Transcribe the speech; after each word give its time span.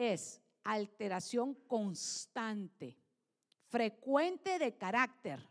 es 0.00 0.40
alteración 0.64 1.52
constante, 1.66 2.96
frecuente 3.68 4.58
de 4.58 4.74
carácter. 4.78 5.46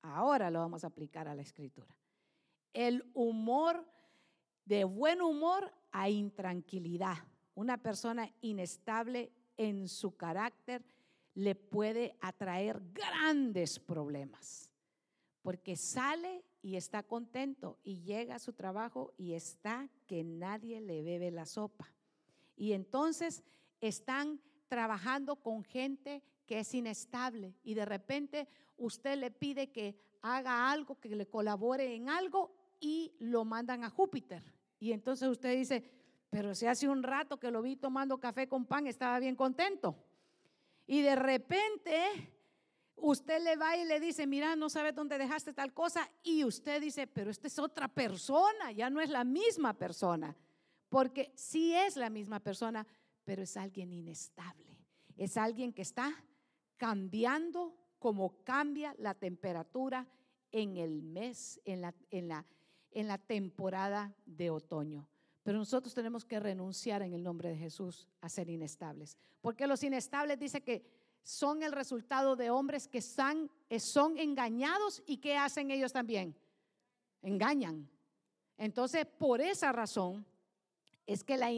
Ahora 0.00 0.50
lo 0.50 0.60
vamos 0.60 0.82
a 0.82 0.86
aplicar 0.86 1.28
a 1.28 1.34
la 1.34 1.42
escritura. 1.42 1.94
El 2.72 3.04
humor, 3.12 3.86
de 4.64 4.84
buen 4.84 5.20
humor 5.20 5.70
a 5.92 6.08
intranquilidad. 6.08 7.18
Una 7.54 7.76
persona 7.76 8.32
inestable 8.40 9.30
en 9.58 9.88
su 9.88 10.16
carácter 10.16 10.82
le 11.34 11.54
puede 11.54 12.16
atraer 12.22 12.80
grandes 12.94 13.78
problemas, 13.78 14.70
porque 15.42 15.76
sale 15.76 16.46
y 16.62 16.76
está 16.76 17.02
contento 17.02 17.78
y 17.84 18.00
llega 18.00 18.36
a 18.36 18.40
su 18.40 18.54
trabajo 18.54 19.12
y 19.18 19.34
está 19.34 19.90
que 20.06 20.24
nadie 20.24 20.80
le 20.80 21.02
bebe 21.02 21.30
la 21.30 21.44
sopa. 21.44 21.92
Y 22.56 22.72
entonces 22.72 23.44
están 23.80 24.40
trabajando 24.68 25.36
con 25.36 25.62
gente 25.62 26.22
que 26.46 26.60
es 26.60 26.74
inestable 26.74 27.54
y 27.62 27.74
de 27.74 27.84
repente 27.84 28.48
usted 28.76 29.18
le 29.18 29.30
pide 29.30 29.70
que 29.70 29.96
haga 30.22 30.70
algo, 30.70 30.98
que 30.98 31.08
le 31.14 31.26
colabore 31.26 31.94
en 31.94 32.08
algo 32.08 32.54
y 32.80 33.12
lo 33.18 33.44
mandan 33.44 33.84
a 33.84 33.90
Júpiter. 33.90 34.42
Y 34.78 34.92
entonces 34.92 35.28
usted 35.28 35.56
dice, 35.56 35.90
pero 36.30 36.54
si 36.54 36.66
hace 36.66 36.88
un 36.88 37.02
rato 37.02 37.38
que 37.38 37.50
lo 37.50 37.62
vi 37.62 37.76
tomando 37.76 38.18
café 38.18 38.48
con 38.48 38.66
pan, 38.66 38.86
estaba 38.86 39.18
bien 39.18 39.36
contento. 39.36 39.96
Y 40.86 41.02
de 41.02 41.16
repente 41.16 42.32
usted 42.96 43.42
le 43.42 43.56
va 43.56 43.76
y 43.76 43.84
le 43.84 44.00
dice, 44.00 44.26
mira, 44.26 44.56
no 44.56 44.68
sabes 44.68 44.94
dónde 44.94 45.18
dejaste 45.18 45.52
tal 45.52 45.72
cosa. 45.72 46.10
Y 46.22 46.44
usted 46.44 46.80
dice, 46.80 47.06
pero 47.06 47.30
esta 47.30 47.46
es 47.46 47.58
otra 47.58 47.88
persona, 47.88 48.72
ya 48.72 48.90
no 48.90 49.00
es 49.00 49.10
la 49.10 49.24
misma 49.24 49.74
persona. 49.74 50.36
Porque 50.88 51.32
sí 51.34 51.74
es 51.74 51.96
la 51.96 52.10
misma 52.10 52.40
persona, 52.40 52.86
pero 53.26 53.42
es 53.42 53.56
alguien 53.56 53.92
inestable. 53.92 54.78
Es 55.16 55.36
alguien 55.36 55.72
que 55.72 55.82
está 55.82 56.14
cambiando 56.78 57.76
como 57.98 58.42
cambia 58.44 58.94
la 58.98 59.14
temperatura 59.14 60.06
en 60.52 60.76
el 60.76 61.02
mes, 61.02 61.60
en 61.64 61.80
la, 61.80 61.94
en 62.10 62.28
la, 62.28 62.46
en 62.92 63.08
la 63.08 63.18
temporada 63.18 64.14
de 64.24 64.50
otoño. 64.50 65.08
Pero 65.42 65.58
nosotros 65.58 65.92
tenemos 65.92 66.24
que 66.24 66.38
renunciar 66.38 67.02
en 67.02 67.12
el 67.12 67.22
nombre 67.22 67.48
de 67.50 67.56
Jesús 67.56 68.08
a 68.20 68.28
ser 68.28 68.48
inestables. 68.48 69.18
Porque 69.40 69.66
los 69.66 69.82
inestables 69.82 70.38
dice 70.38 70.62
que 70.62 70.84
son 71.22 71.64
el 71.64 71.72
resultado 71.72 72.36
de 72.36 72.50
hombres 72.50 72.86
que 72.86 73.02
son, 73.02 73.50
eh, 73.68 73.80
son 73.80 74.18
engañados 74.18 75.02
y 75.04 75.16
que 75.16 75.36
hacen 75.36 75.72
ellos 75.72 75.92
también. 75.92 76.36
Engañan. 77.22 77.90
Entonces, 78.56 79.04
por 79.04 79.40
esa 79.40 79.72
razón, 79.72 80.24
es 81.06 81.24
que 81.24 81.36
la 81.36 81.50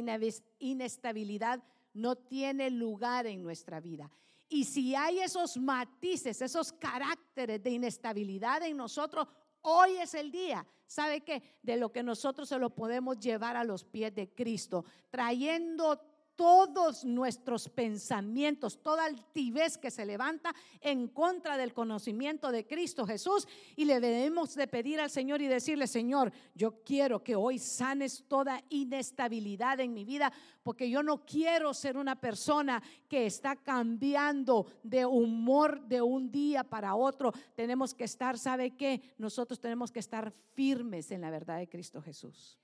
inestabilidad 0.58 1.62
no 1.94 2.16
tiene 2.16 2.70
lugar 2.70 3.26
en 3.26 3.42
nuestra 3.42 3.80
vida. 3.80 4.10
Y 4.48 4.64
si 4.64 4.94
hay 4.94 5.18
esos 5.20 5.56
matices, 5.56 6.40
esos 6.40 6.72
caracteres 6.72 7.62
de 7.62 7.70
inestabilidad 7.70 8.62
en 8.62 8.76
nosotros, 8.76 9.26
hoy 9.62 9.96
es 9.96 10.14
el 10.14 10.30
día. 10.30 10.66
¿Sabe 10.86 11.20
qué? 11.20 11.42
De 11.62 11.76
lo 11.76 11.92
que 11.92 12.02
nosotros 12.02 12.48
se 12.48 12.58
lo 12.58 12.70
podemos 12.70 13.18
llevar 13.18 13.56
a 13.56 13.64
los 13.64 13.84
pies 13.84 14.14
de 14.14 14.30
Cristo, 14.30 14.84
trayendo 15.10 16.00
todos 16.38 17.04
nuestros 17.04 17.68
pensamientos, 17.68 18.80
toda 18.80 19.06
altivez 19.06 19.76
que 19.76 19.90
se 19.90 20.06
levanta 20.06 20.54
en 20.80 21.08
contra 21.08 21.56
del 21.56 21.74
conocimiento 21.74 22.52
de 22.52 22.64
Cristo 22.64 23.04
Jesús 23.04 23.48
y 23.74 23.86
le 23.86 23.98
debemos 23.98 24.54
de 24.54 24.68
pedir 24.68 25.00
al 25.00 25.10
Señor 25.10 25.42
y 25.42 25.48
decirle, 25.48 25.88
Señor, 25.88 26.32
yo 26.54 26.84
quiero 26.84 27.24
que 27.24 27.34
hoy 27.34 27.58
sanes 27.58 28.22
toda 28.28 28.62
inestabilidad 28.68 29.80
en 29.80 29.92
mi 29.92 30.04
vida, 30.04 30.32
porque 30.62 30.88
yo 30.88 31.02
no 31.02 31.26
quiero 31.26 31.74
ser 31.74 31.96
una 31.96 32.20
persona 32.20 32.80
que 33.08 33.26
está 33.26 33.56
cambiando 33.56 34.66
de 34.84 35.04
humor 35.06 35.88
de 35.88 36.02
un 36.02 36.30
día 36.30 36.62
para 36.62 36.94
otro. 36.94 37.32
Tenemos 37.56 37.94
que 37.94 38.04
estar, 38.04 38.38
¿sabe 38.38 38.76
qué? 38.76 39.02
Nosotros 39.18 39.58
tenemos 39.58 39.90
que 39.90 39.98
estar 39.98 40.32
firmes 40.54 41.10
en 41.10 41.22
la 41.22 41.32
verdad 41.32 41.58
de 41.58 41.68
Cristo 41.68 42.00
Jesús. 42.00 42.60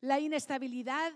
La 0.00 0.20
inestabilidad 0.20 1.12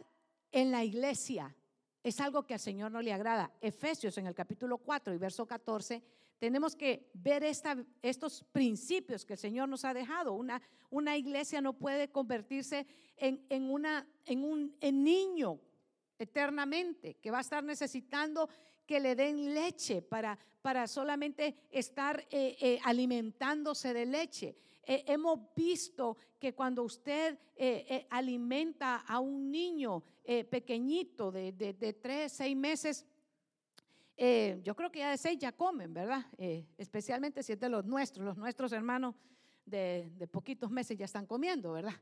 en 0.52 0.70
la 0.70 0.84
iglesia 0.84 1.54
es 2.02 2.20
algo 2.20 2.46
que 2.46 2.54
al 2.54 2.60
Señor 2.60 2.92
no 2.92 3.02
le 3.02 3.12
agrada. 3.12 3.52
Efesios 3.60 4.16
en 4.18 4.26
el 4.26 4.34
capítulo 4.34 4.78
4 4.78 5.12
y 5.12 5.18
verso 5.18 5.46
14, 5.46 6.02
tenemos 6.38 6.76
que 6.76 7.10
ver 7.14 7.42
esta, 7.42 7.76
estos 8.02 8.44
principios 8.52 9.24
que 9.24 9.32
el 9.32 9.38
Señor 9.38 9.68
nos 9.68 9.84
ha 9.84 9.92
dejado. 9.92 10.34
Una, 10.34 10.62
una 10.90 11.16
iglesia 11.16 11.60
no 11.60 11.72
puede 11.72 12.08
convertirse 12.10 12.86
en, 13.16 13.44
en, 13.48 13.70
una, 13.70 14.06
en 14.24 14.44
un 14.44 14.76
niño 14.80 15.60
eternamente, 16.18 17.14
que 17.14 17.30
va 17.30 17.38
a 17.38 17.42
estar 17.42 17.64
necesitando 17.64 18.48
que 18.86 19.00
le 19.00 19.16
den 19.16 19.52
leche 19.52 20.00
para, 20.00 20.38
para 20.62 20.86
solamente 20.86 21.56
estar 21.70 22.20
eh, 22.30 22.56
eh, 22.60 22.78
alimentándose 22.84 23.92
de 23.92 24.06
leche. 24.06 24.56
Eh, 24.86 25.04
hemos 25.08 25.40
visto 25.54 26.16
que 26.38 26.54
cuando 26.54 26.84
usted 26.84 27.38
alimenta 28.10 28.98
a 28.98 29.18
un 29.18 29.50
niño 29.50 30.04
pequeñito 30.50 31.32
de, 31.32 31.52
de, 31.52 31.92
tres, 31.94 32.32
seis 32.32 32.56
meses, 32.56 33.04
yo 34.62 34.76
creo 34.76 34.92
que 34.92 35.00
ya 35.00 35.10
de 35.10 35.16
seis 35.16 35.38
ya 35.38 35.52
comen, 35.52 35.92
¿verdad? 35.92 36.26
especialmente 36.76 37.42
si 37.42 37.52
es 37.52 37.58
de 37.58 37.68
los 37.68 37.84
nuestros, 37.84 38.24
los 38.24 38.36
nuestros 38.36 38.70
hermanos 38.72 39.14
de, 39.64 40.10
de 40.16 40.28
poquitos 40.28 40.70
meses 40.70 40.96
ya 40.96 41.06
están 41.06 41.26
comiendo, 41.26 41.72
¿verdad? 41.72 41.94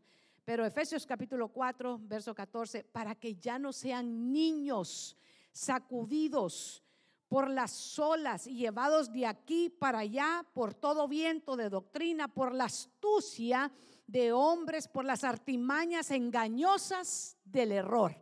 Pero 0.44 0.66
Efesios 0.66 1.06
capítulo 1.06 1.48
4, 1.48 2.00
verso 2.02 2.34
14, 2.34 2.84
para 2.84 3.14
que 3.14 3.34
ya 3.36 3.58
no 3.58 3.72
sean 3.72 4.30
niños 4.30 5.16
sacudidos 5.52 6.83
por 7.28 7.50
las 7.50 7.98
olas 7.98 8.46
y 8.46 8.54
llevados 8.54 9.12
de 9.12 9.26
aquí 9.26 9.70
para 9.70 10.00
allá 10.00 10.46
por 10.52 10.74
todo 10.74 11.08
viento 11.08 11.56
de 11.56 11.70
doctrina, 11.70 12.28
por 12.28 12.54
la 12.54 12.64
astucia 12.64 13.72
de 14.06 14.32
hombres, 14.32 14.88
por 14.88 15.04
las 15.04 15.24
artimañas 15.24 16.10
engañosas 16.10 17.36
del 17.44 17.72
error. 17.72 18.14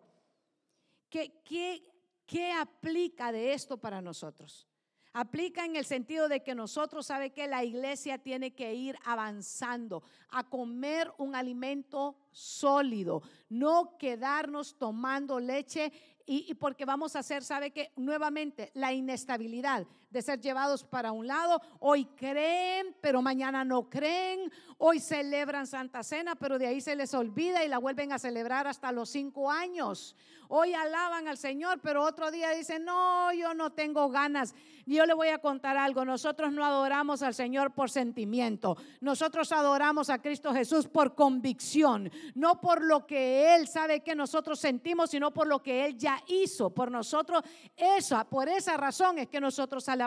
¿Qué, 1.08 1.42
qué, 1.44 1.84
qué 2.26 2.52
aplica 2.52 3.32
de 3.32 3.52
esto 3.52 3.76
para 3.76 4.00
nosotros? 4.00 4.66
Aplica 5.14 5.66
en 5.66 5.76
el 5.76 5.84
sentido 5.84 6.26
de 6.26 6.42
que 6.42 6.54
nosotros 6.54 7.06
sabe 7.06 7.34
que 7.34 7.46
la 7.46 7.62
iglesia 7.64 8.16
tiene 8.16 8.54
que 8.54 8.74
ir 8.74 8.96
avanzando 9.04 10.02
a 10.30 10.48
comer 10.48 11.12
un 11.18 11.34
alimento 11.34 12.16
sólido, 12.30 13.22
no 13.50 13.98
quedarnos 13.98 14.78
tomando 14.78 15.38
leche 15.38 15.92
y, 16.26 16.54
porque 16.54 16.84
vamos 16.84 17.16
a 17.16 17.20
hacer, 17.20 17.42
sabe 17.42 17.70
que 17.70 17.90
nuevamente 17.96 18.70
la 18.74 18.92
inestabilidad 18.92 19.86
de 20.12 20.22
ser 20.22 20.40
llevados 20.40 20.84
para 20.84 21.10
un 21.10 21.26
lado, 21.26 21.60
hoy 21.80 22.04
creen, 22.04 22.94
pero 23.00 23.22
mañana 23.22 23.64
no 23.64 23.88
creen, 23.88 24.52
hoy 24.78 25.00
celebran 25.00 25.66
Santa 25.66 26.02
Cena, 26.02 26.34
pero 26.36 26.58
de 26.58 26.66
ahí 26.66 26.80
se 26.80 26.94
les 26.94 27.14
olvida 27.14 27.64
y 27.64 27.68
la 27.68 27.78
vuelven 27.78 28.12
a 28.12 28.18
celebrar 28.18 28.66
hasta 28.66 28.92
los 28.92 29.08
cinco 29.08 29.50
años. 29.50 30.14
Hoy 30.48 30.74
alaban 30.74 31.28
al 31.28 31.38
Señor, 31.38 31.80
pero 31.80 32.04
otro 32.04 32.30
día 32.30 32.50
dicen, 32.50 32.84
no, 32.84 33.32
yo 33.32 33.54
no 33.54 33.70
tengo 33.70 34.10
ganas. 34.10 34.54
Yo 34.84 35.06
le 35.06 35.14
voy 35.14 35.28
a 35.28 35.38
contar 35.38 35.78
algo, 35.78 36.04
nosotros 36.04 36.52
no 36.52 36.62
adoramos 36.62 37.22
al 37.22 37.34
Señor 37.34 37.72
por 37.72 37.88
sentimiento, 37.88 38.76
nosotros 39.00 39.52
adoramos 39.52 40.10
a 40.10 40.20
Cristo 40.20 40.52
Jesús 40.52 40.88
por 40.88 41.14
convicción, 41.14 42.10
no 42.34 42.60
por 42.60 42.84
lo 42.84 43.06
que 43.06 43.54
Él 43.54 43.68
sabe 43.68 44.00
que 44.00 44.16
nosotros 44.16 44.58
sentimos, 44.58 45.10
sino 45.10 45.32
por 45.32 45.46
lo 45.46 45.62
que 45.62 45.86
Él 45.86 45.96
ya 45.96 46.20
hizo 46.26 46.70
por 46.70 46.90
nosotros. 46.90 47.42
Esa, 47.76 48.28
por 48.28 48.48
esa 48.48 48.76
razón 48.76 49.18
es 49.18 49.28
que 49.28 49.40
nosotros 49.40 49.88
alabamos. 49.88 50.01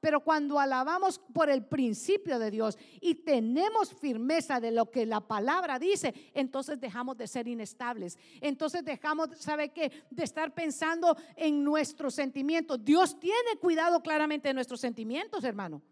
Pero 0.00 0.20
cuando 0.20 0.58
alabamos 0.58 1.18
por 1.18 1.50
el 1.50 1.64
principio 1.64 2.38
de 2.38 2.50
Dios 2.50 2.78
y 3.00 3.16
tenemos 3.16 3.94
firmeza 3.94 4.60
de 4.60 4.70
lo 4.70 4.90
que 4.90 5.06
la 5.06 5.20
palabra 5.20 5.78
dice, 5.78 6.14
entonces 6.34 6.80
dejamos 6.80 7.16
de 7.16 7.26
ser 7.26 7.48
inestables. 7.48 8.18
Entonces 8.40 8.84
dejamos, 8.84 9.30
¿sabe 9.38 9.70
qué? 9.70 9.90
De 10.10 10.24
estar 10.24 10.54
pensando 10.54 11.16
en 11.36 11.62
nuestros 11.64 12.14
sentimientos. 12.14 12.84
Dios 12.84 13.18
tiene 13.18 13.56
cuidado 13.60 14.02
claramente 14.02 14.48
de 14.48 14.54
nuestros 14.54 14.80
sentimientos, 14.80 15.44
hermano. 15.44 15.82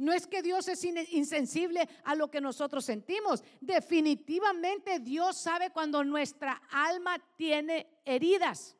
No 0.00 0.14
es 0.14 0.26
que 0.26 0.40
Dios 0.40 0.66
es 0.68 0.82
insensible 0.82 1.86
a 2.04 2.14
lo 2.14 2.30
que 2.30 2.40
nosotros 2.40 2.86
sentimos. 2.86 3.44
Definitivamente 3.60 4.98
Dios 4.98 5.36
sabe 5.36 5.70
cuando 5.70 6.02
nuestra 6.02 6.62
alma 6.70 7.18
tiene 7.36 7.86
heridas. 8.06 8.78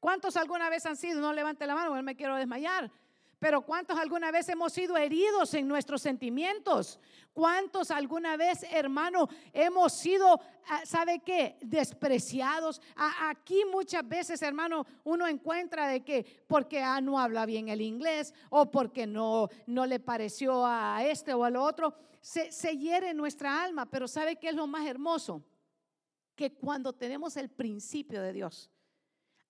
¿Cuántos 0.00 0.36
alguna 0.36 0.68
vez 0.68 0.84
han 0.84 0.98
sido? 0.98 1.20
No 1.22 1.32
levante 1.32 1.66
la 1.66 1.74
mano, 1.74 2.02
me 2.02 2.14
quiero 2.14 2.36
desmayar. 2.36 2.92
Pero 3.40 3.62
¿cuántos 3.62 3.98
alguna 3.98 4.30
vez 4.30 4.50
hemos 4.50 4.70
sido 4.70 4.98
heridos 4.98 5.54
en 5.54 5.66
nuestros 5.66 6.02
sentimientos? 6.02 7.00
¿Cuántos 7.32 7.90
alguna 7.90 8.36
vez, 8.36 8.64
hermano, 8.70 9.30
hemos 9.54 9.94
sido, 9.94 10.38
ah, 10.68 10.82
¿sabe 10.84 11.20
qué? 11.20 11.56
Despreciados. 11.62 12.82
Aquí 12.96 13.64
muchas 13.64 14.06
veces, 14.06 14.42
hermano, 14.42 14.86
uno 15.04 15.26
encuentra 15.26 15.88
de 15.88 16.04
que 16.04 16.44
porque 16.46 16.82
ah, 16.82 17.00
no 17.00 17.18
habla 17.18 17.46
bien 17.46 17.70
el 17.70 17.80
inglés 17.80 18.34
o 18.50 18.70
porque 18.70 19.06
no, 19.06 19.48
no 19.66 19.86
le 19.86 20.00
pareció 20.00 20.66
a 20.66 21.02
este 21.06 21.32
o 21.32 21.42
al 21.42 21.56
otro, 21.56 21.94
se, 22.20 22.52
se 22.52 22.76
hiere 22.76 23.14
nuestra 23.14 23.64
alma. 23.64 23.86
Pero 23.86 24.06
¿sabe 24.06 24.36
qué 24.36 24.50
es 24.50 24.54
lo 24.54 24.66
más 24.66 24.86
hermoso? 24.86 25.42
Que 26.36 26.52
cuando 26.52 26.92
tenemos 26.92 27.38
el 27.38 27.48
principio 27.48 28.20
de 28.20 28.34
Dios, 28.34 28.70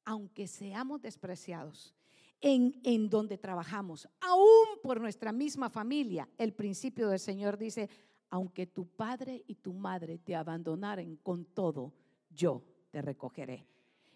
aunque 0.04 0.46
seamos 0.46 1.02
despreciados 1.02 1.92
en, 2.40 2.80
en 2.84 3.08
donde 3.08 3.38
trabajamos, 3.38 4.08
aún 4.20 4.80
por 4.82 5.00
nuestra 5.00 5.32
misma 5.32 5.68
familia, 5.70 6.28
el 6.38 6.52
principio 6.52 7.08
del 7.08 7.18
Señor 7.18 7.58
dice, 7.58 7.88
aunque 8.30 8.66
tu 8.66 8.86
padre 8.86 9.44
y 9.46 9.56
tu 9.56 9.72
madre 9.72 10.18
te 10.18 10.34
abandonaren 10.34 11.16
con 11.16 11.44
todo, 11.46 11.92
yo 12.30 12.62
te 12.90 13.02
recogeré. 13.02 13.66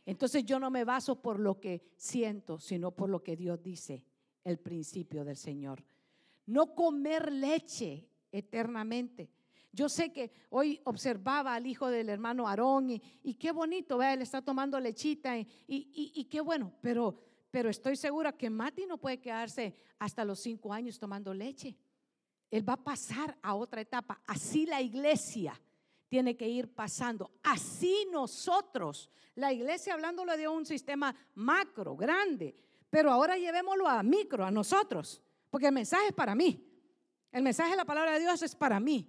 Entonces 0.07 0.45
yo 0.45 0.59
no 0.59 0.71
me 0.71 0.85
baso 0.85 1.21
por 1.21 1.41
lo 1.41 1.61
que 1.61 1.83
siento, 1.97 2.59
sino 2.59 2.91
por 2.91 3.09
lo 3.09 3.23
que 3.23 3.37
Dios 3.37 3.63
dice, 3.63 4.05
el 4.45 4.59
principio 4.59 5.25
del 5.25 5.37
Señor. 5.37 5.85
No 6.47 6.75
comer 6.75 7.33
leche 7.33 8.07
eternamente. 8.31 9.31
Yo 9.73 9.89
sé 9.89 10.13
que 10.13 10.31
hoy 10.51 10.81
observaba 10.85 11.55
al 11.55 11.67
hijo 11.67 11.89
del 11.89 12.09
hermano 12.09 12.47
Aarón 12.47 12.91
y, 12.91 13.35
qué 13.35 13.51
bonito, 13.51 13.99
vea, 13.99 14.13
él 14.13 14.23
está 14.23 14.41
tomando 14.41 14.79
lechita 14.79 15.37
y, 15.37 15.49
y, 15.67 16.25
qué 16.27 16.41
bueno, 16.41 16.73
pero, 16.81 17.19
pero 17.55 17.71
estoy 17.71 17.95
segura 17.95 18.33
que 18.33 18.51
Mati 18.51 18.85
no 18.85 18.99
puede 18.99 19.21
quedarse 19.21 19.77
hasta 20.01 20.25
los 20.25 20.41
cinco 20.41 20.73
años 20.73 20.99
tomando 20.99 21.33
leche. 21.33 21.79
Él 22.51 22.69
va 22.69 22.73
a 22.73 22.83
pasar 22.83 23.39
a 23.43 23.55
otra 23.55 23.81
etapa. 23.81 24.21
Así 24.27 24.67
la 24.67 24.83
iglesia 24.83 25.63
tiene 26.09 26.37
que 26.37 26.49
ir 26.49 26.75
pasando. 26.75 27.31
Así 27.45 28.09
nosotros, 28.11 29.09
la 29.37 29.53
iglesia 29.53 29.95
hablándolo 29.95 30.37
de 30.37 30.49
un 30.49 30.67
sistema 30.67 31.15
macro, 31.37 31.95
grande, 31.95 32.57
pero 32.91 33.13
ahora 33.13 33.39
llevémoslo 33.39 33.87
a 33.87 34.03
micro, 34.03 34.45
a 34.45 34.51
nosotros, 34.51 35.23
porque 35.49 35.69
el 35.69 35.75
mensaje 35.75 36.09
es 36.09 36.13
para 36.13 36.35
mí. 36.35 36.61
El 37.31 37.45
mensaje 37.45 37.71
de 37.71 37.77
la 37.77 37.85
palabra 37.85 38.15
de 38.15 38.19
Dios 38.19 38.43
es 38.43 38.57
para 38.57 38.81
mí. 38.81 39.09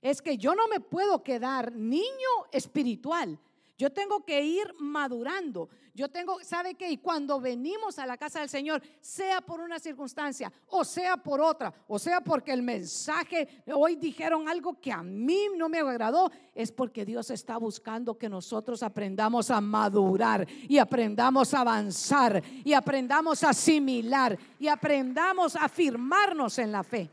Es 0.00 0.22
que 0.22 0.38
yo 0.38 0.54
no 0.54 0.68
me 0.68 0.80
puedo 0.80 1.22
quedar 1.22 1.74
niño 1.74 2.30
espiritual. 2.50 3.38
Yo 3.76 3.90
tengo 3.90 4.24
que 4.24 4.40
ir 4.40 4.72
madurando. 4.78 5.68
Yo 5.94 6.08
tengo, 6.08 6.42
¿sabe 6.42 6.74
qué? 6.74 6.90
Y 6.90 6.98
cuando 6.98 7.40
venimos 7.40 7.98
a 7.98 8.06
la 8.06 8.16
casa 8.16 8.40
del 8.40 8.48
Señor, 8.48 8.82
sea 9.00 9.40
por 9.40 9.60
una 9.60 9.78
circunstancia 9.78 10.52
o 10.68 10.84
sea 10.84 11.16
por 11.16 11.40
otra, 11.40 11.72
o 11.86 11.98
sea 11.98 12.20
porque 12.20 12.52
el 12.52 12.62
mensaje, 12.62 13.62
hoy 13.72 13.96
dijeron 13.96 14.48
algo 14.48 14.80
que 14.80 14.92
a 14.92 15.02
mí 15.02 15.46
no 15.56 15.68
me 15.68 15.78
agradó, 15.78 16.30
es 16.54 16.72
porque 16.72 17.04
Dios 17.04 17.30
está 17.30 17.56
buscando 17.58 18.18
que 18.18 18.28
nosotros 18.28 18.82
aprendamos 18.82 19.50
a 19.50 19.60
madurar 19.60 20.48
y 20.68 20.78
aprendamos 20.78 21.54
a 21.54 21.60
avanzar 21.60 22.42
y 22.64 22.72
aprendamos 22.72 23.44
a 23.44 23.50
asimilar 23.50 24.36
y 24.58 24.66
aprendamos 24.66 25.54
a 25.56 25.68
firmarnos 25.68 26.58
en 26.58 26.72
la 26.72 26.82
fe. 26.82 27.08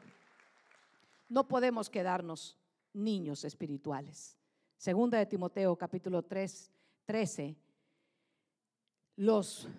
No 1.30 1.48
podemos 1.48 1.90
quedarnos 1.90 2.58
niños 2.94 3.46
espirituales. 3.46 4.41
Segunda 4.82 5.20
de 5.20 5.28
Timoteo 5.28 5.76
capítulo 5.76 6.24
3, 6.24 6.72
13. 7.06 7.56
Los 9.18 9.70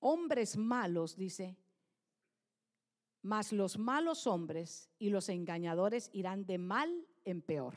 hombres 0.00 0.54
malos, 0.54 1.16
dice, 1.16 1.56
mas 3.22 3.54
los 3.54 3.78
malos 3.78 4.26
hombres 4.26 4.90
y 4.98 5.08
los 5.08 5.30
engañadores 5.30 6.10
irán 6.12 6.44
de 6.44 6.58
mal 6.58 7.06
en 7.24 7.40
peor. 7.40 7.76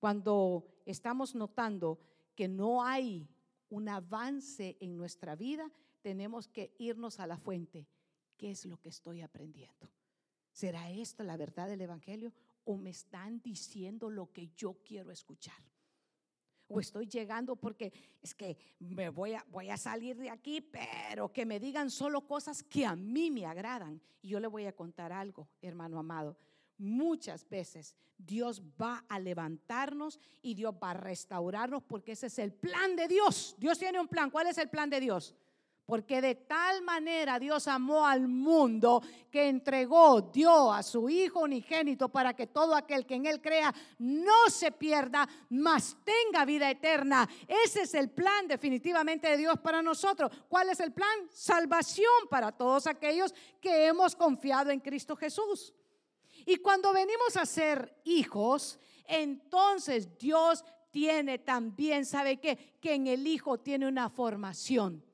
Cuando 0.00 0.66
estamos 0.86 1.34
notando 1.34 2.00
que 2.34 2.48
no 2.48 2.82
hay 2.82 3.28
un 3.68 3.90
avance 3.90 4.78
en 4.80 4.96
nuestra 4.96 5.36
vida, 5.36 5.70
tenemos 6.00 6.48
que 6.48 6.74
irnos 6.78 7.20
a 7.20 7.26
la 7.26 7.36
fuente. 7.36 7.86
¿Qué 8.38 8.50
es 8.50 8.64
lo 8.64 8.80
que 8.80 8.88
estoy 8.88 9.20
aprendiendo? 9.20 9.90
¿Será 10.52 10.90
esto 10.90 11.22
la 11.22 11.36
verdad 11.36 11.68
del 11.68 11.82
Evangelio 11.82 12.32
o 12.66 12.76
me 12.76 12.90
están 12.90 13.40
diciendo 13.40 14.10
lo 14.10 14.32
que 14.32 14.50
yo 14.56 14.76
quiero 14.84 15.10
escuchar. 15.10 15.54
O 16.68 16.80
estoy 16.80 17.06
llegando 17.06 17.54
porque 17.54 17.92
es 18.20 18.34
que 18.34 18.56
me 18.80 19.08
voy 19.08 19.34
a, 19.34 19.46
voy 19.50 19.70
a 19.70 19.76
salir 19.76 20.16
de 20.16 20.30
aquí, 20.30 20.60
pero 20.60 21.32
que 21.32 21.46
me 21.46 21.60
digan 21.60 21.90
solo 21.90 22.26
cosas 22.26 22.62
que 22.64 22.84
a 22.84 22.96
mí 22.96 23.30
me 23.30 23.46
agradan. 23.46 24.00
Y 24.20 24.30
yo 24.30 24.40
le 24.40 24.48
voy 24.48 24.66
a 24.66 24.74
contar 24.74 25.12
algo, 25.12 25.48
hermano 25.62 25.98
amado. 25.98 26.36
Muchas 26.76 27.48
veces 27.48 27.94
Dios 28.18 28.60
va 28.80 29.04
a 29.08 29.20
levantarnos 29.20 30.18
y 30.42 30.54
Dios 30.54 30.74
va 30.82 30.90
a 30.90 30.94
restaurarnos 30.94 31.84
porque 31.84 32.12
ese 32.12 32.26
es 32.26 32.38
el 32.40 32.52
plan 32.52 32.96
de 32.96 33.06
Dios. 33.06 33.54
Dios 33.58 33.78
tiene 33.78 34.00
un 34.00 34.08
plan. 34.08 34.30
¿Cuál 34.30 34.48
es 34.48 34.58
el 34.58 34.68
plan 34.68 34.90
de 34.90 34.98
Dios? 34.98 35.36
Porque 35.86 36.20
de 36.20 36.34
tal 36.34 36.82
manera 36.82 37.38
Dios 37.38 37.68
amó 37.68 38.04
al 38.04 38.26
mundo 38.26 39.00
que 39.30 39.48
entregó, 39.48 40.20
dio 40.20 40.72
a 40.72 40.82
su 40.82 41.08
Hijo 41.08 41.42
unigénito 41.42 42.08
para 42.08 42.34
que 42.34 42.48
todo 42.48 42.74
aquel 42.74 43.06
que 43.06 43.14
en 43.14 43.26
Él 43.26 43.40
crea 43.40 43.72
no 44.00 44.50
se 44.50 44.72
pierda, 44.72 45.28
mas 45.48 45.96
tenga 46.02 46.44
vida 46.44 46.68
eterna. 46.68 47.28
Ese 47.46 47.82
es 47.82 47.94
el 47.94 48.10
plan 48.10 48.48
definitivamente 48.48 49.28
de 49.28 49.36
Dios 49.36 49.60
para 49.60 49.80
nosotros. 49.80 50.32
¿Cuál 50.48 50.70
es 50.70 50.80
el 50.80 50.92
plan? 50.92 51.28
Salvación 51.30 52.26
para 52.28 52.50
todos 52.50 52.88
aquellos 52.88 53.32
que 53.60 53.86
hemos 53.86 54.16
confiado 54.16 54.72
en 54.72 54.80
Cristo 54.80 55.14
Jesús. 55.14 55.72
Y 56.46 56.56
cuando 56.56 56.92
venimos 56.92 57.36
a 57.36 57.46
ser 57.46 57.96
hijos, 58.02 58.80
entonces 59.06 60.18
Dios 60.18 60.64
tiene 60.90 61.38
también, 61.38 62.04
¿sabe 62.04 62.38
qué? 62.38 62.76
Que 62.80 62.94
en 62.94 63.06
el 63.06 63.24
Hijo 63.24 63.60
tiene 63.60 63.86
una 63.86 64.10
formación 64.10 65.05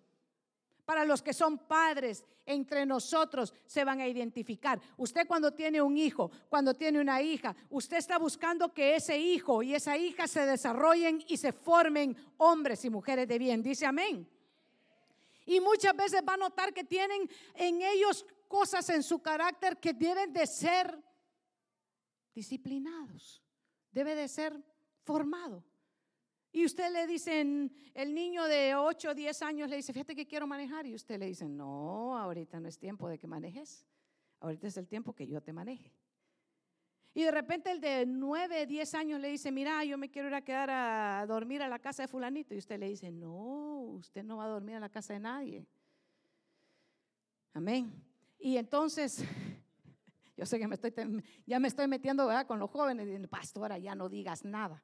para 0.84 1.04
los 1.04 1.22
que 1.22 1.32
son 1.32 1.58
padres 1.58 2.24
entre 2.44 2.84
nosotros 2.84 3.54
se 3.66 3.84
van 3.84 4.00
a 4.00 4.08
identificar. 4.08 4.80
Usted 4.96 5.26
cuando 5.26 5.52
tiene 5.52 5.80
un 5.80 5.96
hijo, 5.96 6.30
cuando 6.48 6.74
tiene 6.74 7.00
una 7.00 7.22
hija, 7.22 7.54
usted 7.70 7.98
está 7.98 8.18
buscando 8.18 8.72
que 8.72 8.96
ese 8.96 9.16
hijo 9.16 9.62
y 9.62 9.74
esa 9.74 9.96
hija 9.96 10.26
se 10.26 10.44
desarrollen 10.46 11.22
y 11.28 11.36
se 11.36 11.52
formen 11.52 12.16
hombres 12.38 12.84
y 12.84 12.90
mujeres 12.90 13.28
de 13.28 13.38
bien. 13.38 13.62
Dice 13.62 13.86
amén. 13.86 14.28
Y 15.46 15.60
muchas 15.60 15.94
veces 15.96 16.22
va 16.26 16.34
a 16.34 16.38
notar 16.38 16.72
que 16.72 16.84
tienen 16.84 17.28
en 17.54 17.82
ellos 17.82 18.24
cosas 18.48 18.88
en 18.90 19.02
su 19.02 19.20
carácter 19.20 19.78
que 19.78 19.92
deben 19.92 20.32
de 20.32 20.46
ser 20.46 21.02
disciplinados, 22.34 23.42
debe 23.90 24.14
de 24.14 24.28
ser 24.28 24.56
formado. 25.04 25.64
Y 26.54 26.66
usted 26.66 26.92
le 26.92 27.06
dicen, 27.06 27.72
el 27.94 28.14
niño 28.14 28.44
de 28.44 28.74
8 28.74 29.10
o 29.10 29.14
10 29.14 29.42
años 29.42 29.70
le 29.70 29.76
dice, 29.76 29.94
fíjate 29.94 30.14
que 30.14 30.26
quiero 30.26 30.46
manejar. 30.46 30.86
Y 30.86 30.94
usted 30.94 31.18
le 31.18 31.26
dice, 31.26 31.48
no, 31.48 32.16
ahorita 32.18 32.60
no 32.60 32.68
es 32.68 32.78
tiempo 32.78 33.08
de 33.08 33.18
que 33.18 33.26
manejes. 33.26 33.86
Ahorita 34.38 34.66
es 34.66 34.76
el 34.76 34.86
tiempo 34.86 35.14
que 35.14 35.26
yo 35.26 35.40
te 35.40 35.54
maneje. 35.54 35.90
Y 37.14 37.22
de 37.22 37.30
repente 37.30 37.70
el 37.70 37.80
de 37.80 38.04
9, 38.06 38.66
10 38.66 38.94
años 38.94 39.20
le 39.20 39.28
dice, 39.28 39.50
mira, 39.50 39.82
yo 39.84 39.96
me 39.96 40.10
quiero 40.10 40.28
ir 40.28 40.34
a 40.34 40.42
quedar 40.42 40.68
a 40.70 41.24
dormir 41.26 41.62
a 41.62 41.68
la 41.68 41.78
casa 41.78 42.02
de 42.02 42.08
fulanito. 42.08 42.54
Y 42.54 42.58
usted 42.58 42.78
le 42.78 42.88
dice, 42.88 43.10
no, 43.10 43.80
usted 43.98 44.22
no 44.22 44.36
va 44.36 44.44
a 44.44 44.48
dormir 44.48 44.76
a 44.76 44.80
la 44.80 44.90
casa 44.90 45.14
de 45.14 45.20
nadie. 45.20 45.66
Amén. 47.54 47.94
Y 48.38 48.58
entonces, 48.58 49.24
yo 50.36 50.44
sé 50.44 50.58
que 50.58 50.68
me 50.68 50.74
estoy, 50.74 50.92
ya 51.46 51.58
me 51.58 51.68
estoy 51.68 51.88
metiendo 51.88 52.28
con 52.46 52.58
los 52.58 52.68
jóvenes, 52.68 53.08
y 53.08 53.26
pastora, 53.26 53.78
ya 53.78 53.94
no 53.94 54.10
digas 54.10 54.44
nada 54.44 54.82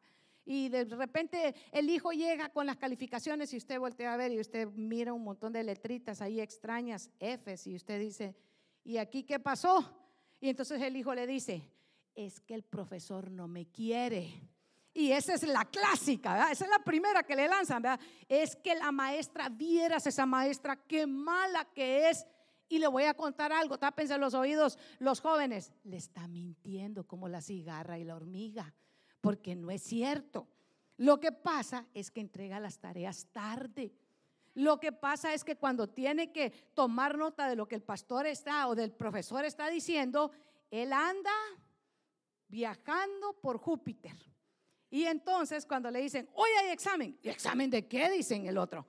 y 0.49 0.71
de 0.71 0.85
repente 0.87 1.55
el 1.73 1.91
hijo 1.91 2.11
llega 2.11 2.49
con 2.49 2.65
las 2.65 2.79
calificaciones 2.79 3.53
y 3.53 3.59
usted 3.59 3.79
voltea 3.79 4.15
a 4.15 4.17
ver 4.17 4.33
y 4.33 4.41
usted 4.41 4.67
mira 4.69 5.13
un 5.13 5.23
montón 5.23 5.53
de 5.53 5.63
letritas 5.63 6.23
ahí 6.23 6.41
extrañas, 6.41 7.11
Fs, 7.21 7.67
y 7.67 7.75
usted 7.75 8.01
dice, 8.01 8.35
¿y 8.83 8.97
aquí 8.97 9.25
qué 9.25 9.39
pasó? 9.39 9.95
Y 10.41 10.49
entonces 10.49 10.81
el 10.81 10.97
hijo 10.97 11.15
le 11.15 11.27
dice, 11.27 11.71
es 12.15 12.41
que 12.41 12.55
el 12.55 12.63
profesor 12.63 13.31
no 13.31 13.47
me 13.47 13.67
quiere. 13.67 14.33
Y 14.95 15.13
esa 15.13 15.35
es 15.35 15.43
la 15.43 15.67
clásica, 15.67 16.51
esa 16.51 16.65
es 16.65 16.71
la 16.71 16.83
primera 16.83 17.23
que 17.25 17.37
le 17.37 17.47
lanzan, 17.47 17.83
¿verdad? 17.83 18.01
Es 18.27 18.57
que 18.57 18.75
la 18.75 18.91
maestra, 18.91 19.51
vieras 19.51 20.07
esa 20.07 20.25
maestra, 20.25 20.77
qué 20.77 21.07
mala 21.07 21.67
que 21.75 22.09
es. 22.09 22.27
Y 22.71 22.79
le 22.79 22.87
voy 22.87 23.05
a 23.05 23.13
contar 23.13 23.53
algo, 23.53 23.79
tápense 23.79 24.17
los 24.17 24.33
oídos 24.33 24.79
los 24.99 25.21
jóvenes. 25.21 25.75
Le 25.85 25.99
está 25.99 26.27
mintiendo 26.27 27.07
como 27.07 27.29
la 27.29 27.43
cigarra 27.43 27.99
y 27.99 28.05
la 28.05 28.17
hormiga 28.17 28.75
porque 29.21 29.55
no 29.55 29.71
es 29.71 29.83
cierto. 29.83 30.49
Lo 30.97 31.21
que 31.21 31.33
pasa 31.33 31.87
es 31.95 32.11
que 32.11 32.21
entrega 32.21 32.61
las 32.61 32.79
tareas 32.79 33.27
tarde. 33.33 33.93
Lo 34.55 34.81
que 34.81 34.91
pasa 34.91 35.33
es 35.33 35.45
que 35.45 35.57
cuando 35.57 35.89
tiene 35.89 36.33
que 36.33 36.51
tomar 36.75 37.17
nota 37.17 37.49
de 37.49 37.55
lo 37.55 37.69
que 37.69 37.77
el 37.77 37.83
pastor 37.83 38.27
está 38.27 38.67
o 38.67 38.75
del 38.75 38.93
profesor 38.93 39.45
está 39.45 39.69
diciendo, 39.69 40.33
él 40.71 40.93
anda 40.93 41.31
viajando 42.49 43.35
por 43.41 43.59
Júpiter. 43.59 44.17
Y 44.91 45.05
entonces 45.05 45.67
cuando 45.67 45.91
le 45.91 46.01
dicen, 46.01 46.29
hoy 46.35 46.51
hay 46.61 46.71
examen, 46.71 47.17
¿y 47.23 47.29
examen 47.29 47.71
de 47.71 47.87
qué? 47.87 48.11
Dicen 48.11 48.47
el 48.47 48.59
otro. 48.59 48.87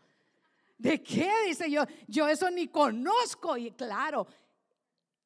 ¿De 0.77 1.03
qué? 1.03 1.29
Dice 1.45 1.69
yo, 1.69 1.83
yo 2.07 2.27
eso 2.27 2.49
ni 2.49 2.69
conozco. 2.69 3.57
Y 3.57 3.71
claro, 3.71 4.25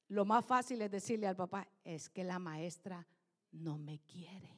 lo 0.09 0.25
más 0.25 0.43
fácil 0.45 0.81
es 0.81 0.91
decirle 0.91 1.27
al 1.27 1.35
papá, 1.35 1.69
es 1.83 2.09
que 2.09 2.23
la 2.23 2.39
maestra 2.39 3.07
no 3.51 3.77
me 3.77 3.99
quiere 3.99 4.52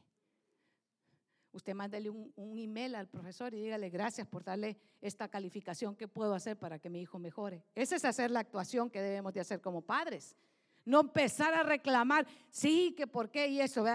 usted 1.55 1.73
mándele 1.73 2.09
un, 2.09 2.57
email 2.57 2.95
al 2.95 3.07
profesor 3.07 3.53
y 3.53 3.61
dígale 3.61 3.89
gracias 3.89 4.27
por 4.27 4.43
darle 4.43 4.77
esta 5.01 5.29
calificación 5.29 5.95
que 5.95 6.07
puedo 6.07 6.33
hacer 6.33 6.57
para 6.57 6.79
que 6.79 6.89
mi 6.89 7.01
hijo 7.01 7.17
mejore. 7.17 7.63
Esa 7.73 7.95
es 7.95 8.05
hacer 8.05 8.29
la 8.29 8.41
actuación 8.41 8.89
que 8.89 9.01
debemos 9.01 9.33
de 9.33 9.39
hacer 9.39 9.61
como 9.61 9.81
padres. 9.81 10.35
No 10.83 10.99
empezar 10.99 11.53
a 11.53 11.63
reclamar, 11.63 12.27
sí, 12.49 12.93
que 12.95 13.07
por 13.07 13.31
qué 13.31 13.47
y 13.47 13.61
eso, 13.61 13.85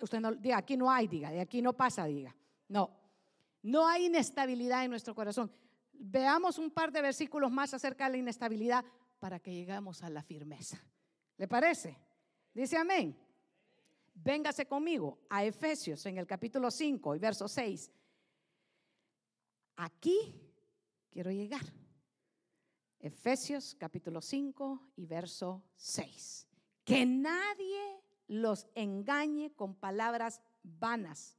usted 0.00 0.20
no, 0.20 0.32
diga, 0.32 0.56
aquí 0.56 0.76
no 0.76 0.90
hay, 0.90 1.08
diga, 1.08 1.30
de 1.30 1.40
aquí 1.40 1.60
no 1.60 1.72
pasa, 1.72 2.06
diga. 2.06 2.34
No, 2.68 2.96
no 3.62 3.86
hay 3.86 4.06
inestabilidad 4.06 4.84
en 4.84 4.90
nuestro 4.90 5.14
corazón. 5.14 5.52
veamos 5.92 6.58
un 6.58 6.70
par 6.70 6.92
de 6.92 7.02
versículos 7.02 7.50
más 7.50 7.74
acerca 7.74 8.04
de 8.04 8.12
la 8.12 8.16
inestabilidad 8.18 8.84
para 9.18 9.40
que 9.40 9.52
lleguemos 9.52 10.02
a 10.02 10.08
la 10.08 10.22
firmeza. 10.22 10.80
¿Le 11.36 11.48
parece? 11.48 11.98
Dice 12.54 12.78
amén. 12.78 13.18
Véngase 14.22 14.66
conmigo 14.66 15.18
a 15.30 15.44
Efesios 15.44 16.04
en 16.04 16.18
el 16.18 16.26
capítulo 16.26 16.70
5 16.70 17.16
y 17.16 17.18
verso 17.18 17.48
6. 17.48 17.90
Aquí 19.76 20.34
quiero 21.10 21.30
llegar. 21.30 21.64
Efesios 22.98 23.74
capítulo 23.74 24.20
5 24.20 24.92
y 24.96 25.06
verso 25.06 25.64
6. 25.76 26.46
Que 26.84 27.06
nadie 27.06 28.02
los 28.26 28.66
engañe 28.74 29.54
con 29.54 29.74
palabras 29.74 30.42
vanas, 30.62 31.38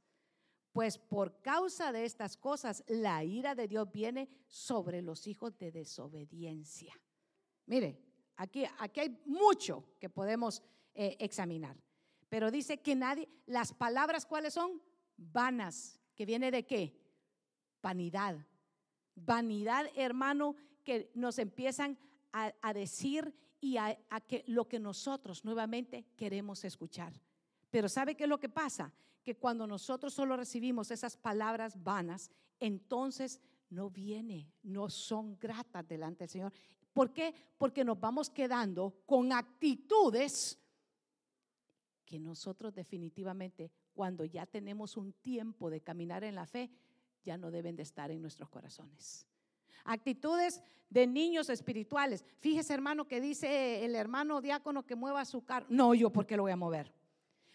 pues 0.72 0.98
por 0.98 1.40
causa 1.40 1.92
de 1.92 2.04
estas 2.04 2.36
cosas 2.36 2.82
la 2.88 3.22
ira 3.22 3.54
de 3.54 3.68
Dios 3.68 3.92
viene 3.92 4.28
sobre 4.48 5.02
los 5.02 5.28
hijos 5.28 5.56
de 5.56 5.70
desobediencia. 5.70 7.00
Mire, 7.66 8.02
aquí, 8.36 8.64
aquí 8.80 9.00
hay 9.00 9.22
mucho 9.24 9.84
que 10.00 10.10
podemos 10.10 10.64
eh, 10.94 11.16
examinar, 11.20 11.76
pero 12.32 12.50
dice 12.50 12.80
que 12.80 12.94
nadie, 12.94 13.28
las 13.44 13.74
palabras 13.74 14.24
cuáles 14.24 14.54
son? 14.54 14.80
Vanas, 15.18 16.00
que 16.14 16.24
viene 16.24 16.50
de 16.50 16.64
qué? 16.64 16.98
Vanidad. 17.82 18.38
Vanidad, 19.14 19.84
hermano, 19.94 20.56
que 20.82 21.10
nos 21.14 21.38
empiezan 21.38 21.98
a, 22.32 22.72
decir 22.72 23.34
y 23.60 23.76
a, 23.76 23.98
que 24.26 24.44
lo 24.46 24.66
que 24.66 24.78
nosotros 24.80 25.44
nuevamente 25.44 26.06
queremos 26.16 26.64
escuchar. 26.64 27.12
Pero 27.68 27.86
¿sabe 27.90 28.14
qué 28.14 28.22
es 28.22 28.30
lo 28.30 28.40
que 28.40 28.48
pasa? 28.48 28.94
Que 29.22 29.36
cuando 29.36 29.66
nosotros 29.66 30.14
solo 30.14 30.34
recibimos 30.34 30.90
esas 30.90 31.18
palabras 31.18 31.84
vanas, 31.84 32.30
entonces 32.58 33.42
no 33.68 33.90
viene, 33.90 34.50
no 34.62 34.88
son 34.88 35.38
gratas 35.38 35.86
delante 35.86 36.20
del 36.20 36.30
Señor. 36.30 36.52
¿Por 36.94 37.12
qué? 37.12 37.34
Porque 37.58 37.84
nos 37.84 38.00
vamos 38.00 38.30
quedando 38.30 39.02
con 39.04 39.34
actitudes 39.34 40.61
que 42.04 42.18
nosotros 42.18 42.74
definitivamente, 42.74 43.70
cuando 43.94 44.24
ya 44.24 44.46
tenemos 44.46 44.96
un 44.96 45.12
tiempo 45.12 45.70
de 45.70 45.80
caminar 45.80 46.24
en 46.24 46.34
la 46.34 46.46
fe, 46.46 46.70
ya 47.24 47.36
no 47.36 47.50
deben 47.50 47.76
de 47.76 47.82
estar 47.82 48.10
en 48.10 48.20
nuestros 48.20 48.48
corazones. 48.48 49.26
Actitudes 49.84 50.62
de 50.90 51.06
niños 51.06 51.48
espirituales. 51.48 52.24
Fíjese, 52.38 52.74
hermano, 52.74 53.06
que 53.06 53.20
dice 53.20 53.84
el 53.84 53.94
hermano 53.94 54.40
diácono 54.40 54.84
que 54.84 54.94
mueva 54.94 55.24
su 55.24 55.44
carro. 55.44 55.66
No, 55.70 55.94
yo, 55.94 56.10
¿por 56.10 56.26
qué 56.26 56.36
lo 56.36 56.42
voy 56.42 56.52
a 56.52 56.56
mover? 56.56 56.92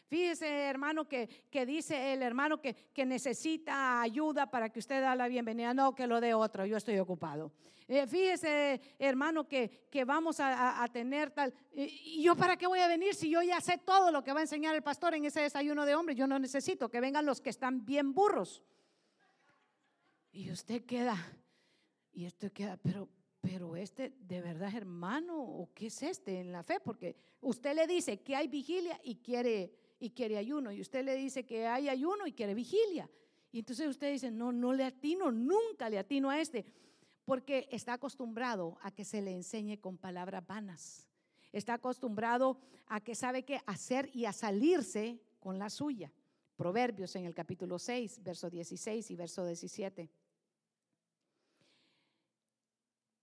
Fíjese, 0.08 0.48
hermano, 0.48 1.08
que, 1.08 1.28
que 1.50 1.66
dice 1.66 2.14
el 2.14 2.22
hermano 2.22 2.60
que, 2.62 2.74
que, 2.74 3.06
necesita 3.06 4.02
ayuda 4.02 4.50
para 4.50 4.70
que 4.70 4.80
usted 4.80 5.02
da 5.02 5.16
la 5.16 5.28
bienvenida. 5.28 5.74
No, 5.74 5.94
que 5.94 6.08
lo 6.08 6.22
dé 6.22 6.34
otro, 6.34 6.66
yo 6.66 6.78
estoy 6.78 6.98
ocupado. 7.00 7.52
Eh, 7.88 8.08
fíjese, 8.08 8.82
hermano, 9.00 9.48
que, 9.48 9.88
que 9.90 10.04
vamos 10.04 10.40
a, 10.40 10.84
a, 10.84 10.88
tener 10.88 11.32
tal. 11.32 11.54
¿Y 11.72 12.22
yo 12.22 12.36
para 12.36 12.58
qué 12.58 12.68
voy 12.68 12.80
a 12.80 12.88
venir 12.88 13.16
si 13.16 13.30
yo 13.30 13.42
ya 13.42 13.62
sé 13.62 13.78
todo 13.78 14.12
lo 14.12 14.24
que 14.24 14.34
va 14.34 14.40
a 14.40 14.44
enseñar 14.44 14.76
el 14.76 14.82
pastor 14.82 15.14
en 15.16 15.26
ese 15.26 15.42
desayuno 15.42 15.86
de 15.86 15.96
hombres? 15.96 16.18
Yo 16.18 16.28
no 16.28 16.40
necesito 16.40 16.90
que 16.90 17.00
vengan 17.00 17.26
los 17.26 17.40
que 17.40 17.50
están 17.50 17.86
bien 17.86 18.14
burros. 18.14 18.64
Y 20.38 20.52
usted 20.52 20.86
queda, 20.86 21.18
y 22.14 22.26
esto 22.26 22.54
queda, 22.54 22.78
pero, 22.78 23.10
pero 23.42 23.76
este 23.76 24.14
de 24.20 24.40
verdad 24.40 24.72
hermano, 24.76 25.42
o 25.42 25.74
qué 25.74 25.88
es 25.88 26.04
este 26.04 26.40
en 26.40 26.52
la 26.52 26.62
fe, 26.62 26.80
porque 26.80 27.16
usted 27.42 27.74
le 27.74 27.88
dice 27.88 28.22
que 28.22 28.36
hay 28.36 28.48
vigilia 28.48 29.00
y 29.04 29.16
quiere, 29.16 29.74
y 30.00 30.12
quiere 30.12 30.38
ayuno, 30.38 30.72
y 30.72 30.82
usted 30.82 31.04
le 31.04 31.16
dice 31.16 31.46
que 31.46 31.68
hay 31.68 31.90
ayuno 31.90 32.28
y 32.28 32.34
quiere 32.34 32.54
vigilia. 32.54 33.10
Y 33.52 33.60
entonces 33.60 33.88
usted 33.88 34.12
dice, 34.12 34.30
no, 34.32 34.52
no 34.52 34.74
le 34.74 34.84
atino, 34.84 35.32
nunca 35.32 35.90
le 35.90 35.98
atino 35.98 36.30
a 36.30 36.40
este, 36.40 36.66
porque 37.26 37.68
está 37.72 37.94
acostumbrado 37.94 38.78
a 38.82 38.92
que 38.92 39.04
se 39.04 39.22
le 39.22 39.32
enseñe 39.32 39.80
con 39.80 39.98
palabras 39.98 40.46
vanas. 40.46 41.08
Está 41.52 41.76
acostumbrado 41.76 42.60
a 42.88 43.02
que 43.02 43.16
sabe 43.16 43.44
qué 43.44 43.62
hacer 43.66 44.10
y 44.14 44.26
a 44.26 44.34
salirse 44.34 45.20
con 45.40 45.58
la 45.58 45.70
suya. 45.70 46.12
Proverbios 46.56 47.16
en 47.16 47.26
el 47.26 47.34
capítulo 47.34 47.80
6, 47.80 48.24
verso 48.24 48.50
16 48.50 49.12
y 49.12 49.16
verso 49.16 49.46
17. 49.46 50.10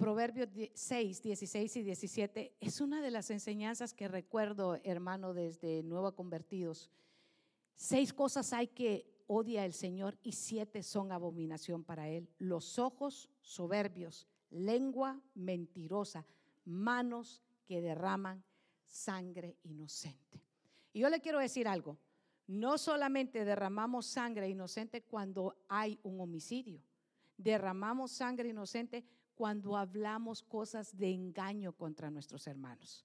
Proverbios 0.05 0.51
6, 0.75 1.23
16 1.23 1.77
y 1.77 1.83
17 1.83 2.57
es 2.61 2.83
una 2.83 3.01
de 3.01 3.11
las 3.11 3.31
enseñanzas 3.31 3.95
que 3.95 4.07
recuerdo, 4.07 4.79
hermano, 4.85 5.33
desde 5.33 5.83
Nueva 5.83 6.13
Convertidos. 6.13 6.91
Seis 7.75 8.13
cosas 8.13 8.53
hay 8.53 8.67
que 8.67 9.07
odia 9.29 9.65
el 9.65 9.73
Señor 9.73 10.19
y 10.23 10.33
siete 10.33 10.83
son 10.83 11.11
abominación 11.11 11.85
para 11.85 12.11
Él. 12.11 12.29
Los 12.37 12.79
ojos 12.79 13.31
soberbios, 13.41 14.29
lengua 14.51 15.23
mentirosa, 15.35 16.27
manos 16.67 17.43
que 17.65 17.81
derraman 17.81 18.45
sangre 18.85 19.57
inocente. 19.63 20.43
Y 20.93 21.01
yo 21.01 21.09
le 21.09 21.23
quiero 21.23 21.39
decir 21.39 21.67
algo, 21.67 21.97
no 22.47 22.77
solamente 22.77 23.47
derramamos 23.47 24.05
sangre 24.05 24.51
inocente 24.51 25.01
cuando 25.01 25.57
hay 25.67 25.99
un 26.03 26.21
homicidio, 26.21 26.83
derramamos 27.39 28.13
sangre 28.13 28.51
inocente 28.51 29.03
cuando 29.35 29.77
hablamos 29.77 30.43
cosas 30.43 30.97
de 30.97 31.11
engaño 31.11 31.73
contra 31.73 32.11
nuestros 32.11 32.47
hermanos. 32.47 33.05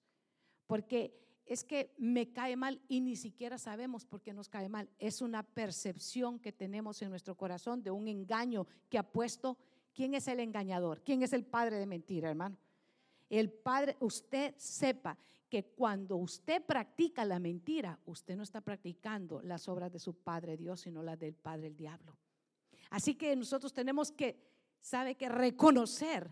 Porque 0.66 1.20
es 1.46 1.64
que 1.64 1.92
me 1.98 2.32
cae 2.32 2.56
mal 2.56 2.80
y 2.86 3.00
ni 3.00 3.16
siquiera 3.16 3.58
sabemos 3.58 4.04
por 4.04 4.22
qué 4.22 4.32
nos 4.32 4.48
cae 4.48 4.68
mal. 4.68 4.88
Es 4.98 5.20
una 5.20 5.42
percepción 5.42 6.38
que 6.38 6.52
tenemos 6.52 7.02
en 7.02 7.10
nuestro 7.10 7.36
corazón 7.36 7.82
de 7.82 7.90
un 7.90 8.06
engaño 8.06 8.66
que 8.88 8.98
ha 8.98 9.02
puesto. 9.02 9.58
¿Quién 9.92 10.14
es 10.14 10.28
el 10.28 10.38
engañador? 10.38 11.02
¿Quién 11.02 11.22
es 11.22 11.32
el 11.32 11.44
padre 11.44 11.78
de 11.78 11.86
mentira, 11.86 12.30
hermano? 12.30 12.56
El 13.28 13.50
padre, 13.50 13.96
usted 14.00 14.54
sepa 14.56 15.18
que 15.48 15.64
cuando 15.64 16.16
usted 16.16 16.64
practica 16.64 17.24
la 17.24 17.40
mentira, 17.40 17.98
usted 18.06 18.36
no 18.36 18.44
está 18.44 18.60
practicando 18.60 19.42
las 19.42 19.68
obras 19.68 19.92
de 19.92 19.98
su 19.98 20.14
Padre 20.14 20.56
Dios, 20.56 20.80
sino 20.82 21.02
las 21.02 21.18
del 21.18 21.34
Padre 21.34 21.66
el 21.66 21.76
diablo. 21.76 22.16
Así 22.90 23.16
que 23.16 23.34
nosotros 23.34 23.72
tenemos 23.72 24.12
que 24.12 24.49
sabe 24.80 25.14
que 25.16 25.28
reconocer 25.28 26.30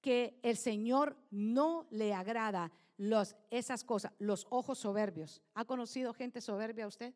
que 0.00 0.38
el 0.42 0.56
Señor 0.56 1.16
no 1.30 1.86
le 1.90 2.12
agrada 2.12 2.70
los, 2.96 3.36
esas 3.50 3.84
cosas, 3.84 4.12
los 4.18 4.46
ojos 4.50 4.78
soberbios. 4.78 5.42
¿Ha 5.54 5.64
conocido 5.64 6.12
gente 6.12 6.40
soberbia 6.40 6.86
usted? 6.86 7.14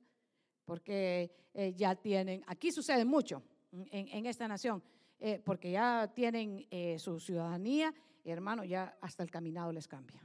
Porque 0.65 1.31
eh, 1.55 1.75
ya 1.77 1.95
tienen, 1.95 2.43
aquí 2.47 2.73
sucede 2.73 3.05
mucho 3.05 3.43
en, 3.73 4.27
esta 4.27 4.49
nación, 4.49 4.83
eh, 5.19 5.41
porque 5.45 5.71
ya 5.71 6.11
tienen 6.15 6.67
eh, 6.71 6.99
su 6.99 7.21
ciudadanía, 7.21 7.93
hermano, 8.25 8.65
ya 8.65 8.97
hasta 9.01 9.23
el 9.23 9.31
caminado 9.31 9.73
les 9.73 9.87
cambia. 9.87 10.23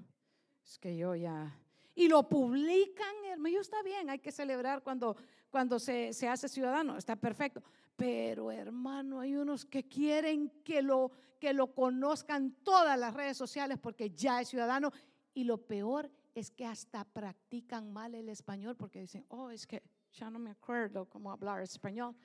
Es 0.65 0.79
que 0.79 0.95
yo 0.95 1.15
ya... 1.15 1.59
Y 1.95 2.07
lo 2.07 2.27
publican, 2.27 3.13
hermano, 3.29 3.59
está 3.59 3.83
bien, 3.83 4.09
hay 4.09 4.19
que 4.19 4.31
celebrar 4.31 4.81
cuando, 4.81 5.15
cuando 5.49 5.79
se, 5.79 6.11
se 6.13 6.27
hace 6.27 6.49
ciudadano, 6.49 6.97
está 6.97 7.15
perfecto. 7.15 7.61
Pero 7.95 8.51
hermano, 8.51 9.19
hay 9.19 9.35
unos 9.35 9.65
que 9.65 9.87
quieren 9.87 10.49
que 10.63 10.81
lo, 10.81 11.11
que 11.39 11.53
lo 11.53 11.73
conozcan 11.73 12.55
todas 12.63 12.97
las 12.97 13.13
redes 13.13 13.37
sociales 13.37 13.77
porque 13.81 14.11
ya 14.11 14.41
es 14.41 14.49
ciudadano. 14.49 14.91
Y 15.33 15.43
lo 15.43 15.57
peor 15.57 16.09
es 16.35 16.51
que 16.51 16.65
hasta 16.65 17.03
practican 17.03 17.91
mal 17.91 18.15
el 18.15 18.29
español 18.29 18.75
porque 18.75 19.01
dicen, 19.01 19.25
oh, 19.29 19.49
es 19.49 19.67
que 19.67 19.83
ya 20.13 20.29
no 20.29 20.39
me 20.39 20.51
acuerdo 20.51 21.05
cómo 21.05 21.31
hablar 21.31 21.61
español. 21.61 22.15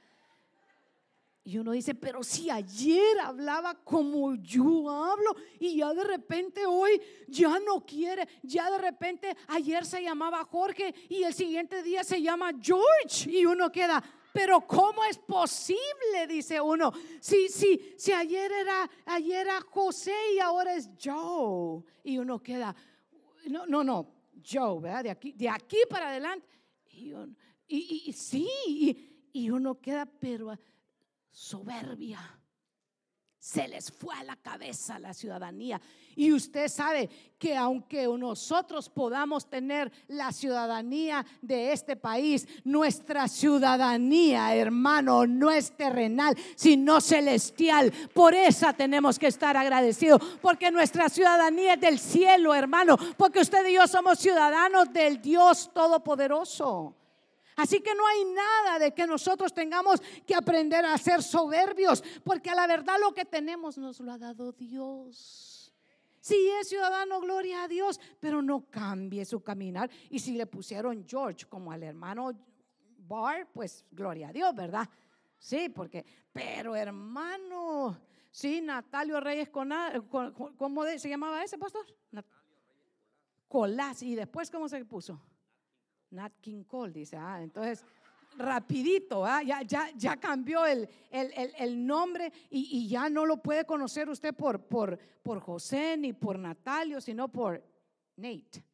Y 1.44 1.56
uno 1.56 1.72
dice, 1.72 1.94
pero 1.94 2.22
si 2.22 2.50
ayer 2.50 3.18
hablaba 3.20 3.74
como 3.82 4.34
yo 4.34 4.90
hablo 4.90 5.34
y 5.58 5.78
ya 5.78 5.94
de 5.94 6.04
repente 6.04 6.66
hoy 6.66 7.00
ya 7.26 7.58
no 7.60 7.86
quiere, 7.86 8.28
ya 8.42 8.70
de 8.70 8.76
repente 8.76 9.34
ayer 9.46 9.86
se 9.86 10.02
llamaba 10.02 10.44
Jorge 10.44 10.94
y 11.08 11.22
el 11.22 11.32
siguiente 11.32 11.82
día 11.82 12.04
se 12.04 12.20
llama 12.20 12.50
George 12.60 13.30
y 13.30 13.46
uno 13.46 13.72
queda, 13.72 14.04
pero 14.32 14.60
¿cómo 14.66 15.04
es 15.04 15.18
posible? 15.18 16.26
Dice 16.28 16.60
uno. 16.60 16.92
Si, 17.20 17.48
si, 17.48 17.94
si 17.96 18.12
ayer 18.12 18.50
era, 18.52 18.88
ayer 19.06 19.46
era 19.46 19.60
José 19.60 20.14
y 20.34 20.38
ahora 20.38 20.74
es 20.74 20.90
Joe. 21.02 21.82
Y 22.04 22.18
uno 22.18 22.42
queda, 22.42 22.74
no, 23.48 23.66
no, 23.66 23.82
no, 23.82 24.14
Joe, 24.44 24.80
¿verdad? 24.80 25.04
De 25.04 25.10
aquí, 25.10 25.32
de 25.32 25.48
aquí 25.48 25.78
para 25.88 26.08
adelante. 26.08 26.46
Y, 26.90 27.12
y, 28.06 28.12
sí, 28.12 29.28
y 29.32 29.50
uno 29.50 29.80
queda, 29.80 30.06
pero 30.06 30.58
soberbia 31.30 32.37
se 33.38 33.68
les 33.68 33.92
fue 33.92 34.14
a 34.16 34.24
la 34.24 34.36
cabeza 34.36 34.98
la 34.98 35.14
ciudadanía. 35.14 35.80
Y 36.16 36.32
usted 36.32 36.68
sabe 36.68 37.08
que 37.38 37.56
aunque 37.56 38.06
nosotros 38.06 38.88
podamos 38.88 39.48
tener 39.48 39.92
la 40.08 40.32
ciudadanía 40.32 41.24
de 41.40 41.72
este 41.72 41.94
país, 41.94 42.48
nuestra 42.64 43.28
ciudadanía, 43.28 44.54
hermano, 44.56 45.26
no 45.26 45.50
es 45.50 45.76
terrenal, 45.76 46.36
sino 46.56 47.00
celestial. 47.00 47.92
Por 48.12 48.34
esa 48.34 48.72
tenemos 48.72 49.18
que 49.18 49.28
estar 49.28 49.56
agradecidos, 49.56 50.20
porque 50.42 50.72
nuestra 50.72 51.08
ciudadanía 51.08 51.74
es 51.74 51.80
del 51.80 52.00
cielo, 52.00 52.54
hermano, 52.54 52.96
porque 53.16 53.40
usted 53.40 53.64
y 53.68 53.74
yo 53.74 53.86
somos 53.86 54.18
ciudadanos 54.18 54.92
del 54.92 55.22
Dios 55.22 55.70
Todopoderoso. 55.72 56.96
Así 57.58 57.80
que 57.80 57.92
no 57.92 58.06
hay 58.06 58.24
nada 58.24 58.78
de 58.78 58.94
que 58.94 59.04
nosotros 59.04 59.52
tengamos 59.52 60.00
que 60.24 60.32
aprender 60.32 60.84
a 60.84 60.96
ser 60.96 61.24
soberbios, 61.24 62.04
porque 62.22 62.50
a 62.50 62.54
la 62.54 62.68
verdad 62.68 62.94
lo 63.00 63.12
que 63.12 63.24
tenemos 63.24 63.76
nos 63.76 63.98
lo 63.98 64.12
ha 64.12 64.16
dado 64.16 64.52
Dios. 64.52 65.74
Si 66.20 66.36
es 66.50 66.68
ciudadano, 66.68 67.20
gloria 67.20 67.64
a 67.64 67.68
Dios, 67.68 67.98
pero 68.20 68.42
no 68.42 68.70
cambie 68.70 69.24
su 69.24 69.42
caminar. 69.42 69.90
Y 70.08 70.20
si 70.20 70.36
le 70.36 70.46
pusieron 70.46 71.04
George 71.04 71.46
como 71.46 71.72
al 71.72 71.82
hermano 71.82 72.30
Bar, 72.96 73.48
pues 73.52 73.84
gloria 73.90 74.28
a 74.28 74.32
Dios, 74.32 74.54
¿verdad? 74.54 74.88
Sí, 75.36 75.68
porque, 75.68 76.06
pero 76.32 76.76
hermano, 76.76 77.98
sí, 78.30 78.60
Natalio 78.60 79.18
Reyes 79.18 79.48
¿cómo 79.48 80.84
se 80.96 81.08
llamaba 81.08 81.42
ese 81.42 81.58
pastor? 81.58 81.84
Colás. 83.48 84.00
¿Y 84.04 84.14
después 84.14 84.48
cómo 84.48 84.68
se 84.68 84.84
puso? 84.84 85.20
Nat 86.10 86.32
King 86.40 86.64
Cole, 86.64 86.92
dice. 86.92 87.16
Ah, 87.16 87.42
entonces, 87.42 87.84
rapidito, 88.36 89.24
ah, 89.24 89.42
ya, 89.42 89.62
ya, 89.62 89.90
ya 89.96 90.16
cambió 90.16 90.64
el, 90.64 90.88
el, 91.10 91.86
nombre 91.86 92.32
y, 92.50 92.88
ya 92.88 93.08
no 93.10 93.26
lo 93.26 93.38
puede 93.38 93.64
conocer 93.64 94.08
usted 94.08 94.34
por, 94.34 94.60
por, 94.60 94.98
por 95.22 95.40
José 95.40 95.96
ni 95.96 96.12
por 96.12 96.38
Natalio, 96.38 97.00
sino 97.00 97.28
por 97.28 97.62
Nate. 98.16 98.64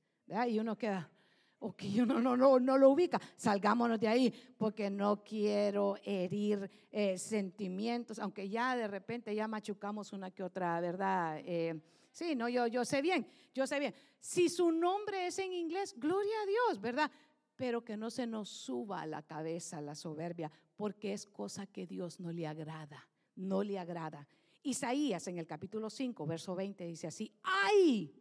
Y 0.49 0.59
uno 0.59 0.76
queda, 0.76 1.11
ok, 1.59 1.83
uno 2.03 2.21
no, 2.21 2.37
no, 2.37 2.61
no 2.61 2.79
lo 2.79 2.91
ubica. 2.91 3.21
Salgámonos 3.37 3.99
de 3.99 4.09
ahí 4.09 4.35
porque 4.57 4.91
no 4.91 5.23
quiero 5.25 5.97
herir 6.05 6.71
eh, 6.91 7.19
sentimientos, 7.19 8.19
aunque 8.19 8.49
ya 8.49 8.76
de 8.76 8.88
repente 8.88 9.35
ya 9.35 9.49
machucamos 9.49 10.12
una 10.12 10.31
que 10.31 10.43
otra, 10.43 10.81
¿verdad? 10.81 11.41
Eh, 11.45 11.81
Sí, 12.14 12.37
no, 12.37 12.49
yo, 12.49 12.68
yo 12.68 12.85
sé 12.85 13.02
bien, 13.02 13.26
yo 13.52 13.66
sé 13.66 13.80
bien. 13.80 13.92
Si 14.21 14.49
su 14.49 14.71
nombre 14.71 15.26
es 15.26 15.37
en 15.40 15.52
inglés, 15.52 15.97
gloria 15.99 16.42
a 16.42 16.47
Dios, 16.47 16.80
¿verdad? 16.80 17.11
Pero 17.56 17.85
que 17.85 17.97
no 17.97 18.09
se 18.09 18.25
nos 18.25 18.49
suba 18.49 19.00
a 19.00 19.06
la 19.06 19.23
cabeza 19.23 19.80
la 19.80 19.97
soberbia, 19.97 20.49
porque 20.76 21.12
es 21.12 21.26
cosa 21.26 21.66
que 21.66 21.88
Dios 21.88 22.21
no 22.21 22.30
le 22.30 22.47
agrada, 22.47 23.04
no 23.35 23.64
le 23.64 23.80
agrada. 23.80 24.28
Isaías 24.62 25.26
en 25.26 25.38
el 25.38 25.47
capítulo 25.49 25.90
5, 25.90 26.25
verso 26.25 26.54
20 26.54 26.87
dice 26.87 27.09
así, 27.09 27.33
ay, 27.42 28.14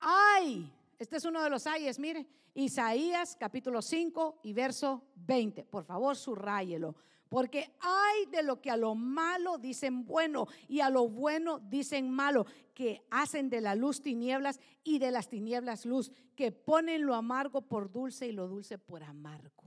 ay, 0.00 0.68
este 0.98 1.18
es 1.18 1.24
uno 1.26 1.40
de 1.40 1.50
los 1.50 1.64
ayes, 1.68 1.96
mire, 2.00 2.26
Isaías 2.54 3.36
capítulo 3.38 3.80
5 3.80 4.40
y 4.42 4.52
verso 4.52 5.12
20, 5.14 5.62
por 5.66 5.84
favor 5.84 6.16
subrayelo. 6.16 6.96
Porque 7.28 7.74
hay 7.80 8.26
de 8.26 8.42
lo 8.42 8.60
que 8.60 8.70
a 8.70 8.76
lo 8.76 8.94
malo 8.94 9.58
dicen 9.58 10.04
bueno 10.04 10.46
y 10.66 10.80
a 10.80 10.88
lo 10.88 11.08
bueno 11.08 11.58
dicen 11.58 12.10
malo, 12.10 12.46
que 12.74 13.04
hacen 13.10 13.50
de 13.50 13.60
la 13.60 13.74
luz 13.74 14.00
tinieblas 14.00 14.60
y 14.82 14.98
de 14.98 15.10
las 15.10 15.28
tinieblas 15.28 15.84
luz, 15.84 16.12
que 16.34 16.52
ponen 16.52 17.04
lo 17.04 17.14
amargo 17.14 17.62
por 17.62 17.90
dulce 17.90 18.26
y 18.26 18.32
lo 18.32 18.48
dulce 18.48 18.78
por 18.78 19.02
amargo. 19.02 19.64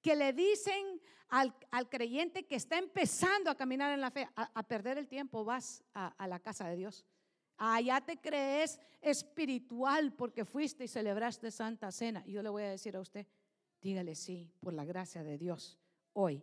Que 0.00 0.16
le 0.16 0.32
dicen 0.32 1.00
al, 1.28 1.88
creyente 1.88 2.44
que 2.44 2.56
está 2.56 2.76
empezando 2.76 3.50
a 3.50 3.56
caminar 3.56 3.92
en 3.92 4.02
la 4.02 4.10
fe, 4.10 4.28
a, 4.34 4.62
perder 4.64 4.98
el 4.98 5.08
tiempo, 5.08 5.44
vas 5.44 5.82
a, 5.94 6.26
la 6.26 6.38
casa 6.40 6.68
de 6.68 6.76
Dios. 6.76 7.06
Allá 7.56 8.00
te 8.00 8.18
crees 8.18 8.78
espiritual 9.00 10.12
porque 10.12 10.44
fuiste 10.44 10.84
y 10.84 10.88
celebraste 10.88 11.50
Santa 11.50 11.90
Cena. 11.90 12.24
Yo 12.26 12.42
le 12.42 12.50
voy 12.50 12.64
a 12.64 12.70
decir 12.70 12.96
a 12.96 13.00
usted, 13.00 13.26
Dígale 13.82 14.14
sí, 14.14 14.48
por 14.60 14.72
la 14.72 14.84
gracia 14.84 15.24
de 15.24 15.36
Dios. 15.36 15.76
Hoy 16.12 16.40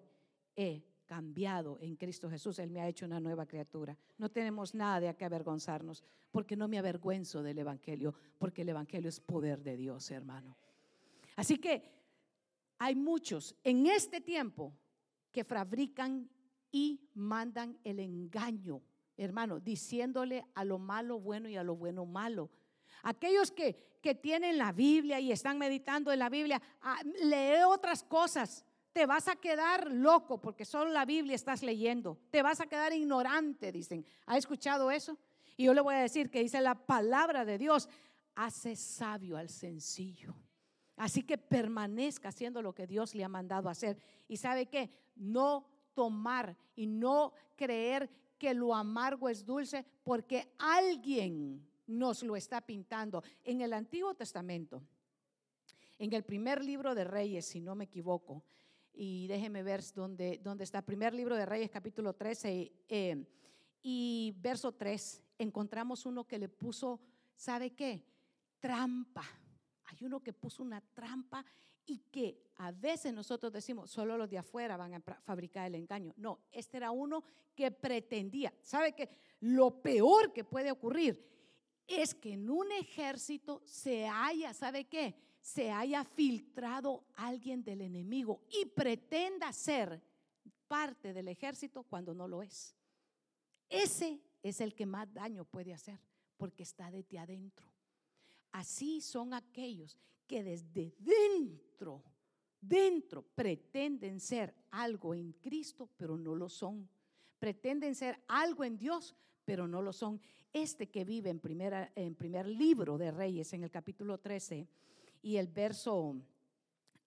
he 0.57 0.83
cambiado 1.05 1.79
en 1.79 1.95
Cristo 1.95 2.29
Jesús. 2.29 2.59
Él 2.59 2.69
me 2.69 2.81
ha 2.81 2.87
hecho 2.87 3.05
una 3.05 3.21
nueva 3.21 3.45
criatura. 3.45 3.97
No 4.17 4.29
tenemos 4.29 4.75
nada 4.75 4.99
de 4.99 5.15
qué 5.15 5.23
avergonzarnos, 5.23 6.03
porque 6.31 6.57
no 6.57 6.67
me 6.67 6.77
avergüenzo 6.77 7.41
del 7.41 7.59
Evangelio, 7.59 8.13
porque 8.37 8.63
el 8.63 8.69
Evangelio 8.69 9.07
es 9.07 9.21
poder 9.21 9.63
de 9.63 9.77
Dios, 9.77 10.11
hermano. 10.11 10.57
Así 11.37 11.57
que 11.57 11.81
hay 12.77 12.95
muchos 12.95 13.55
en 13.63 13.87
este 13.87 14.19
tiempo 14.19 14.73
que 15.31 15.45
fabrican 15.45 16.29
y 16.71 17.09
mandan 17.13 17.79
el 17.85 17.99
engaño, 17.99 18.81
hermano, 19.15 19.61
diciéndole 19.61 20.45
a 20.53 20.65
lo 20.65 20.77
malo 20.77 21.19
bueno 21.19 21.47
y 21.47 21.55
a 21.55 21.63
lo 21.63 21.75
bueno 21.75 22.05
malo. 22.05 22.49
Aquellos 23.03 23.49
que, 23.49 23.88
tienen 24.15 24.57
la 24.57 24.71
Biblia 24.71 25.19
y 25.19 25.31
están 25.31 25.57
meditando 25.57 26.11
en 26.11 26.19
la 26.19 26.29
Biblia, 26.29 26.61
ah, 26.81 26.99
lee 27.21 27.63
otras 27.67 28.03
cosas. 28.03 28.65
Te 28.93 29.05
vas 29.05 29.27
a 29.27 29.35
quedar 29.35 29.91
loco 29.91 30.39
porque 30.39 30.65
solo 30.65 30.91
la 30.91 31.05
Biblia 31.05 31.35
estás 31.35 31.61
leyendo. 31.61 32.17
Te 32.31 32.41
vas 32.41 32.59
a 32.59 32.67
quedar 32.67 32.93
ignorante, 32.93 33.71
dicen. 33.71 34.05
¿Ha 34.25 34.37
escuchado 34.37 34.89
eso? 34.89 35.17
Y 35.57 35.65
yo 35.65 35.73
le 35.73 35.81
voy 35.81 35.95
a 35.95 35.99
decir 35.99 36.31
que 36.31 36.41
dice 36.41 36.61
la 36.61 36.75
palabra 36.75 37.45
de 37.45 37.57
Dios, 37.57 37.89
hace 38.35 38.75
sabio 38.75 39.37
al 39.37 39.49
sencillo. 39.49 40.33
Así 40.95 41.23
que 41.23 41.37
permanezca 41.37 42.29
haciendo 42.29 42.61
lo 42.61 42.73
que 42.73 42.87
Dios 42.87 43.13
le 43.15 43.23
ha 43.23 43.29
mandado 43.29 43.69
hacer. 43.69 43.97
Y 44.27 44.37
sabe 44.37 44.67
qué, 44.67 44.89
no 45.15 45.65
tomar 45.93 46.55
y 46.75 46.87
no 46.87 47.33
creer 47.55 48.09
que 48.37 48.53
lo 48.53 48.73
amargo 48.73 49.27
es 49.29 49.45
dulce 49.45 49.85
porque 50.03 50.53
alguien 50.57 51.68
nos 51.89 52.23
lo 52.23 52.35
está 52.35 52.61
pintando. 52.61 53.23
En 53.43 53.61
el 53.61 53.73
Antiguo 53.73 54.13
Testamento, 54.13 54.81
en 55.97 56.13
el 56.13 56.23
primer 56.23 56.63
libro 56.63 56.95
de 56.95 57.03
Reyes, 57.03 57.45
si 57.45 57.59
no 57.59 57.75
me 57.75 57.85
equivoco, 57.85 58.43
y 58.93 59.27
déjeme 59.27 59.63
ver 59.63 59.81
dónde, 59.93 60.39
dónde 60.43 60.63
está, 60.63 60.81
primer 60.81 61.13
libro 61.13 61.35
de 61.35 61.45
Reyes, 61.45 61.69
capítulo 61.69 62.13
13, 62.13 62.71
eh, 62.87 63.25
y 63.81 64.35
verso 64.39 64.73
3, 64.73 65.23
encontramos 65.39 66.05
uno 66.05 66.25
que 66.25 66.37
le 66.37 66.49
puso, 66.49 66.99
¿sabe 67.35 67.71
qué? 67.71 68.05
Trampa. 68.59 69.23
Hay 69.85 70.05
uno 70.05 70.21
que 70.21 70.33
puso 70.33 70.61
una 70.61 70.81
trampa 70.81 71.43
y 71.85 71.99
que 72.11 72.51
a 72.57 72.71
veces 72.71 73.13
nosotros 73.13 73.51
decimos, 73.51 73.89
solo 73.89 74.15
los 74.15 74.29
de 74.29 74.37
afuera 74.37 74.77
van 74.77 74.93
a 74.93 74.99
fabricar 74.99 75.65
el 75.65 75.75
engaño. 75.75 76.13
No, 76.17 76.41
este 76.51 76.77
era 76.77 76.91
uno 76.91 77.23
que 77.55 77.71
pretendía. 77.71 78.53
¿Sabe 78.61 78.93
qué? 78.93 79.09
Lo 79.39 79.81
peor 79.81 80.31
que 80.31 80.43
puede 80.43 80.71
ocurrir 80.71 81.38
es 81.89 82.13
que 82.13 82.33
en 82.33 82.49
un 82.49 82.71
ejército 82.71 83.61
se 83.65 84.07
haya, 84.07 84.53
¿sabe 84.53 84.85
qué? 84.85 85.15
Se 85.41 85.71
haya 85.71 86.03
filtrado 86.03 87.03
alguien 87.15 87.63
del 87.63 87.81
enemigo 87.81 88.41
y 88.51 88.65
pretenda 88.65 89.51
ser 89.51 90.01
parte 90.67 91.13
del 91.13 91.27
ejército 91.27 91.83
cuando 91.83 92.13
no 92.13 92.27
lo 92.27 92.43
es. 92.43 92.75
Ese 93.67 94.21
es 94.43 94.61
el 94.61 94.75
que 94.75 94.85
más 94.85 95.11
daño 95.11 95.45
puede 95.45 95.73
hacer 95.73 95.99
porque 96.37 96.63
está 96.63 96.91
desde 96.91 97.17
adentro. 97.17 97.67
Así 98.51 99.01
son 99.01 99.33
aquellos 99.33 99.97
que 100.27 100.43
desde 100.43 100.93
dentro, 100.99 102.03
dentro 102.61 103.23
pretenden 103.23 104.19
ser 104.19 104.55
algo 104.71 105.13
en 105.15 105.33
Cristo, 105.33 105.89
pero 105.97 106.17
no 106.17 106.35
lo 106.35 106.49
son. 106.49 106.87
Pretenden 107.39 107.95
ser 107.95 108.21
algo 108.27 108.63
en 108.63 108.77
Dios, 108.77 109.15
pero 109.43 109.67
no 109.67 109.81
lo 109.81 109.91
son. 109.91 110.21
Este 110.51 110.89
que 110.89 111.05
vive 111.05 111.29
en, 111.29 111.39
primera, 111.39 111.91
en 111.95 112.15
primer 112.15 112.47
libro 112.47 112.97
de 112.97 113.11
Reyes, 113.11 113.53
en 113.53 113.63
el 113.63 113.69
capítulo 113.69 114.17
13, 114.17 114.67
y 115.21 115.37
el 115.37 115.47
verso 115.47 116.15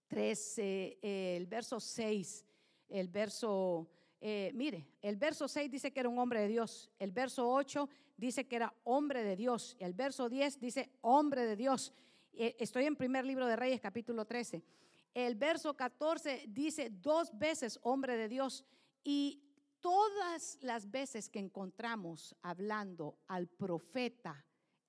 13, 0.06 0.98
eh, 1.02 1.36
el 1.36 1.46
verso 1.46 1.80
6, 1.80 2.44
el 2.88 3.08
verso, 3.08 3.88
eh, 4.20 4.52
mire, 4.54 4.86
el 5.00 5.16
verso 5.16 5.48
6 5.48 5.70
dice 5.70 5.90
que 5.90 6.00
era 6.00 6.08
un 6.08 6.18
hombre 6.18 6.40
de 6.40 6.48
Dios, 6.48 6.88
el 7.00 7.10
verso 7.10 7.50
8 7.50 7.88
dice 8.16 8.46
que 8.46 8.56
era 8.56 8.72
hombre 8.84 9.24
de 9.24 9.34
Dios, 9.34 9.76
el 9.80 9.92
verso 9.92 10.28
10 10.28 10.60
dice 10.60 10.90
hombre 11.00 11.44
de 11.44 11.56
Dios. 11.56 11.92
Eh, 12.34 12.54
estoy 12.60 12.84
en 12.84 12.94
primer 12.94 13.24
libro 13.24 13.46
de 13.46 13.56
Reyes, 13.56 13.80
capítulo 13.80 14.24
13. 14.24 14.62
El 15.14 15.34
verso 15.34 15.74
14 15.74 16.44
dice 16.48 16.90
dos 16.90 17.36
veces 17.36 17.80
hombre 17.82 18.16
de 18.16 18.28
Dios 18.28 18.64
y 19.02 19.42
todas 19.82 20.58
las 20.62 20.90
veces 20.90 21.28
que 21.28 21.40
encontramos 21.40 22.34
hablando 22.40 23.18
al 23.26 23.48
profeta, 23.48 24.46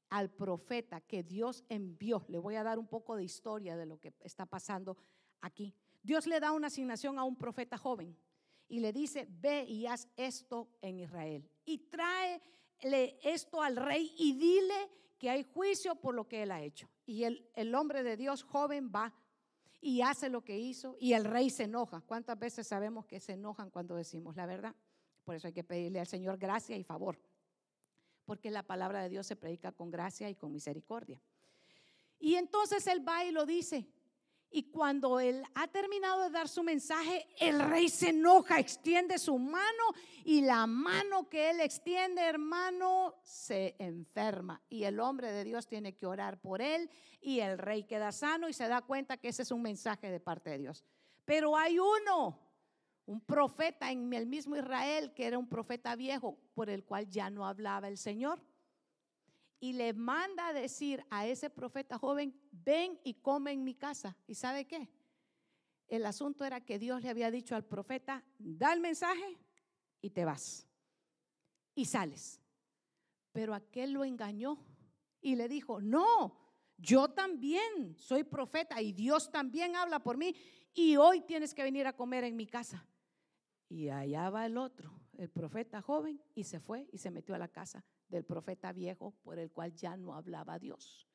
al 0.10 0.29
profeta 0.29 1.01
que 1.01 1.23
Dios 1.23 1.65
envió, 1.67 2.23
le 2.29 2.38
voy 2.38 2.56
a 2.56 2.63
dar 2.63 2.79
un 2.79 2.88
poco 2.88 3.17
de 3.17 3.23
historia 3.23 3.75
de 3.75 3.86
lo 3.86 3.99
que 3.99 4.13
está 4.21 4.45
pasando 4.45 4.95
aquí. 5.41 5.75
Dios 6.01 6.27
le 6.27 6.39
da 6.39 6.51
una 6.51 6.67
asignación 6.67 7.19
a 7.19 7.23
un 7.23 7.36
profeta 7.36 7.77
joven 7.77 8.15
y 8.69 8.79
le 8.79 8.93
dice, 8.93 9.27
ve 9.29 9.65
y 9.67 9.88
haz 9.88 10.08
esto 10.15 10.69
en 10.82 10.99
Israel. 10.99 11.49
Y 11.65 11.89
tráele 11.89 13.19
esto 13.23 13.62
al 13.62 13.75
rey 13.75 14.13
y 14.17 14.34
dile 14.34 14.89
que 15.17 15.29
hay 15.29 15.43
juicio 15.43 15.95
por 15.95 16.13
lo 16.13 16.27
que 16.27 16.43
él 16.43 16.51
ha 16.51 16.62
hecho. 16.62 16.89
Y 17.06 17.23
el, 17.23 17.49
el 17.56 17.73
hombre 17.73 18.03
de 18.03 18.15
Dios 18.15 18.43
joven 18.43 18.91
va 18.93 19.13
y 19.82 20.01
hace 20.01 20.29
lo 20.29 20.43
que 20.43 20.58
hizo 20.58 20.95
y 20.99 21.13
el 21.13 21.25
rey 21.25 21.49
se 21.49 21.63
enoja. 21.63 22.01
¿Cuántas 22.01 22.38
veces 22.39 22.67
sabemos 22.67 23.06
que 23.06 23.19
se 23.19 23.34
enojan 23.34 23.69
cuando 23.69 23.95
decimos 23.95 24.36
la 24.36 24.45
verdad? 24.45 24.75
Por 25.23 25.36
eso 25.36 25.47
hay 25.47 25.53
que 25.53 25.63
pedirle 25.63 25.99
al 25.99 26.07
Señor 26.07 26.38
gracia 26.38 26.75
y 26.75 26.83
favor, 26.83 27.19
porque 28.25 28.51
la 28.51 28.63
palabra 28.63 29.01
de 29.01 29.09
Dios 29.09 29.27
se 29.27 29.36
predica 29.36 29.71
con 29.71 29.89
gracia 29.89 30.29
y 30.29 30.36
con 30.36 30.51
misericordia. 30.51 31.21
Y 32.19 32.36
entonces 32.36 32.86
él 32.88 33.07
va 33.07 33.25
y 33.25 33.31
lo 33.31 33.45
dice. 33.45 33.88
Y 34.55 34.69
cuando 34.69 35.19
él 35.19 35.43
ha 35.55 35.67
terminado 35.67 36.21
de 36.21 36.29
dar 36.29 36.47
su 36.47 36.62
mensaje, 36.62 37.27
el 37.39 37.59
rey 37.59 37.89
se 37.89 38.09
enoja, 38.09 38.59
extiende 38.59 39.17
su 39.17 39.39
mano 39.39 39.83
y 40.23 40.41
la 40.41 40.67
mano 40.67 41.27
que 41.27 41.49
él 41.49 41.59
extiende, 41.59 42.21
hermano, 42.21 43.15
se 43.23 43.75
enferma. 43.79 44.62
Y 44.69 44.83
el 44.83 44.99
hombre 44.99 45.31
de 45.31 45.43
Dios 45.43 45.65
tiene 45.65 45.95
que 45.95 46.05
orar 46.05 46.39
por 46.39 46.62
él 46.62 46.88
y 47.19 47.39
el 47.39 47.57
rey 47.57 47.83
queda 47.83 48.12
sano 48.12 48.47
y 48.47 48.53
se 48.53 48.67
da 48.67 48.83
cuenta 48.83 49.17
que 49.17 49.29
ese 49.29 49.41
es 49.41 49.49
un 49.49 49.63
mensaje 49.63 50.12
de 50.12 50.19
parte 50.19 50.51
de 50.51 50.59
Dios. 50.59 50.86
Pero 51.25 51.57
hay 51.57 51.79
uno, 51.79 52.39
un 53.05 53.21
profeta 53.21 53.91
en 53.91 54.13
el 54.13 54.25
mismo 54.25 54.55
Israel, 54.55 55.13
que 55.13 55.25
era 55.25 55.37
un 55.37 55.47
profeta 55.47 55.95
viejo, 55.95 56.37
por 56.53 56.69
el 56.69 56.83
cual 56.83 57.09
ya 57.09 57.29
no 57.29 57.45
hablaba 57.45 57.87
el 57.87 57.97
Señor 57.97 58.41
y 59.63 59.71
le 59.71 59.93
manda 59.93 60.49
a 60.49 60.51
decir 60.51 61.05
a 61.09 61.25
ese 61.25 61.49
profeta 61.49 61.97
joven, 61.97 62.37
ven 62.51 62.99
y 63.05 63.13
come 63.13 63.53
en 63.53 63.63
mi 63.63 63.73
casa. 63.75 64.17
¿Y 64.27 64.35
sabe 64.35 64.67
qué? 64.67 64.89
El 65.87 66.05
asunto 66.05 66.43
era 66.43 66.59
que 66.59 66.77
Dios 66.77 67.01
le 67.01 67.07
había 67.07 67.31
dicho 67.31 67.55
al 67.55 67.63
profeta, 67.63 68.25
da 68.37 68.73
el 68.73 68.81
mensaje 68.81 69.37
y 70.01 70.09
te 70.09 70.25
vas. 70.25 70.67
Y 71.75 71.85
sales. 71.85 72.41
Pero 73.31 73.53
aquel 73.53 73.93
lo 73.93 74.03
engañó 74.03 74.57
y 75.21 75.35
le 75.35 75.47
dijo, 75.47 75.79
no, 75.79 76.37
yo 76.77 77.11
también 77.11 77.95
soy 77.97 78.25
profeta 78.25 78.81
y 78.81 78.91
Dios 78.91 79.31
también 79.31 79.77
habla 79.77 79.99
por 79.99 80.17
mí 80.17 80.35
y 80.73 80.97
hoy 80.97 81.21
tienes 81.21 81.53
que 81.53 81.63
venir 81.63 81.87
a 81.87 81.95
comer 81.95 82.25
en 82.25 82.35
mi 82.35 82.47
casa. 82.47 82.85
Y 83.73 83.89
allá 83.89 84.29
va 84.29 84.45
el 84.45 84.55
otro, 84.59 84.93
el 85.17 85.31
profeta 85.31 85.81
joven, 85.81 86.21
y 86.36 86.43
se 86.43 86.59
fue 86.59 86.88
y 86.91 86.99
se 86.99 87.09
metió 87.09 87.33
a 87.33 87.39
la 87.39 87.47
casa 87.47 87.83
del 88.07 88.23
profeta 88.23 88.71
viejo 88.71 89.15
por 89.23 89.39
el 89.39 89.51
cual 89.51 89.73
ya 89.73 89.97
no 89.97 90.13
hablaba 90.13 90.59
Dios. 90.59 91.07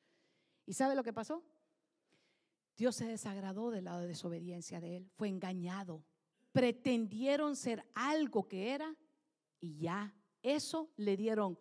¿Y 0.65 0.73
sabe 0.73 0.93
lo 0.93 1.01
que 1.01 1.13
pasó? 1.13 1.41
Dios 2.75 2.97
se 2.97 3.05
desagradó 3.05 3.71
de 3.71 3.81
desobediencia 3.81 4.81
de 4.81 4.97
él, 4.97 5.09
fue 5.15 5.29
engañado. 5.29 6.03
Pretendieron 6.51 7.55
ser 7.55 7.85
algo 7.93 8.49
que 8.49 8.73
era 8.73 8.93
y 9.61 9.77
ya 9.77 10.13
eso 10.43 10.91
le 10.97 11.15
dieron 11.15 11.57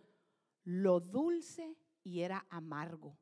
lo 0.64 0.98
dulce 0.98 1.76
y 2.02 2.22
era 2.22 2.44
amargo. 2.50 3.16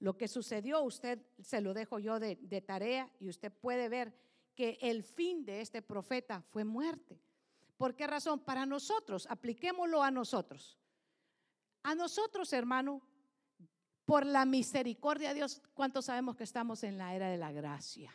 Lo 0.00 0.16
que 0.16 0.26
sucedió, 0.26 0.82
usted 0.82 1.24
se 1.38 1.60
lo 1.60 1.74
dejo 1.74 2.00
yo 2.00 2.18
de 2.18 2.64
tarea 2.66 3.08
y 3.20 3.28
usted 3.28 3.52
puede 3.52 3.88
ver 3.88 4.12
que 4.60 4.76
el 4.82 5.02
fin 5.02 5.42
de 5.42 5.62
este 5.62 5.80
profeta 5.80 6.42
fue 6.42 6.64
muerte. 6.64 7.18
¿Por 7.78 7.96
qué 7.96 8.06
razón? 8.06 8.40
Para 8.40 8.66
nosotros, 8.66 9.26
apliquémoslo 9.30 10.02
a 10.02 10.10
nosotros. 10.10 10.78
A 11.82 11.94
nosotros, 11.94 12.52
hermano, 12.52 13.00
por 14.04 14.26
la 14.26 14.44
misericordia 14.44 15.30
de 15.30 15.36
Dios, 15.36 15.62
¿cuántos 15.72 16.04
sabemos 16.04 16.36
que 16.36 16.44
estamos 16.44 16.84
en 16.84 16.98
la 16.98 17.14
era 17.14 17.30
de 17.30 17.38
la 17.38 17.52
gracia? 17.52 18.12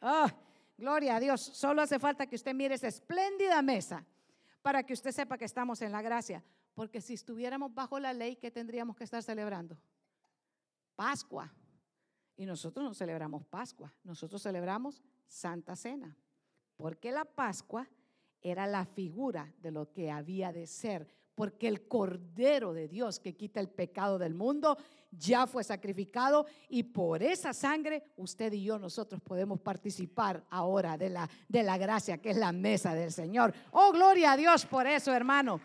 Ah, 0.00 0.34
gloria 0.76 1.14
a 1.14 1.20
Dios. 1.20 1.40
Solo 1.40 1.80
hace 1.80 2.00
falta 2.00 2.26
que 2.26 2.34
usted 2.34 2.56
mire 2.56 2.74
esa 2.74 2.88
espléndida 2.88 3.62
mesa 3.62 4.04
para 4.62 4.82
que 4.82 4.94
usted 4.94 5.12
sepa 5.12 5.38
que 5.38 5.44
estamos 5.44 5.80
en 5.80 5.92
la 5.92 6.02
gracia. 6.02 6.42
Porque 6.74 7.00
si 7.00 7.14
estuviéramos 7.14 7.72
bajo 7.72 8.00
la 8.00 8.12
ley, 8.12 8.34
¿qué 8.34 8.50
tendríamos 8.50 8.96
que 8.96 9.04
estar 9.04 9.22
celebrando? 9.22 9.78
Pascua. 10.96 11.54
Y 12.36 12.46
nosotros 12.46 12.84
no 12.84 12.94
celebramos 12.94 13.46
Pascua, 13.46 13.94
nosotros 14.02 14.42
celebramos 14.42 15.00
Santa 15.26 15.76
Cena. 15.76 16.16
Porque 16.76 17.12
la 17.12 17.24
Pascua 17.24 17.88
era 18.40 18.66
la 18.66 18.84
figura 18.84 19.52
de 19.60 19.70
lo 19.70 19.92
que 19.92 20.10
había 20.10 20.52
de 20.52 20.66
ser 20.66 21.08
porque 21.34 21.68
el 21.68 21.86
Cordero 21.86 22.72
de 22.72 22.88
Dios 22.88 23.18
que 23.18 23.34
quita 23.34 23.60
el 23.60 23.68
pecado 23.68 24.18
del 24.18 24.34
mundo 24.34 24.78
ya 25.10 25.46
fue 25.46 25.64
sacrificado 25.64 26.46
y 26.68 26.82
por 26.82 27.22
esa 27.22 27.52
sangre 27.52 28.02
usted 28.16 28.52
y 28.52 28.64
yo 28.64 28.78
nosotros 28.78 29.20
podemos 29.20 29.60
participar 29.60 30.44
ahora 30.50 30.96
de 30.96 31.10
la, 31.10 31.28
de 31.48 31.62
la 31.62 31.78
gracia 31.78 32.18
que 32.18 32.30
es 32.30 32.36
la 32.36 32.52
mesa 32.52 32.94
del 32.94 33.12
Señor. 33.12 33.54
Oh, 33.72 33.92
gloria 33.92 34.32
a 34.32 34.36
Dios 34.36 34.66
por 34.66 34.86
eso, 34.86 35.12
hermano. 35.12 35.60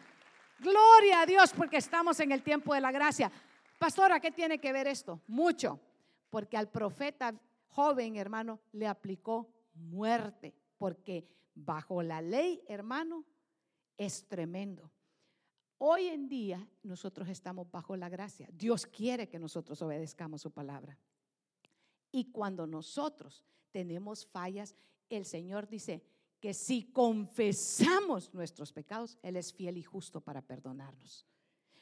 Gloria 0.60 1.22
a 1.22 1.26
Dios 1.26 1.54
porque 1.56 1.78
estamos 1.78 2.20
en 2.20 2.32
el 2.32 2.44
tiempo 2.44 2.74
de 2.74 2.82
la 2.82 2.92
gracia. 2.92 3.32
Pastora, 3.78 4.20
¿qué 4.20 4.32
tiene 4.32 4.60
que 4.60 4.74
ver 4.74 4.88
esto? 4.88 5.22
Mucho, 5.28 5.80
porque 6.30 6.58
al 6.58 6.68
profeta 6.68 7.34
joven, 7.70 8.16
hermano, 8.16 8.60
le 8.72 8.88
aplicó 8.88 9.50
muerte, 9.74 10.56
porque 10.78 11.28
bajo 11.56 12.04
la 12.04 12.22
ley, 12.22 12.62
hermano, 12.68 13.26
es 13.98 14.28
tremendo. 14.28 14.92
Hoy 15.78 16.08
en 16.08 16.28
día 16.28 16.68
nosotros 16.84 17.30
estamos 17.30 17.70
bajo 17.72 17.96
la 17.96 18.10
gracia. 18.10 18.50
Dios 18.52 18.86
quiere 18.86 19.30
que 19.30 19.40
nosotros 19.40 19.82
obedezcamos 19.82 20.42
su 20.42 20.52
palabra. 20.52 20.98
Y 22.12 22.32
cuando 22.32 22.68
nosotros 22.68 23.46
tenemos 23.72 24.26
fallas, 24.26 24.76
el 25.10 25.26
Señor 25.26 25.68
dice 25.68 26.04
que 26.40 26.54
si 26.54 26.92
confesamos 26.92 28.34
nuestros 28.34 28.72
pecados, 28.72 29.18
Él 29.22 29.36
es 29.36 29.54
fiel 29.54 29.78
y 29.78 29.84
justo 29.84 30.22
para 30.22 30.42
perdonarnos. 30.42 31.26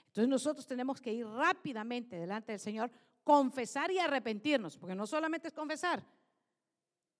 Entonces 0.07 0.29
nosotros 0.29 0.65
tenemos 0.65 0.99
que 0.99 1.13
ir 1.13 1.27
rápidamente 1.27 2.17
delante 2.17 2.51
del 2.51 2.59
Señor, 2.59 2.91
confesar 3.27 3.91
y 3.91 3.99
arrepentirnos, 3.99 4.77
porque 4.77 4.95
no 4.95 5.05
solamente 5.05 5.49
es 5.49 5.53
confesar, 5.53 6.01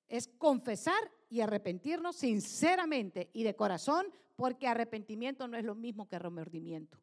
es 0.08 0.30
confesar 0.38 1.12
y 1.30 1.42
arrepentirnos 1.42 2.16
sinceramente 2.16 3.30
y 3.34 3.44
de 3.44 3.58
corazón, 3.58 4.08
porque 4.38 4.70
arrepentimiento 4.70 5.50
no 5.50 5.58
es 5.58 5.66
lo 5.66 5.76
mismo 5.76 6.08
que 6.08 6.18
remordimiento. 6.18 6.98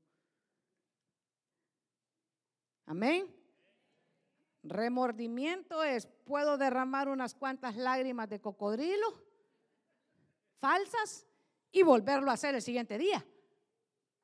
Amén. 2.86 3.26
Remordimiento 4.62 5.84
es, 5.84 6.06
puedo 6.24 6.56
derramar 6.56 7.10
unas 7.10 7.34
cuantas 7.34 7.76
lágrimas 7.76 8.30
de 8.30 8.40
cocodrilo 8.40 9.22
falsas 10.60 11.26
y 11.70 11.82
volverlo 11.82 12.30
a 12.30 12.34
hacer 12.34 12.54
el 12.54 12.62
siguiente 12.62 12.96
día. 12.96 13.22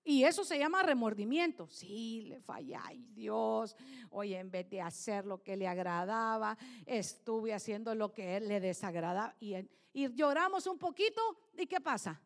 Y 0.03 0.25
eso 0.25 0.45
se 0.45 0.59
llama 0.59 0.83
remordimiento. 0.83 1.69
Sí, 1.69 2.23
le 2.23 2.41
falla, 2.41 2.83
ay 2.85 3.07
Dios, 3.13 3.77
hoy 4.11 4.35
en 4.35 4.51
vez 4.51 4.69
de 4.71 4.81
hacer 4.81 5.27
lo 5.27 5.43
que 5.43 5.57
le 5.57 5.69
agradaba, 5.69 6.57
estuve 6.87 7.53
haciendo 7.53 7.95
lo 7.95 8.13
que 8.13 8.41
le 8.41 8.61
desagradaba. 8.61 9.35
Y, 9.41 9.57
y 9.93 10.13
lloramos 10.15 10.67
un 10.67 10.79
poquito, 10.79 11.21
¿y 11.57 11.67
qué 11.67 11.81
pasa? 11.81 12.21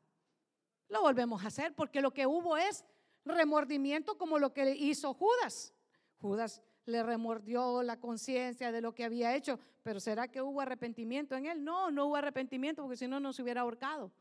Lo 0.88 1.02
volvemos 1.02 1.42
a 1.42 1.48
hacer 1.48 1.74
porque 1.74 2.00
lo 2.00 2.12
que 2.12 2.26
hubo 2.26 2.56
es 2.56 2.84
remordimiento 3.24 4.16
como 4.16 4.38
lo 4.38 4.52
que 4.52 4.70
hizo 4.76 5.12
Judas. 5.14 5.72
Judas 6.18 6.62
le 6.86 7.02
remordió 7.02 7.82
la 7.82 7.98
conciencia 7.98 8.70
de 8.70 8.80
lo 8.80 8.94
que 8.94 9.04
había 9.04 9.34
hecho, 9.34 9.58
pero 9.82 10.00
¿será 10.00 10.28
que 10.28 10.42
hubo 10.42 10.60
arrepentimiento 10.60 11.34
en 11.34 11.46
él? 11.46 11.64
No, 11.64 11.90
no 11.90 12.06
hubo 12.06 12.16
arrepentimiento 12.16 12.82
porque 12.82 12.96
si 12.96 13.08
no, 13.08 13.20
no 13.20 13.32
se 13.32 13.42
hubiera 13.42 13.62
ahorcado. 13.62 14.12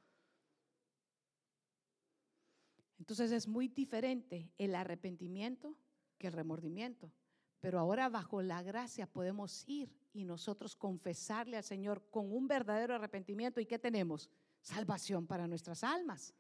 Entonces 3.00 3.32
es 3.32 3.48
muy 3.48 3.68
diferente 3.68 4.52
el 4.58 4.76
arrepentimiento 4.76 5.76
que 6.18 6.28
el 6.28 6.34
remordimiento. 6.34 7.12
Pero 7.60 7.80
ahora 7.80 8.10
bajo 8.10 8.42
la 8.42 8.62
gracia 8.62 9.08
podemos 9.08 9.64
ir 9.68 9.90
y 10.14 10.26
nosotros 10.26 10.76
confesarle 10.76 11.58
al 11.58 11.64
Señor 11.64 12.04
con 12.10 12.32
un 12.34 12.48
verdadero 12.48 12.94
arrepentimiento. 12.94 13.62
¿Y 13.62 13.66
qué 13.66 13.80
tenemos? 13.80 14.30
Salvación 14.62 15.26
para 15.26 15.48
nuestras 15.48 15.84
almas. 15.84 16.34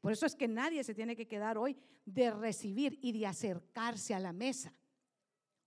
Por 0.00 0.12
eso 0.12 0.26
es 0.26 0.34
que 0.34 0.48
nadie 0.48 0.82
se 0.82 0.94
tiene 0.94 1.14
que 1.14 1.28
quedar 1.28 1.58
hoy 1.58 1.76
de 2.04 2.30
recibir 2.30 2.98
y 3.02 3.12
de 3.12 3.26
acercarse 3.26 4.14
a 4.14 4.18
la 4.18 4.32
mesa. 4.32 4.74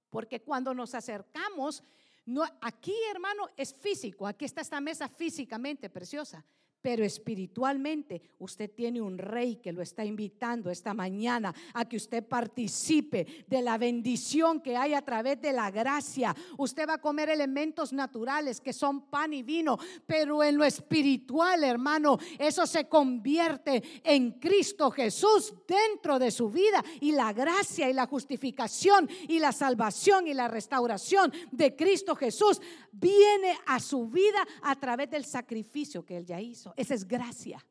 Porque 0.09 0.41
cuando 0.41 0.73
nos 0.73 0.95
acercamos, 0.95 1.83
no, 2.25 2.43
aquí 2.61 2.93
hermano 3.11 3.49
es 3.55 3.73
físico, 3.73 4.25
aquí 4.25 4.45
está 4.45 4.61
esta 4.61 4.81
mesa 4.81 5.07
físicamente 5.07 5.89
preciosa, 5.89 6.43
pero 6.85 7.03
espiritualmente 7.03 8.21
usted 8.37 8.69
tiene 8.69 9.01
un 9.01 9.17
rey 9.17 9.55
que 9.55 9.73
lo 9.73 9.81
está 9.81 10.05
invitando 10.05 10.69
esta 10.69 10.93
mañana 10.93 11.51
a 11.73 11.85
que 11.85 11.97
usted 11.97 12.23
participe 12.23 13.43
de 13.47 13.63
la 13.63 13.79
bendición 13.79 14.61
que 14.61 14.77
hay 14.77 14.93
a 14.93 15.01
través 15.01 15.41
de 15.41 15.51
la 15.51 15.71
gracia. 15.71 16.35
Usted 16.59 16.87
va 16.87 16.93
a 16.93 17.01
comer 17.01 17.29
elementos 17.29 17.91
naturales 17.91 18.61
que 18.61 18.71
son 18.71 19.09
pan 19.09 19.33
y 19.33 19.41
vino, 19.41 19.79
pero 20.05 20.43
en 20.43 20.57
lo 20.57 20.63
espiritual, 20.63 21.63
hermano, 21.63 22.19
eso 22.37 22.67
se 22.67 22.87
convierte 22.87 23.81
en 24.03 24.33
Cristo 24.33 24.91
Jesús 24.91 25.55
dentro 25.67 26.19
de 26.19 26.29
su 26.29 26.51
vida 26.51 26.85
y 27.01 27.13
la 27.13 27.33
gracia 27.33 27.89
y 27.89 27.93
la 27.93 28.05
justificación 28.05 29.09
y 29.27 29.39
la 29.39 29.53
salvación 29.53 30.27
y 30.27 30.35
la 30.35 30.47
restauración 30.47 31.33
de 31.51 31.75
Cristo 31.75 32.15
Jesús 32.15 32.61
viene 32.91 33.57
a 33.65 33.79
su 33.79 34.07
vida 34.07 34.45
a 34.61 34.75
través 34.75 35.09
del 35.09 35.25
sacrificio 35.25 36.05
que 36.05 36.17
él 36.17 36.27
ya 36.27 36.39
hizo. 36.39 36.74
Esa 36.75 36.93
es 36.93 37.07
gracia. 37.07 37.65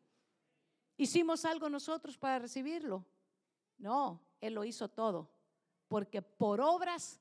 ¿Hicimos 0.96 1.44
algo 1.44 1.68
nosotros 1.68 2.16
para 2.16 2.38
recibirlo? 2.38 3.04
No, 3.78 4.20
Él 4.40 4.54
lo 4.54 4.64
hizo 4.64 4.88
todo. 4.88 5.30
Porque 5.88 6.22
por 6.22 6.60
obras, 6.60 7.20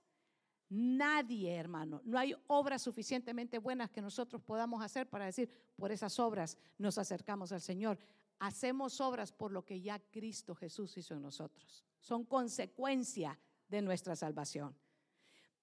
nadie, 0.69 1.55
hermano, 1.55 2.01
no 2.05 2.17
hay 2.17 2.35
obras 2.47 2.81
suficientemente 2.81 3.57
buenas 3.57 3.89
que 3.89 4.01
nosotros 4.01 4.41
podamos 4.41 4.81
hacer 4.83 5.09
para 5.09 5.25
decir, 5.25 5.49
por 5.75 5.91
esas 5.91 6.19
obras 6.19 6.57
nos 6.77 6.97
acercamos 6.97 7.51
al 7.51 7.61
Señor. 7.61 7.99
Hacemos 8.39 8.99
obras 9.01 9.31
por 9.31 9.51
lo 9.51 9.65
que 9.65 9.81
ya 9.81 9.99
Cristo 9.99 10.55
Jesús 10.55 10.97
hizo 10.97 11.15
en 11.15 11.21
nosotros. 11.21 11.83
Son 11.99 12.25
consecuencia 12.25 13.39
de 13.67 13.81
nuestra 13.81 14.15
salvación. 14.15 14.75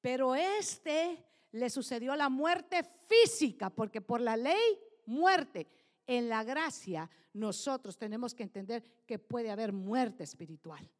Pero 0.01 0.35
este 0.35 1.25
le 1.53 1.69
sucedió 1.69 2.17
la 2.17 2.29
muerte 2.29 2.83
física, 3.07 3.71
porque 3.71 4.01
por 4.01 4.21
la 4.21 4.37
ley, 4.37 4.79
muerte. 5.07 5.69
En 6.11 6.29
la 6.29 6.43
gracia, 6.43 7.09
nosotros 7.35 7.97
tenemos 7.97 8.35
que 8.35 8.43
entender 8.43 8.83
que 9.07 9.21
puede 9.21 9.49
haber 9.49 9.73
muerte 9.73 10.25
espiritual. 10.25 10.91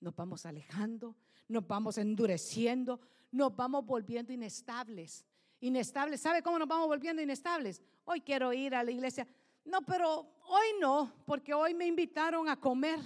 Nos 0.00 0.16
vamos 0.16 0.46
alejando, 0.46 1.14
nos 1.48 1.66
vamos 1.66 1.98
endureciendo, 1.98 2.98
nos 3.30 3.54
vamos 3.54 3.84
volviendo 3.84 4.32
inestables. 4.32 5.26
Inestables. 5.60 6.22
¿Sabe 6.22 6.42
cómo 6.42 6.58
nos 6.58 6.66
vamos 6.66 6.86
volviendo 6.86 7.20
inestables? 7.20 7.82
Hoy 8.06 8.22
quiero 8.22 8.54
ir 8.54 8.74
a 8.74 8.82
la 8.82 8.90
iglesia. 8.90 9.28
No, 9.66 9.82
pero 9.82 10.38
hoy 10.48 10.68
no, 10.80 11.12
porque 11.26 11.52
hoy 11.52 11.74
me 11.74 11.86
invitaron 11.86 12.48
a 12.48 12.58
comer. 12.58 13.00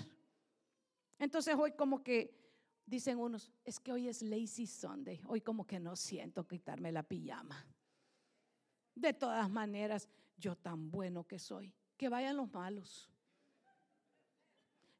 Entonces 1.18 1.56
hoy 1.58 1.72
como 1.72 2.04
que 2.04 2.38
dicen 2.86 3.18
unos, 3.18 3.50
es 3.64 3.80
que 3.80 3.90
hoy 3.90 4.06
es 4.06 4.22
lazy 4.22 4.64
Sunday. 4.64 5.20
Hoy 5.26 5.40
como 5.40 5.66
que 5.66 5.80
no 5.80 5.96
siento 5.96 6.46
quitarme 6.46 6.92
la 6.92 7.02
pijama. 7.02 7.66
De 8.94 9.12
todas 9.12 9.50
maneras, 9.50 10.08
yo 10.38 10.57
tan 10.57 10.90
bueno 10.90 11.24
que 11.24 11.38
soy. 11.38 11.74
Que 11.96 12.09
vayan 12.09 12.37
los 12.37 12.53
malos. 12.53 13.11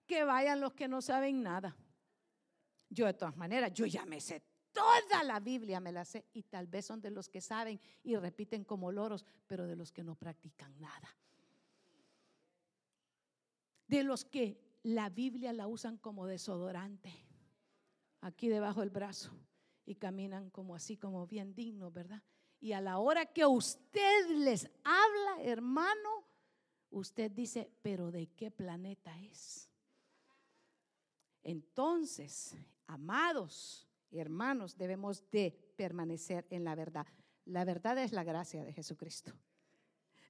Que 0.07 0.24
vayan 0.24 0.61
los 0.61 0.74
que 0.74 0.88
no 0.88 1.01
saben 1.01 1.42
nada. 1.42 1.77
Yo 2.90 3.07
de 3.07 3.14
todas 3.14 3.37
maneras, 3.37 3.72
yo 3.72 3.87
ya 3.87 4.05
me 4.05 4.20
sé 4.20 4.42
toda 4.79 5.24
la 5.24 5.40
Biblia, 5.40 5.81
me 5.81 5.92
la 5.92 6.05
sé. 6.05 6.27
Y 6.33 6.44
tal 6.44 6.66
vez 6.66 6.87
son 6.87 7.01
de 7.01 7.11
los 7.11 7.29
que 7.29 7.40
saben 7.40 7.81
y 8.05 8.16
repiten 8.16 8.64
como 8.64 8.92
loros, 8.92 9.24
pero 9.46 9.66
de 9.66 9.77
los 9.77 9.92
que 9.92 10.05
no 10.05 10.14
practican 10.14 10.79
nada. 10.79 11.09
De 13.87 14.05
los 14.05 14.24
que 14.24 14.79
la 14.83 15.09
Biblia 15.09 15.53
la 15.53 15.66
usan 15.66 15.96
como 15.96 16.27
desodorante, 16.27 17.12
aquí 18.20 18.48
debajo 18.48 18.81
del 18.81 18.90
brazo, 18.90 19.33
y 19.85 19.94
caminan 19.96 20.51
como 20.51 20.74
así, 20.74 20.96
como 20.96 21.27
bien 21.27 21.55
dignos, 21.55 21.92
¿verdad? 21.92 22.22
Y 22.60 22.72
a 22.72 22.80
la 22.80 22.98
hora 22.98 23.26
que 23.26 23.46
usted 23.46 24.28
les 24.30 24.68
habla, 24.84 25.42
hermano, 25.42 26.24
usted 26.90 27.30
dice, 27.30 27.70
pero 27.82 28.10
¿de 28.10 28.26
qué 28.28 28.50
planeta 28.50 29.18
es? 29.20 29.70
Entonces, 31.42 32.56
amados 32.86 33.88
hermanos, 34.16 34.76
debemos 34.76 35.28
de 35.30 35.52
permanecer 35.76 36.46
en 36.50 36.64
la 36.64 36.74
verdad. 36.74 37.06
La 37.44 37.64
verdad 37.64 37.98
es 37.98 38.12
la 38.12 38.24
gracia 38.24 38.64
de 38.64 38.72
Jesucristo. 38.72 39.32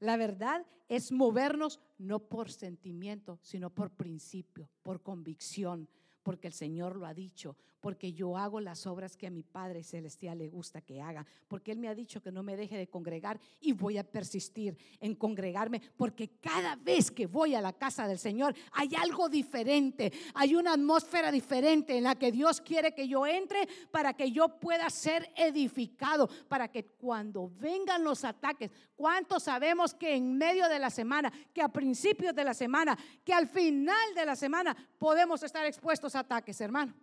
La 0.01 0.17
verdad 0.17 0.65
es 0.89 1.11
movernos 1.11 1.81
no 1.99 2.21
por 2.21 2.51
sentimiento, 2.51 3.39
sino 3.43 3.71
por 3.71 3.91
principio, 3.91 4.71
por 4.83 5.03
convicción, 5.03 5.89
porque 6.29 6.49
el 6.49 6.53
Señor 6.53 6.95
lo 6.95 7.07
ha 7.07 7.15
dicho, 7.15 7.57
porque 7.81 8.13
yo 8.13 8.37
hago 8.37 8.61
las 8.61 8.87
obras 8.87 9.17
que 9.17 9.27
a 9.27 9.31
mi 9.31 9.43
Padre 9.43 9.83
Celestial 9.83 10.37
le 10.37 10.51
gusta 10.51 10.83
que 10.83 11.01
haga, 11.01 11.25
porque 11.49 11.73
Él 11.73 11.79
me 11.79 11.89
ha 11.89 11.95
dicho 11.95 12.21
que 12.21 12.31
no 12.31 12.43
me 12.43 12.55
deje 12.55 12.77
de 12.77 12.87
congregar 12.87 13.41
y 13.63 13.73
voy 13.73 13.97
a 13.97 14.05
persistir 14.05 14.77
en 15.01 15.15
congregarme, 15.15 15.81
porque 15.97 16.29
cada 16.39 16.77
vez 16.77 17.11
que 17.11 17.27
voy 17.27 17.55
a 17.55 17.63
la 17.63 17.73
casa 17.73 18.07
del 18.07 18.19
Señor 18.19 18.55
hay 18.73 18.91
algo 18.95 19.31
diferente, 19.31 20.13
hay 20.35 20.55
una 20.55 20.75
atmósfera 20.75 21.33
diferente 21.33 21.97
en 21.97 22.05
la 22.05 22.15
que 22.15 22.31
Dios 22.31 22.61
quiere 22.61 22.93
que 22.93 23.09
yo 23.09 23.27
entre 23.27 23.67
para 23.91 24.13
que 24.13 24.31
yo 24.31 24.61
pueda 24.61 24.91
ser 24.91 25.33
edificado, 25.35 26.29
para 26.47 26.69
que 26.69 26.85
cuando 26.85 27.51
vengan 27.59 28.05
los 28.05 28.23
ataques, 28.23 28.71
¿cuántos 28.97 29.45
sabemos 29.45 29.95
que 29.95 30.15
en 30.15 30.37
medio 30.37 30.69
de 30.69 30.79
la 30.79 30.91
semana, 30.91 31.33
que 31.55 31.63
a 31.63 31.71
principios 31.71 32.35
de 32.35 32.45
la 32.45 32.53
semana, 32.53 32.99
que 33.25 33.33
al 33.33 33.49
final 33.49 34.15
de 34.15 34.27
la 34.27 34.37
semana 34.37 34.77
podemos 34.99 35.43
estar 35.43 35.65
expuestos 35.67 36.15
a 36.15 36.21
ataques, 36.21 36.61
hermano? 36.61 36.95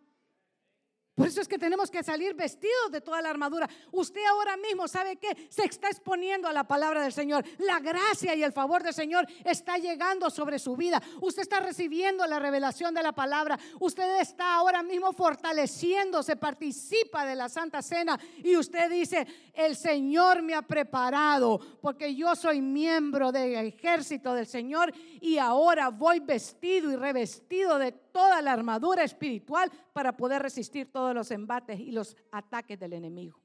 Por 1.15 1.27
eso 1.27 1.39
es 1.39 1.47
que 1.47 1.57
tenemos 1.57 1.89
que 1.89 2.03
salir 2.03 2.33
vestidos 2.33 2.91
de 2.91 2.99
toda 2.99 3.21
la 3.21 3.29
armadura. 3.29 3.69
Usted 3.93 4.21
ahora 4.25 4.57
mismo 4.57 4.85
sabe 4.85 5.15
que 5.15 5.47
se 5.49 5.63
está 5.63 5.87
exponiendo 5.87 6.45
a 6.45 6.53
la 6.53 6.65
palabra 6.65 7.01
del 7.01 7.13
Señor. 7.13 7.45
La 7.59 7.79
gracia 7.79 8.35
y 8.35 8.43
el 8.43 8.51
favor 8.51 8.83
del 8.83 8.93
Señor 8.93 9.25
está 9.45 9.77
llegando 9.77 10.29
sobre 10.29 10.59
su 10.59 10.75
vida. 10.75 11.01
Usted 11.21 11.43
está 11.43 11.61
recibiendo 11.61 12.27
la 12.27 12.37
revelación 12.37 12.93
de 12.93 13.01
la 13.01 13.13
palabra. 13.13 13.57
Usted 13.79 14.19
está 14.19 14.55
ahora 14.55 14.83
mismo 14.83 15.13
fortaleciéndose, 15.13 16.35
participa 16.35 17.25
de 17.25 17.35
la 17.35 17.47
Santa 17.47 17.81
Cena 17.81 18.19
y 18.43 18.57
usted 18.57 18.89
dice, 18.89 19.25
el 19.53 19.77
Señor 19.77 20.41
me 20.41 20.53
ha 20.53 20.63
preparado 20.63 21.61
porque 21.81 22.13
yo 22.13 22.35
soy 22.35 22.59
miembro 22.59 23.31
del 23.31 23.55
ejército 23.55 24.33
del 24.33 24.47
Señor 24.47 24.93
y 25.21 25.37
ahora 25.37 25.87
voy 25.91 26.19
vestido 26.19 26.91
y 26.91 26.97
revestido 26.97 27.79
de 27.79 28.04
toda 28.15 28.41
la 28.41 28.53
armadura 28.53 29.03
espiritual 29.03 29.69
para 29.91 30.15
poder 30.15 30.41
resistir 30.41 30.89
todos 30.89 31.13
los 31.13 31.31
embates 31.31 31.77
y 31.81 31.91
los 31.91 32.15
ataques 32.31 32.79
del 32.79 32.93
enemigo. 32.93 33.41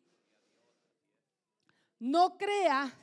No 1.99 2.39
crea 2.39 2.97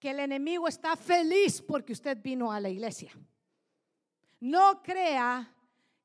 que 0.00 0.10
el 0.10 0.18
enemigo 0.18 0.66
está 0.66 0.96
feliz 0.96 1.62
porque 1.62 1.92
usted 1.92 2.20
vino 2.20 2.50
a 2.50 2.58
la 2.58 2.70
iglesia. 2.70 3.12
No 4.40 4.82
crea 4.82 5.54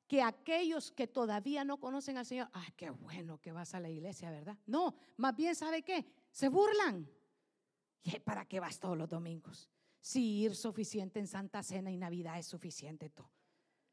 que 0.06 0.22
aquellos 0.22 0.92
que 0.92 1.08
todavía 1.08 1.64
no 1.64 1.80
conocen 1.80 2.16
al 2.18 2.26
Señor, 2.26 2.48
ay, 2.52 2.68
qué 2.76 2.90
bueno 2.90 3.40
que 3.40 3.50
vas 3.50 3.74
a 3.74 3.80
la 3.80 3.90
iglesia, 3.90 4.30
¿verdad? 4.30 4.56
No, 4.66 4.94
más 5.16 5.34
bien, 5.34 5.56
¿sabe 5.56 5.82
qué? 5.82 6.06
Se 6.30 6.48
burlan. 6.48 7.10
¿Y 8.04 8.20
para 8.20 8.44
qué 8.44 8.60
vas 8.60 8.78
todos 8.78 8.96
los 8.96 9.08
domingos? 9.08 9.68
Si 9.98 10.42
ir 10.42 10.54
suficiente 10.54 11.18
en 11.18 11.26
Santa 11.26 11.64
Cena 11.64 11.90
y 11.90 11.96
Navidad 11.96 12.38
es 12.38 12.46
suficiente 12.46 13.10
tú 13.10 13.26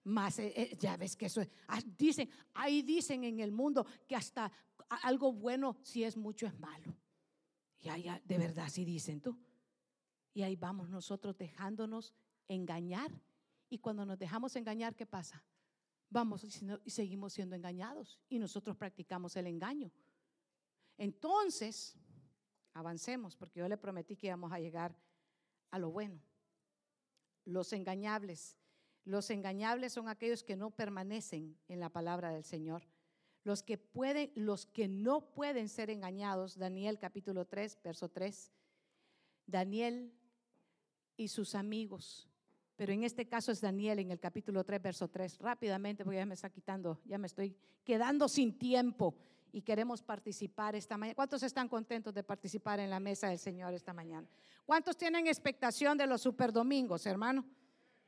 más, 0.03 0.39
eh, 0.39 0.53
eh, 0.55 0.77
ya 0.77 0.97
ves 0.97 1.15
que 1.15 1.27
eso 1.27 1.41
ah, 1.67 1.79
dicen, 1.97 2.29
ahí 2.53 2.81
dicen 2.81 3.23
en 3.23 3.39
el 3.39 3.51
mundo 3.51 3.85
que 4.07 4.15
hasta 4.15 4.51
algo 5.03 5.31
bueno 5.31 5.77
si 5.81 6.03
es 6.03 6.17
mucho 6.17 6.45
es 6.45 6.59
malo. 6.59 6.95
Y 7.79 7.89
ahí 7.89 8.07
de 8.23 8.37
verdad 8.37 8.69
sí 8.69 8.85
dicen 8.85 9.21
tú. 9.21 9.37
Y 10.33 10.41
ahí 10.43 10.55
vamos 10.55 10.89
nosotros 10.89 11.37
dejándonos 11.37 12.13
engañar. 12.47 13.11
Y 13.69 13.79
cuando 13.79 14.05
nos 14.05 14.17
dejamos 14.17 14.55
engañar, 14.55 14.95
¿qué 14.95 15.05
pasa? 15.05 15.43
Vamos 16.09 16.43
y 16.43 16.89
seguimos 16.89 17.33
siendo 17.33 17.55
engañados 17.55 18.19
y 18.29 18.39
nosotros 18.39 18.77
practicamos 18.77 19.35
el 19.35 19.47
engaño. 19.47 19.91
Entonces, 20.97 21.97
avancemos, 22.73 23.35
porque 23.35 23.59
yo 23.59 23.67
le 23.67 23.77
prometí 23.77 24.15
que 24.15 24.27
íbamos 24.27 24.51
a 24.51 24.59
llegar 24.59 24.95
a 25.71 25.79
lo 25.79 25.91
bueno. 25.91 26.21
Los 27.45 27.73
engañables 27.73 28.57
los 29.05 29.29
engañables 29.29 29.93
son 29.93 30.07
aquellos 30.07 30.43
que 30.43 30.55
no 30.55 30.71
permanecen 30.71 31.57
en 31.67 31.79
la 31.79 31.89
palabra 31.89 32.31
del 32.31 32.43
Señor. 32.43 32.83
Los 33.43 33.61
que 33.61 33.77
pueden, 33.77 34.31
los 34.35 34.65
que 34.65 34.87
no 34.87 35.33
pueden 35.33 35.67
ser 35.67 35.89
engañados, 35.89 36.57
Daniel 36.57 36.97
capítulo 36.97 37.45
3, 37.45 37.79
verso 37.83 38.09
3. 38.09 38.53
Daniel 39.45 40.13
y 41.17 41.27
sus 41.27 41.53
amigos. 41.53 42.29
Pero 42.77 42.93
en 42.93 43.03
este 43.03 43.27
caso 43.27 43.51
es 43.51 43.59
Daniel 43.59 43.99
en 43.99 44.11
el 44.11 44.19
capítulo 44.19 44.63
3, 44.63 44.81
verso 44.81 45.09
3. 45.09 45.39
Rápidamente, 45.39 46.05
porque 46.05 46.17
ya 46.17 46.25
me 46.25 46.33
está 46.33 46.49
quitando, 46.49 47.01
ya 47.05 47.17
me 47.17 47.27
estoy 47.27 47.55
quedando 47.83 48.29
sin 48.29 48.57
tiempo 48.57 49.15
y 49.51 49.61
queremos 49.61 50.01
participar 50.01 50.75
esta 50.75 50.97
mañana. 50.97 51.15
¿Cuántos 51.15 51.43
están 51.43 51.67
contentos 51.67 52.13
de 52.13 52.23
participar 52.23 52.79
en 52.79 52.89
la 52.89 52.99
mesa 52.99 53.27
del 53.27 53.37
Señor 53.37 53.73
esta 53.73 53.93
mañana? 53.93 54.27
¿Cuántos 54.65 54.97
tienen 54.97 55.27
expectación 55.27 55.97
de 55.97 56.07
los 56.07 56.21
superdomingos, 56.21 57.05
hermano? 57.05 57.45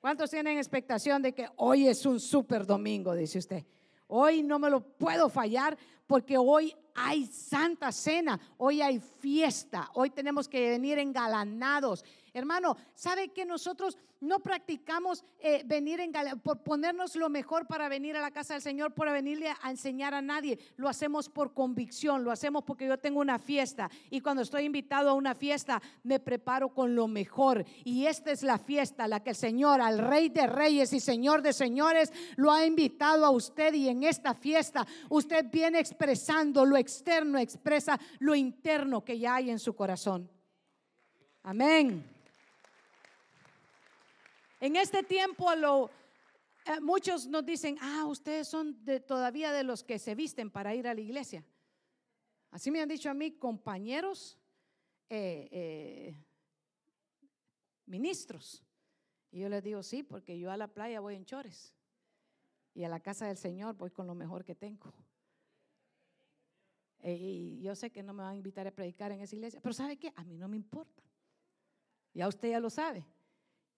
¿Cuántos 0.05 0.29
tienen 0.29 0.59
expectación 0.59 1.23
de 1.23 1.33
que 1.33 1.49
hoy 1.55 1.87
es 1.87 2.05
un 2.05 2.19
super 2.19 2.63
domingo, 2.63 3.15
dice 3.15 3.39
usted? 3.39 3.65
Hoy 4.05 4.43
no 4.43 4.59
me 4.59 4.69
lo 4.69 4.79
puedo 4.79 5.29
fallar 5.29 5.75
porque 6.05 6.37
hoy 6.37 6.75
hay 6.93 7.25
santa 7.25 7.91
cena, 7.91 8.39
hoy 8.57 8.83
hay 8.83 8.99
fiesta, 8.99 9.89
hoy 9.95 10.11
tenemos 10.11 10.47
que 10.47 10.69
venir 10.69 10.99
engalanados. 10.99 12.05
Hermano, 12.35 12.75
¿sabe 12.93 13.29
que 13.29 13.45
nosotros 13.45 13.97
no 14.19 14.41
practicamos 14.41 15.23
eh, 15.39 15.63
venir 15.65 16.01
en 16.01 16.11
por 16.43 16.63
ponernos 16.63 17.15
lo 17.15 17.29
mejor 17.29 17.65
para 17.65 17.87
venir 17.87 18.17
a 18.17 18.21
la 18.21 18.31
casa 18.31 18.55
del 18.55 18.61
Señor, 18.61 18.93
para 18.93 19.13
venirle 19.13 19.47
a 19.61 19.71
enseñar 19.71 20.13
a 20.13 20.21
nadie? 20.21 20.59
Lo 20.75 20.89
hacemos 20.89 21.29
por 21.29 21.53
convicción, 21.53 22.25
lo 22.25 22.31
hacemos 22.31 22.65
porque 22.65 22.87
yo 22.87 22.99
tengo 22.99 23.21
una 23.21 23.39
fiesta 23.39 23.89
y 24.09 24.19
cuando 24.19 24.43
estoy 24.43 24.65
invitado 24.65 25.09
a 25.09 25.13
una 25.13 25.33
fiesta 25.33 25.81
me 26.03 26.19
preparo 26.19 26.73
con 26.73 26.93
lo 26.93 27.07
mejor. 27.07 27.63
Y 27.85 28.05
esta 28.05 28.33
es 28.33 28.43
la 28.43 28.57
fiesta, 28.57 29.07
la 29.07 29.23
que 29.23 29.29
el 29.29 29.37
Señor, 29.37 29.79
al 29.79 29.99
Rey 29.99 30.27
de 30.27 30.45
Reyes 30.45 30.91
y 30.91 30.99
Señor 30.99 31.41
de 31.41 31.53
Señores, 31.53 32.11
lo 32.35 32.51
ha 32.51 32.65
invitado 32.65 33.25
a 33.25 33.29
usted 33.29 33.73
y 33.73 33.87
en 33.87 34.03
esta 34.03 34.33
fiesta 34.33 34.85
usted 35.07 35.49
viene 35.49 35.79
expresando 35.79 36.65
lo 36.65 36.75
externo, 36.75 37.37
expresa 37.37 37.97
lo 38.19 38.35
interno 38.35 39.05
que 39.05 39.17
ya 39.17 39.35
hay 39.35 39.51
en 39.51 39.59
su 39.59 39.73
corazón. 39.73 40.29
Amén. 41.43 42.14
En 44.59 44.75
este 44.75 45.03
tiempo 45.03 45.51
eh, 45.53 46.79
muchos 46.81 47.27
nos 47.27 47.45
dicen, 47.45 47.77
ah, 47.81 48.05
ustedes 48.05 48.47
son 48.47 48.83
todavía 49.07 49.51
de 49.51 49.63
los 49.63 49.83
que 49.83 49.99
se 49.99 50.15
visten 50.15 50.49
para 50.49 50.73
ir 50.73 50.87
a 50.87 50.93
la 50.93 51.01
iglesia. 51.01 51.45
Así 52.51 52.71
me 52.71 52.81
han 52.81 52.87
dicho 52.87 53.09
a 53.09 53.13
mí 53.13 53.31
compañeros 53.31 54.37
eh, 55.09 55.49
eh, 55.51 56.15
ministros. 57.85 58.63
Y 59.31 59.39
yo 59.39 59.49
les 59.49 59.61
digo, 59.61 59.83
sí, 59.83 60.03
porque 60.03 60.39
yo 60.39 60.49
a 60.49 60.57
la 60.57 60.67
playa 60.67 61.01
voy 61.01 61.15
en 61.15 61.25
chores. 61.25 61.75
Y 62.73 62.83
a 62.83 62.89
la 62.89 63.01
casa 63.01 63.27
del 63.27 63.37
Señor 63.37 63.75
voy 63.75 63.91
con 63.91 64.07
lo 64.07 64.15
mejor 64.15 64.45
que 64.45 64.55
tengo. 64.55 64.93
Eh, 66.99 67.13
y 67.13 67.61
yo 67.61 67.75
sé 67.75 67.91
que 67.91 68.01
no 68.01 68.13
me 68.13 68.23
van 68.23 68.33
a 68.33 68.37
invitar 68.37 68.65
a 68.65 68.71
predicar 68.71 69.11
en 69.11 69.21
esa 69.21 69.35
iglesia, 69.35 69.59
pero 69.61 69.73
¿sabe 69.73 69.97
qué? 69.97 70.11
A 70.15 70.23
mí 70.23 70.37
no 70.37 70.47
me 70.47 70.55
importa. 70.55 71.03
Ya 72.13 72.27
usted 72.27 72.49
ya 72.49 72.59
lo 72.59 72.69
sabe, 72.69 73.05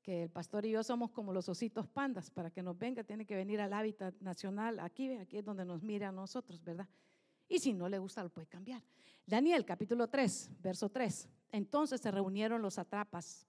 que 0.08 0.24
el 0.24 0.30
pastor 0.30 0.66
y 0.66 0.72
yo 0.72 0.86
somos 0.86 1.12
como 1.12 1.34
los 1.34 1.50
ositos 1.50 1.86
pandas. 1.86 2.32
Para 2.32 2.50
que 2.50 2.64
nos 2.64 2.80
venga, 2.80 3.04
tiene 3.04 3.26
que 3.26 3.36
venir 3.36 3.60
al 3.60 3.74
hábitat 3.74 4.16
nacional. 4.22 4.80
Aquí, 4.80 5.12
aquí 5.18 5.40
es 5.40 5.44
donde 5.44 5.66
nos 5.66 5.84
mira 5.84 6.08
a 6.08 6.12
nosotros, 6.14 6.64
¿verdad? 6.64 6.88
Y 7.50 7.60
si 7.60 7.74
no 7.74 7.90
le 7.90 8.00
gusta, 8.00 8.24
lo 8.24 8.30
puede 8.30 8.48
cambiar. 8.48 8.82
Daniel, 9.26 9.66
capítulo 9.66 10.08
3, 10.08 10.52
verso 10.62 10.88
3. 10.88 11.28
Entonces 11.52 12.00
se 12.00 12.10
reunieron 12.10 12.62
los 12.62 12.80
atrapas, 12.80 13.46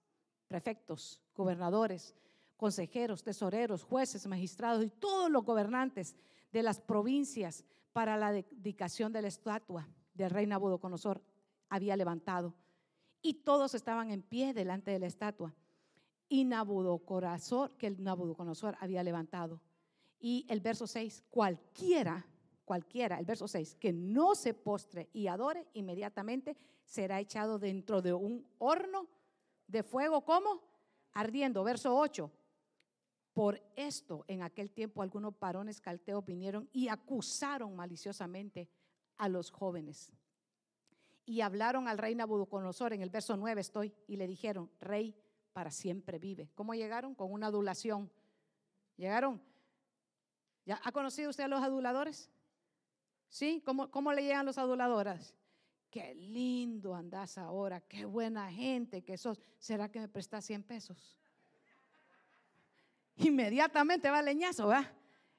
prefectos, 0.49 1.21
gobernadores, 1.33 2.13
consejeros, 2.57 3.23
tesoreros, 3.23 3.83
jueces, 3.85 4.27
magistrados 4.27 4.83
y 4.83 4.89
todos 4.89 5.31
los 5.31 5.45
gobernantes 5.45 6.13
de 6.51 6.61
las 6.61 6.81
provincias 6.81 7.63
para 7.93 8.17
la 8.17 8.33
dedicación 8.33 9.13
de 9.13 9.21
la 9.21 9.29
estatua 9.29 9.87
del 10.13 10.29
rey 10.29 10.45
Nabucodonosor 10.45 11.23
había 11.69 11.95
levantado. 11.95 12.53
Y 13.21 13.45
todos 13.45 13.75
estaban 13.75 14.11
en 14.11 14.23
pie 14.23 14.53
delante 14.53 14.91
de 14.91 14.99
la 14.99 15.07
estatua. 15.07 15.55
Y 16.29 16.45
Nabucodonosor, 16.45 17.71
que 17.77 17.87
el 17.87 18.01
Nabucodonosor 18.01 18.77
había 18.79 19.03
levantado. 19.03 19.61
Y 20.19 20.45
el 20.47 20.61
verso 20.61 20.85
6, 20.85 21.23
cualquiera, 21.29 22.25
cualquiera, 22.63 23.19
el 23.19 23.25
verso 23.25 23.47
6, 23.47 23.75
que 23.75 23.91
no 23.91 24.35
se 24.35 24.53
postre 24.53 25.09
y 25.11 25.27
adore, 25.27 25.67
inmediatamente 25.73 26.55
será 26.85 27.19
echado 27.19 27.57
dentro 27.57 28.01
de 28.01 28.13
un 28.13 28.45
horno 28.59 29.07
de 29.67 29.83
fuego, 29.83 30.23
¿cómo? 30.23 30.61
Ardiendo. 31.13 31.63
Verso 31.63 31.97
8, 31.97 32.31
por 33.33 33.61
esto, 33.75 34.25
en 34.27 34.41
aquel 34.41 34.71
tiempo, 34.71 35.01
algunos 35.01 35.39
varones 35.39 35.79
calteos 35.81 36.25
vinieron 36.25 36.69
y 36.73 36.89
acusaron 36.89 37.75
maliciosamente 37.75 38.69
a 39.17 39.29
los 39.29 39.49
jóvenes. 39.51 40.11
Y 41.25 41.41
hablaron 41.41 41.87
al 41.87 41.97
rey 41.97 42.15
Nabucodonosor, 42.15 42.93
en 42.93 43.01
el 43.01 43.09
verso 43.09 43.37
9 43.37 43.61
estoy, 43.61 43.93
y 44.07 44.17
le 44.17 44.27
dijeron, 44.27 44.69
rey 44.79 45.15
para 45.53 45.71
siempre 45.71 46.19
vive. 46.19 46.49
¿Cómo 46.55 46.73
llegaron? 46.73 47.15
Con 47.15 47.31
una 47.31 47.47
adulación. 47.47 48.11
Llegaron. 48.95 49.41
¿Ya 50.65 50.79
ha 50.83 50.91
conocido 50.91 51.29
usted 51.29 51.45
a 51.45 51.47
los 51.47 51.61
aduladores? 51.61 52.29
¿Sí? 53.27 53.61
¿Cómo, 53.65 53.89
cómo 53.91 54.13
le 54.13 54.23
llegan 54.23 54.45
los 54.45 54.57
aduladores? 54.57 55.35
Qué 55.89 56.13
lindo 56.15 56.93
andás 56.93 57.37
ahora, 57.37 57.81
qué 57.81 58.05
buena 58.05 58.51
gente 58.51 59.03
que 59.03 59.17
sos. 59.17 59.39
¿Será 59.57 59.89
que 59.89 59.99
me 59.99 60.07
prestas 60.07 60.45
100 60.45 60.63
pesos? 60.63 61.19
inmediatamente 63.27 64.09
va 64.09 64.19
el 64.19 64.25
leñazo, 64.25 64.67
¿va? 64.67 64.91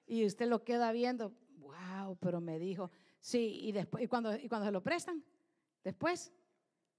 Y 0.07 0.25
usted 0.27 0.47
lo 0.49 0.65
queda 0.65 0.93
viendo, 0.93 1.33
wow, 1.59 2.17
pero 2.19 2.41
me 2.41 2.59
dijo, 2.59 2.91
sí, 3.21 3.61
y 3.63 3.73
después, 3.73 4.05
y 4.05 4.09
cuando, 4.09 4.35
y 4.37 4.49
cuando 4.49 4.67
se 4.67 4.73
lo 4.73 4.83
prestan, 4.83 5.25
después 5.83 6.33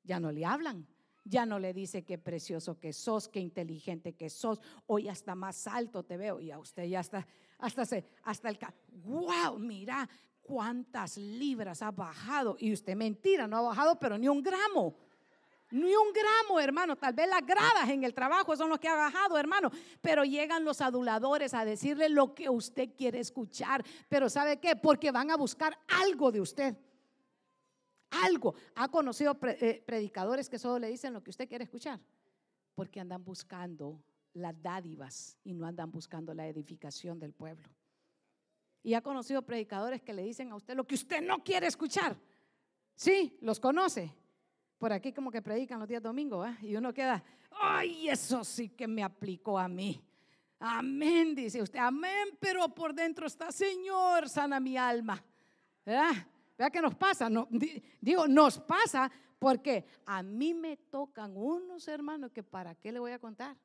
ya 0.04 0.20
no 0.20 0.32
le 0.32 0.46
hablan, 0.46 0.88
ya 1.24 1.46
no 1.46 1.60
le 1.60 1.74
dice 1.74 2.04
qué 2.04 2.18
precioso 2.18 2.80
que 2.80 2.94
sos, 2.94 3.28
qué 3.28 3.40
inteligente 3.40 4.14
que 4.14 4.30
sos, 4.30 4.62
hoy 4.88 5.08
hasta 5.08 5.36
más 5.36 5.68
alto 5.68 6.04
te 6.04 6.18
veo, 6.18 6.40
y 6.40 6.52
a 6.52 6.60
usted 6.60 6.86
ya 6.86 7.00
está, 7.00 7.26
hasta, 7.60 7.86
se, 7.86 8.06
hasta 8.24 8.50
el, 8.50 8.58
wow, 9.04 9.58
mira 9.60 10.10
cuántas 10.42 11.18
libras 11.18 11.82
ha 11.82 11.92
bajado, 11.92 12.56
y 12.60 12.74
usted 12.74 12.96
mentira, 12.96 13.48
no 13.48 13.58
ha 13.58 13.62
bajado, 13.62 14.00
pero 14.00 14.18
ni 14.18 14.28
un 14.28 14.42
gramo. 14.42 14.96
Ni 15.72 15.96
un 15.96 16.12
gramo, 16.12 16.60
hermano. 16.60 16.98
Tal 16.98 17.14
vez 17.14 17.30
las 17.30 17.46
gradas 17.46 17.88
en 17.88 18.04
el 18.04 18.14
trabajo 18.14 18.58
son 18.58 18.70
los 18.70 18.78
que 18.78 18.90
ha 18.90 18.96
bajado, 18.96 19.38
hermano. 19.38 19.72
Pero 20.02 20.26
llegan 20.26 20.66
los 20.66 20.82
aduladores 20.82 21.54
a 21.54 21.64
decirle 21.64 22.10
lo 22.10 22.36
que 22.36 22.50
usted 22.50 22.90
quiere 22.98 23.22
escuchar. 23.22 23.82
Pero 24.10 24.30
¿sabe 24.30 24.60
qué? 24.60 24.76
Porque 24.76 25.12
van 25.12 25.32
a 25.32 25.38
buscar 25.38 25.80
algo 25.88 26.30
de 26.30 26.42
usted. 26.42 26.76
Algo. 28.12 28.56
¿Ha 28.76 28.88
conocido 28.90 29.38
eh, 29.44 29.84
predicadores 29.86 30.50
que 30.50 30.60
solo 30.60 30.80
le 30.80 30.90
dicen 30.90 31.14
lo 31.14 31.24
que 31.24 31.30
usted 31.30 31.48
quiere 31.48 31.64
escuchar? 31.64 32.00
Porque 32.76 33.00
andan 33.00 33.24
buscando 33.24 34.02
las 34.34 34.62
dádivas 34.62 35.38
y 35.44 35.54
no 35.54 35.66
andan 35.66 35.92
buscando 35.92 36.34
la 36.34 36.48
edificación 36.48 37.20
del 37.20 37.34
pueblo. 37.34 37.68
Y 38.84 38.94
ha 38.94 39.02
conocido 39.02 39.42
predicadores 39.42 40.02
que 40.02 40.14
le 40.14 40.24
dicen 40.24 40.52
a 40.52 40.56
usted 40.56 40.76
lo 40.76 40.86
que 40.86 40.96
usted 40.96 41.22
no 41.22 41.44
quiere 41.44 41.68
escuchar. 41.68 42.18
Sí, 42.96 43.38
los 43.42 43.60
conoce 43.60 44.14
por 44.82 44.92
aquí 44.92 45.14
como 45.14 45.30
que 45.30 45.44
predican 45.44 45.80
los 45.80 45.88
días 45.88 46.02
domingos, 46.02 46.50
¿eh? 46.50 46.58
y 46.64 46.76
uno 46.76 46.92
queda, 46.92 47.24
ay, 47.52 48.10
eso 48.10 48.44
sí 48.44 48.70
que 48.70 48.88
me 48.88 49.04
aplicó 49.04 49.60
a 49.60 49.68
mí. 49.68 50.04
Amén, 50.58 51.36
dice 51.36 51.62
usted, 51.62 51.78
amén, 51.78 52.30
pero 52.40 52.68
por 52.70 52.94
dentro 52.94 53.28
está, 53.28 53.52
Señor, 53.52 54.28
sana 54.28 54.60
mi 54.60 54.78
alma. 54.78 55.24
¿Verdad? 55.86 56.28
¿Verdad 56.62 56.74
que 56.74 56.82
nos 56.84 56.94
pasa? 56.94 57.28
Digo, 58.02 58.28
nos 58.28 58.60
pasa 58.60 59.12
porque 59.40 59.84
a 60.06 60.22
mí 60.22 60.54
me 60.54 60.78
tocan 60.78 61.36
unos 61.36 61.88
hermanos 61.88 62.32
que 62.32 62.44
para 62.44 62.76
qué 62.76 62.92
le 62.92 63.00
voy 63.00 63.14
a 63.14 63.18
contar. 63.18 63.58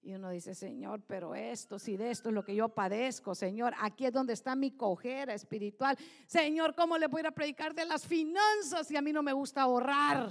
Y 0.00 0.14
uno 0.14 0.30
dice, 0.30 0.54
Señor, 0.54 1.02
pero 1.08 1.34
esto, 1.34 1.76
si 1.80 1.96
de 1.96 2.12
esto 2.12 2.28
es 2.28 2.34
lo 2.36 2.44
que 2.44 2.54
yo 2.54 2.68
padezco, 2.68 3.34
Señor, 3.34 3.74
aquí 3.80 4.06
es 4.06 4.12
donde 4.12 4.32
está 4.32 4.54
mi 4.54 4.70
cojera 4.70 5.34
espiritual. 5.34 5.98
Señor, 6.28 6.76
¿cómo 6.76 6.96
le 6.98 7.08
voy 7.08 7.22
a 7.26 7.32
predicar 7.32 7.74
de 7.74 7.84
las 7.84 8.06
finanzas 8.06 8.86
si 8.86 8.96
a 8.96 9.02
mí 9.02 9.12
no 9.12 9.24
me 9.24 9.32
gusta 9.32 9.62
ahorrar? 9.62 10.30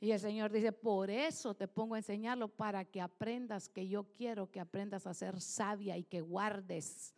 Y 0.00 0.10
el 0.10 0.20
Señor 0.20 0.52
dice, 0.52 0.72
por 0.72 1.08
eso 1.08 1.54
te 1.54 1.68
pongo 1.68 1.94
a 1.94 1.98
enseñarlo 2.00 2.48
para 2.48 2.84
que 2.84 3.00
aprendas 3.00 3.70
que 3.70 3.88
yo 3.88 4.12
quiero 4.12 4.50
que 4.50 4.60
aprendas 4.60 5.06
a 5.06 5.14
ser 5.14 5.40
sabia 5.40 5.96
y 5.96 6.04
que 6.04 6.20
guardes. 6.20 7.14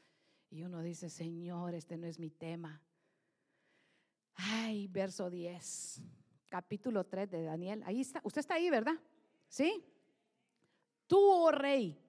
Y 0.48 0.62
uno 0.62 0.80
dice, 0.80 1.10
Señor, 1.10 1.74
este 1.74 1.96
no 1.96 2.06
es 2.06 2.20
mi 2.20 2.30
tema. 2.30 2.80
Ay, 4.42 4.88
verso 4.88 5.28
10, 5.28 6.02
capítulo 6.48 7.04
3 7.04 7.30
de 7.30 7.42
Daniel. 7.42 7.82
Ahí 7.86 8.00
está, 8.00 8.20
usted 8.24 8.40
está 8.40 8.54
ahí, 8.54 8.70
¿verdad? 8.70 8.94
¿Sí? 9.48 9.84
Tú, 11.06 11.18
oh 11.18 11.50
rey, 11.50 12.00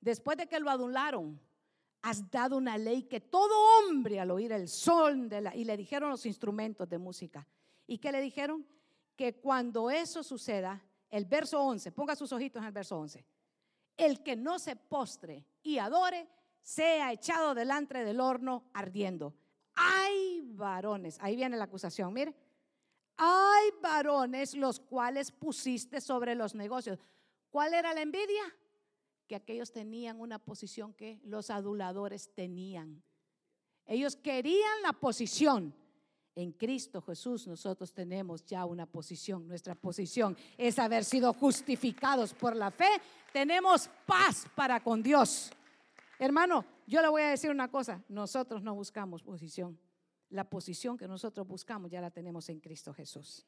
después 0.00 0.36
de 0.38 0.46
que 0.46 0.58
lo 0.58 0.70
adularon, 0.70 1.40
has 2.02 2.30
dado 2.30 2.56
una 2.56 2.78
ley 2.78 3.04
que 3.04 3.20
todo 3.20 3.54
hombre 3.78 4.20
al 4.20 4.30
oír 4.30 4.52
el 4.52 4.68
sol 4.68 5.28
de 5.28 5.40
la, 5.40 5.54
y 5.54 5.64
le 5.64 5.76
dijeron 5.76 6.10
los 6.10 6.26
instrumentos 6.26 6.88
de 6.88 6.98
música. 6.98 7.46
¿Y 7.86 7.98
qué 7.98 8.10
le 8.12 8.20
dijeron? 8.20 8.66
que 9.16 9.40
cuando 9.40 9.90
eso 9.90 10.22
suceda, 10.22 10.84
el 11.08 11.24
verso 11.24 11.60
11, 11.60 11.90
ponga 11.92 12.14
sus 12.14 12.32
ojitos 12.32 12.60
en 12.60 12.66
el 12.66 12.72
verso 12.72 12.98
11, 12.98 13.24
el 13.96 14.22
que 14.22 14.36
no 14.36 14.58
se 14.58 14.76
postre 14.76 15.46
y 15.62 15.78
adore, 15.78 16.28
sea 16.60 17.12
echado 17.12 17.54
delante 17.54 18.04
del 18.04 18.20
horno 18.20 18.64
ardiendo. 18.74 19.34
Hay 19.74 20.25
varones, 20.56 21.18
ahí 21.20 21.36
viene 21.36 21.56
la 21.56 21.64
acusación, 21.64 22.12
mire, 22.12 22.34
hay 23.16 23.70
varones 23.80 24.54
los 24.54 24.80
cuales 24.80 25.30
pusiste 25.30 26.00
sobre 26.00 26.34
los 26.34 26.54
negocios. 26.54 26.98
¿Cuál 27.50 27.74
era 27.74 27.94
la 27.94 28.02
envidia? 28.02 28.42
Que 29.26 29.36
aquellos 29.36 29.72
tenían 29.72 30.20
una 30.20 30.38
posición 30.38 30.92
que 30.92 31.20
los 31.24 31.50
aduladores 31.50 32.34
tenían. 32.34 33.02
Ellos 33.86 34.16
querían 34.16 34.82
la 34.82 34.92
posición 34.92 35.74
en 36.36 36.52
Cristo 36.52 37.00
Jesús 37.00 37.46
nosotros 37.46 37.94
tenemos 37.94 38.44
ya 38.44 38.66
una 38.66 38.84
posición. 38.84 39.48
Nuestra 39.48 39.74
posición 39.74 40.36
es 40.58 40.78
haber 40.78 41.02
sido 41.02 41.32
justificados 41.32 42.34
por 42.34 42.54
la 42.54 42.70
fe. 42.70 43.00
Tenemos 43.32 43.88
paz 44.04 44.46
para 44.54 44.78
con 44.80 45.02
Dios. 45.02 45.50
Hermano, 46.18 46.62
yo 46.86 47.00
le 47.00 47.08
voy 47.08 47.22
a 47.22 47.30
decir 47.30 47.50
una 47.50 47.68
cosa. 47.68 48.04
Nosotros 48.10 48.62
no 48.62 48.74
buscamos 48.74 49.22
posición. 49.22 49.78
La 50.30 50.48
posición 50.48 50.96
que 50.96 51.06
nosotros 51.06 51.46
buscamos 51.46 51.90
ya 51.90 52.00
la 52.00 52.10
tenemos 52.10 52.48
en 52.48 52.60
Cristo 52.60 52.92
Jesús. 52.92 53.46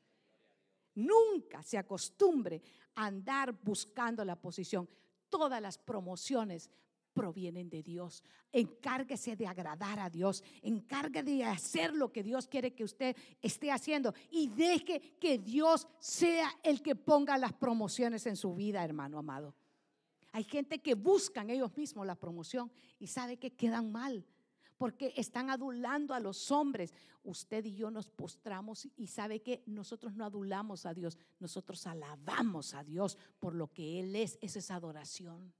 Nunca 0.94 1.62
se 1.62 1.78
acostumbre 1.78 2.62
a 2.94 3.06
andar 3.06 3.52
buscando 3.52 4.24
la 4.24 4.36
posición. 4.36 4.88
Todas 5.28 5.60
las 5.60 5.78
promociones 5.78 6.70
provienen 7.12 7.68
de 7.68 7.82
Dios. 7.82 8.22
Encárguese 8.52 9.34
de 9.34 9.46
agradar 9.46 9.98
a 9.98 10.08
Dios. 10.08 10.42
Encárguese 10.62 11.24
de 11.24 11.44
hacer 11.44 11.92
lo 11.92 12.12
que 12.12 12.22
Dios 12.22 12.46
quiere 12.46 12.74
que 12.74 12.84
usted 12.84 13.16
esté 13.42 13.72
haciendo. 13.72 14.14
Y 14.30 14.48
deje 14.48 15.00
que 15.20 15.38
Dios 15.38 15.88
sea 15.98 16.50
el 16.62 16.80
que 16.80 16.94
ponga 16.94 17.36
las 17.38 17.52
promociones 17.52 18.26
en 18.26 18.36
su 18.36 18.54
vida, 18.54 18.84
hermano 18.84 19.18
amado. 19.18 19.54
Hay 20.32 20.44
gente 20.44 20.80
que 20.80 20.94
buscan 20.94 21.50
ellos 21.50 21.76
mismos 21.76 22.06
la 22.06 22.14
promoción 22.14 22.70
y 22.98 23.08
sabe 23.08 23.36
que 23.36 23.50
quedan 23.50 23.90
mal 23.90 24.24
porque 24.78 25.12
están 25.16 25.50
adulando 25.50 26.14
a 26.14 26.20
los 26.20 26.50
hombres. 26.50 26.94
Usted 27.22 27.64
y 27.66 27.74
yo 27.74 27.90
nos 27.90 28.08
postramos 28.08 28.88
y 28.96 29.08
sabe 29.08 29.42
que 29.42 29.62
nosotros 29.66 30.14
no 30.14 30.24
adulamos 30.24 30.86
a 30.86 30.94
Dios, 30.94 31.18
nosotros 31.38 31.86
alabamos 31.86 32.72
a 32.72 32.82
Dios 32.82 33.18
por 33.38 33.54
lo 33.54 33.68
que 33.68 34.00
Él 34.00 34.16
es, 34.16 34.38
esa 34.40 34.60
es 34.60 34.70
adoración 34.70 35.52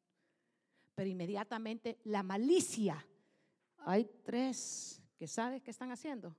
pero 0.99 1.11
inmediatamente 1.11 2.01
la 2.07 2.25
malicia. 2.25 3.07
Hay 3.87 4.05
tres 4.25 5.01
que 5.17 5.29
sabes 5.29 5.63
que 5.63 5.71
están 5.71 5.93
haciendo. 5.93 6.35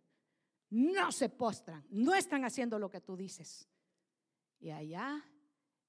No 0.70 1.14
se 1.14 1.30
postran, 1.30 1.86
no 1.91 2.14
están 2.14 2.43
haciendo 2.43 2.78
lo 2.78 2.89
que 2.89 2.99
tú 2.99 3.16
dices. 3.16 3.70
Y 4.60 4.70
allá 4.70 5.24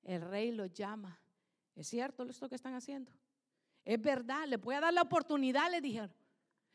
el 0.04 0.22
rey 0.22 0.52
lo 0.52 0.66
llama. 0.66 1.20
¿Es 1.74 1.88
cierto 1.88 2.22
esto 2.22 2.48
que 2.48 2.54
están 2.54 2.74
haciendo? 2.74 3.10
Es 3.84 4.00
verdad, 4.00 4.46
le 4.46 4.56
voy 4.56 4.76
a 4.76 4.82
dar 4.82 4.94
la 4.94 5.02
oportunidad, 5.02 5.68
le 5.68 5.80
dijeron. 5.80 6.14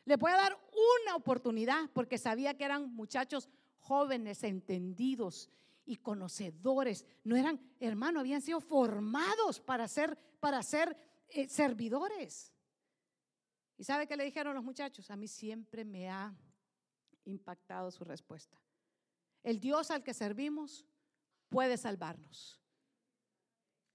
Le 0.06 0.18
voy 0.18 0.32
dar 0.32 0.58
una 1.04 1.16
oportunidad 1.16 1.90
porque 1.94 2.18
sabía 2.18 2.56
que 2.56 2.64
eran 2.64 2.94
muchachos 2.94 3.50
jóvenes 3.80 4.44
entendidos 4.44 5.50
y 5.86 5.98
conocedores. 5.98 7.06
No 7.24 7.36
eran, 7.36 7.60
hermano, 7.80 8.20
habían 8.20 8.42
sido 8.42 8.62
formados 8.62 9.60
para 9.60 9.88
ser, 9.88 10.18
para 10.40 10.62
ser 10.64 10.96
eh, 11.30 11.48
servidores. 11.48 12.52
¿Y 13.78 13.84
sabe 13.84 14.08
qué 14.08 14.16
le 14.16 14.26
dijeron 14.26 14.56
los 14.56 14.64
muchachos? 14.64 15.10
A 15.12 15.16
mí 15.16 15.28
siempre 15.28 15.84
me 15.84 16.10
ha 16.10 16.34
impactado 17.26 17.92
su 17.92 18.04
respuesta. 18.04 18.58
El 19.44 19.60
Dios 19.60 19.92
al 19.92 20.04
que 20.04 20.14
servimos 20.14 20.86
puede 21.50 21.78
salvarnos. 21.78 22.60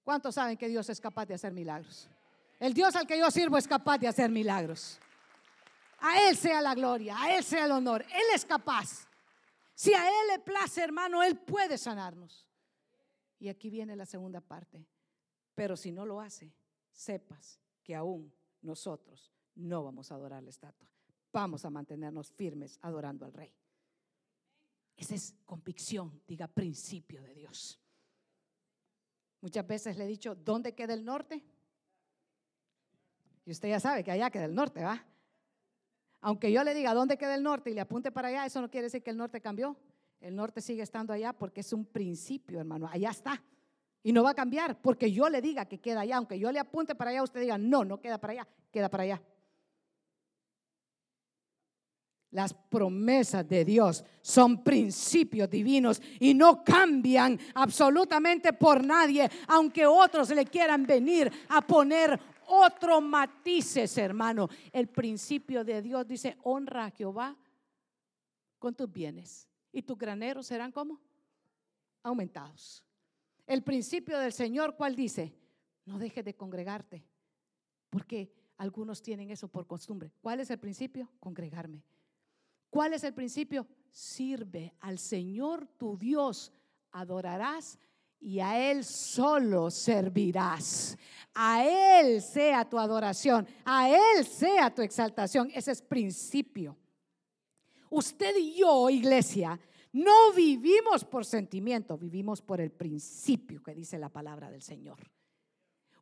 ¿Cuántos 0.02 0.34
saben 0.34 0.56
que 0.56 0.68
Dios 0.68 0.88
es 0.88 1.00
capaz 1.00 1.26
de 1.26 1.34
hacer 1.34 1.52
milagros? 1.52 2.08
El 2.58 2.74
Dios 2.74 2.94
al 2.96 3.06
que 3.06 3.18
yo 3.18 3.30
sirvo 3.30 3.56
es 3.56 3.66
capaz 3.66 3.98
de 3.98 4.08
hacer 4.08 4.30
milagros. 4.30 4.98
A 6.00 6.28
Él 6.28 6.36
sea 6.36 6.60
la 6.62 6.74
gloria, 6.74 7.20
a 7.20 7.36
Él 7.36 7.44
sea 7.44 7.66
el 7.66 7.72
honor. 7.72 8.02
Él 8.02 8.24
es 8.34 8.44
capaz. 8.44 9.06
Si 9.74 9.92
a 9.94 10.06
Él 10.08 10.28
le 10.32 10.38
place, 10.40 10.82
hermano, 10.82 11.22
Él 11.22 11.38
puede 11.38 11.78
sanarnos. 11.78 12.46
Y 13.38 13.48
aquí 13.48 13.70
viene 13.70 13.96
la 13.96 14.06
segunda 14.06 14.40
parte. 14.40 14.86
Pero 15.54 15.76
si 15.76 15.92
no 15.92 16.06
lo 16.06 16.20
hace, 16.20 16.52
sepas 16.92 17.60
que 17.82 17.94
aún 17.94 18.32
nosotros 18.62 19.32
no 19.54 19.84
vamos 19.84 20.10
a 20.10 20.14
adorar 20.14 20.42
la 20.42 20.50
estatua. 20.50 20.90
Vamos 21.32 21.64
a 21.64 21.70
mantenernos 21.70 22.30
firmes 22.32 22.78
adorando 22.82 23.24
al 23.24 23.32
Rey. 23.32 23.52
Esa 24.96 25.14
es 25.14 25.34
convicción, 25.46 26.22
diga 26.26 26.46
principio 26.46 27.22
de 27.22 27.34
Dios. 27.34 27.80
Muchas 29.40 29.66
veces 29.66 29.96
le 29.96 30.04
he 30.04 30.08
dicho, 30.08 30.34
¿dónde 30.34 30.74
queda 30.74 30.92
el 30.92 31.04
norte? 31.04 31.42
Y 33.46 33.50
usted 33.50 33.70
ya 33.70 33.80
sabe 33.80 34.04
que 34.04 34.10
allá 34.10 34.30
queda 34.30 34.44
el 34.44 34.54
norte, 34.54 34.84
¿va? 34.84 35.02
Aunque 36.20 36.52
yo 36.52 36.62
le 36.64 36.74
diga 36.74 36.92
dónde 36.92 37.16
queda 37.16 37.34
el 37.34 37.42
norte 37.42 37.70
y 37.70 37.74
le 37.74 37.80
apunte 37.80 38.12
para 38.12 38.28
allá, 38.28 38.46
eso 38.46 38.60
no 38.60 38.70
quiere 38.70 38.86
decir 38.86 39.02
que 39.02 39.10
el 39.10 39.16
norte 39.16 39.40
cambió. 39.40 39.76
El 40.20 40.36
norte 40.36 40.60
sigue 40.60 40.82
estando 40.82 41.12
allá 41.12 41.32
porque 41.32 41.60
es 41.60 41.72
un 41.72 41.86
principio, 41.86 42.60
hermano. 42.60 42.88
Allá 42.92 43.10
está. 43.10 43.42
Y 44.02 44.12
no 44.12 44.22
va 44.22 44.30
a 44.30 44.34
cambiar 44.34 44.80
porque 44.80 45.10
yo 45.10 45.28
le 45.28 45.40
diga 45.40 45.64
que 45.64 45.78
queda 45.78 46.00
allá. 46.00 46.18
Aunque 46.18 46.38
yo 46.38 46.52
le 46.52 46.58
apunte 46.58 46.94
para 46.94 47.10
allá, 47.10 47.22
usted 47.22 47.40
diga, 47.40 47.56
no, 47.56 47.84
no 47.84 48.00
queda 48.00 48.18
para 48.18 48.32
allá, 48.32 48.48
queda 48.70 48.90
para 48.90 49.04
allá. 49.04 49.22
Las 52.32 52.54
promesas 52.54 53.48
de 53.48 53.64
Dios 53.64 54.04
son 54.20 54.62
principios 54.62 55.50
divinos 55.50 56.00
y 56.20 56.32
no 56.32 56.62
cambian 56.62 57.40
absolutamente 57.54 58.52
por 58.52 58.84
nadie, 58.84 59.28
aunque 59.48 59.84
otros 59.84 60.30
le 60.30 60.44
quieran 60.44 60.86
venir 60.86 61.30
a 61.48 61.60
poner 61.60 62.20
otro 62.50 63.00
matices, 63.00 63.96
hermano. 63.96 64.48
El 64.72 64.88
principio 64.88 65.64
de 65.64 65.80
Dios 65.80 66.06
dice, 66.06 66.36
honra 66.42 66.86
a 66.86 66.90
Jehová 66.90 67.36
con 68.58 68.74
tus 68.74 68.90
bienes 68.92 69.48
y 69.72 69.82
tus 69.82 69.96
graneros 69.96 70.46
serán 70.46 70.72
como 70.72 71.00
aumentados. 72.02 72.84
El 73.46 73.62
principio 73.62 74.18
del 74.18 74.32
Señor, 74.32 74.76
¿cuál 74.76 74.96
dice? 74.96 75.32
No 75.86 75.98
dejes 75.98 76.24
de 76.24 76.34
congregarte, 76.34 77.04
porque 77.88 78.32
algunos 78.56 79.00
tienen 79.00 79.30
eso 79.30 79.48
por 79.48 79.66
costumbre. 79.66 80.12
¿Cuál 80.20 80.40
es 80.40 80.50
el 80.50 80.58
principio? 80.58 81.08
Congregarme. 81.20 81.84
¿Cuál 82.68 82.94
es 82.94 83.04
el 83.04 83.14
principio? 83.14 83.66
Sirve 83.90 84.74
al 84.80 84.98
Señor 84.98 85.66
tu 85.66 85.96
Dios, 85.96 86.52
adorarás 86.90 87.78
y 88.20 88.40
a 88.40 88.70
Él 88.70 88.84
solo 88.84 89.70
servirás. 89.70 90.96
A 91.34 91.64
Él 91.64 92.20
sea 92.20 92.68
tu 92.68 92.78
adoración, 92.78 93.46
a 93.64 93.88
Él 93.88 94.24
sea 94.26 94.74
tu 94.74 94.82
exaltación. 94.82 95.50
Ese 95.54 95.72
es 95.72 95.80
principio. 95.80 96.76
Usted 97.88 98.36
y 98.36 98.56
yo, 98.56 98.90
iglesia, 98.90 99.58
no 99.92 100.32
vivimos 100.32 101.04
por 101.04 101.24
sentimiento, 101.24 101.98
vivimos 101.98 102.42
por 102.42 102.60
el 102.60 102.70
principio 102.70 103.62
que 103.62 103.74
dice 103.74 103.98
la 103.98 104.08
palabra 104.08 104.50
del 104.50 104.62
Señor. 104.62 104.98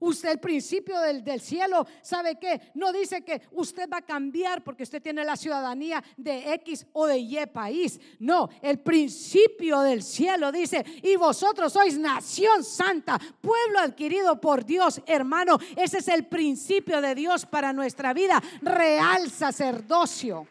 Usted 0.01 0.30
el 0.30 0.38
principio 0.38 1.01
del, 1.01 1.40
cielo, 1.40 1.84
¿sabe 2.03 2.36
qué? 2.36 2.70
No 2.74 2.92
dice 2.92 3.22
que 3.22 3.42
usted 3.53 3.88
va 3.90 3.99
a 3.99 4.03
cambiar 4.03 4.62
porque 4.62 4.84
usted 4.84 5.03
tiene 5.03 5.24
la 5.24 5.36
ciudadanía 5.36 6.03
de 6.16 6.55
X 6.55 6.86
o 6.92 7.07
de 7.07 7.18
Y 7.18 7.46
país. 7.46 8.01
No, 8.20 8.49
el 8.62 8.78
principio 8.78 9.80
del 9.80 10.05
cielo 10.05 10.53
dice, 10.53 10.84
y 11.03 11.16
vosotros 11.16 11.72
sois 11.72 11.99
nación 11.99 12.62
santa, 12.62 13.18
pueblo 13.40 13.80
adquirido 13.80 14.40
por 14.40 14.64
Dios, 14.64 15.01
hermano. 15.05 15.59
Ese 15.76 15.99
es 15.99 16.09
el 16.09 16.26
principio 16.26 17.01
de 17.01 17.16
Dios 17.16 17.44
para 17.44 17.72
nuestra 17.72 18.12
vida, 18.12 18.40
real 18.62 19.28
sacerdocio. 19.30 20.46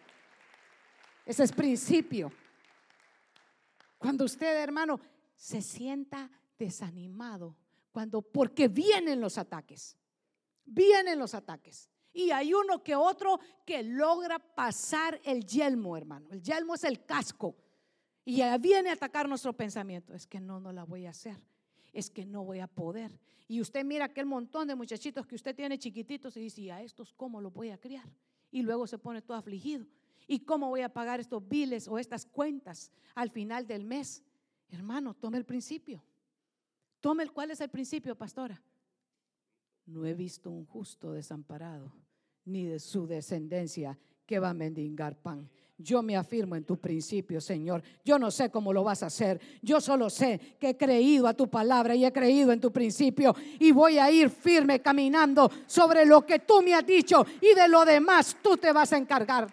Ese 1.26 1.44
es 1.44 1.52
principio. 1.54 2.34
Cuando 3.98 4.26
usted, 4.26 4.62
hermano, 4.62 5.00
se 5.36 5.62
sienta 5.62 6.30
desanimado 6.58 7.56
cuando, 7.98 8.22
porque 8.22 8.68
vienen 8.68 9.20
los 9.20 9.40
ataques, 9.40 9.98
vienen 10.64 11.18
los 11.18 11.34
ataques. 11.34 11.90
Y 12.14 12.30
hay 12.30 12.54
uno 12.54 12.84
que 12.84 12.96
otro 12.96 13.40
que 13.66 13.82
logra 13.82 14.38
pasar 14.38 15.20
el 15.24 15.44
yelmo, 15.44 15.98
hermano. 15.98 16.30
El 16.30 16.44
yelmo 16.44 16.76
es 16.76 16.84
el 16.84 17.06
casco. 17.06 17.56
Y 18.24 18.44
viene 18.60 18.92
a 18.92 18.94
atacar 18.94 19.28
nuestro 19.28 19.52
pensamiento. 19.54 20.14
Es 20.14 20.28
que 20.28 20.40
no, 20.40 20.60
no 20.60 20.72
la 20.72 20.84
voy 20.84 21.08
a 21.08 21.10
hacer. 21.10 21.42
Es 21.92 22.12
que 22.12 22.24
no 22.24 22.44
voy 22.44 22.60
a 22.60 22.68
poder. 22.68 23.20
Y 23.48 23.62
usted 23.62 23.84
mira 23.84 24.06
aquel 24.06 24.28
montón 24.28 24.68
de 24.68 24.76
muchachitos 24.76 25.26
que 25.26 25.34
usted 25.34 25.56
tiene 25.56 25.80
chiquititos 25.80 26.38
y 26.38 26.42
dice, 26.42 26.62
¿y 26.62 26.70
a 26.70 26.84
estos 26.84 27.12
cómo 27.14 27.42
los 27.42 27.52
voy 27.52 27.72
a 27.72 27.80
criar? 27.80 28.08
Y 28.52 28.62
luego 28.62 28.86
se 28.86 29.00
pone 29.00 29.24
todo 29.24 29.38
afligido. 29.38 29.88
¿Y 30.28 30.42
cómo 30.42 30.70
voy 30.70 30.82
a 30.82 30.94
pagar 30.94 31.20
estos 31.20 31.48
biles 31.50 31.88
o 31.88 31.98
estas 31.98 32.28
cuentas 32.28 32.92
al 33.16 33.32
final 33.32 33.66
del 33.66 33.86
mes? 33.86 34.24
Hermano, 34.70 35.16
tome 35.16 35.40
el 35.40 35.46
principio. 35.46 36.04
Tome 37.00 37.24
el 37.24 37.32
cuál 37.32 37.52
es 37.52 37.62
el 37.62 37.70
principio, 37.70 38.16
pastora. 38.16 38.62
No 39.86 40.06
he 40.06 40.14
visto 40.14 40.50
un 40.50 40.66
justo 40.66 41.14
desamparado, 41.14 41.94
ni 42.46 42.66
de 42.66 42.80
su 42.80 43.08
descendencia 43.08 43.98
que 44.26 44.40
va 44.40 44.50
a 44.50 44.54
mendigar 44.54 45.16
pan. 45.16 45.50
Yo 45.78 46.02
me 46.02 46.18
afirmo 46.18 46.56
en 46.56 46.64
tu 46.64 46.78
principio, 46.78 47.40
Señor. 47.40 47.84
Yo 48.04 48.18
no 48.18 48.32
sé 48.32 48.50
cómo 48.50 48.74
lo 48.74 48.84
vas 48.84 49.04
a 49.04 49.08
hacer. 49.08 49.40
Yo 49.62 49.80
solo 49.80 50.10
sé 50.10 50.58
que 50.60 50.70
he 50.70 50.78
creído 50.78 51.28
a 51.28 51.36
tu 51.36 51.48
palabra 51.48 51.94
y 51.96 52.04
he 52.04 52.12
creído 52.12 52.52
en 52.52 52.60
tu 52.60 52.72
principio. 52.72 53.36
Y 53.60 53.72
voy 53.72 54.00
a 54.00 54.12
ir 54.12 54.30
firme 54.32 54.82
caminando 54.82 55.52
sobre 55.68 56.04
lo 56.04 56.26
que 56.26 56.40
tú 56.40 56.64
me 56.64 56.74
has 56.74 56.86
dicho. 56.86 57.24
Y 57.40 57.54
de 57.54 57.68
lo 57.68 57.86
demás 57.86 58.36
tú 58.42 58.58
te 58.58 58.72
vas 58.72 58.92
a 58.92 58.98
encargar 58.98 59.48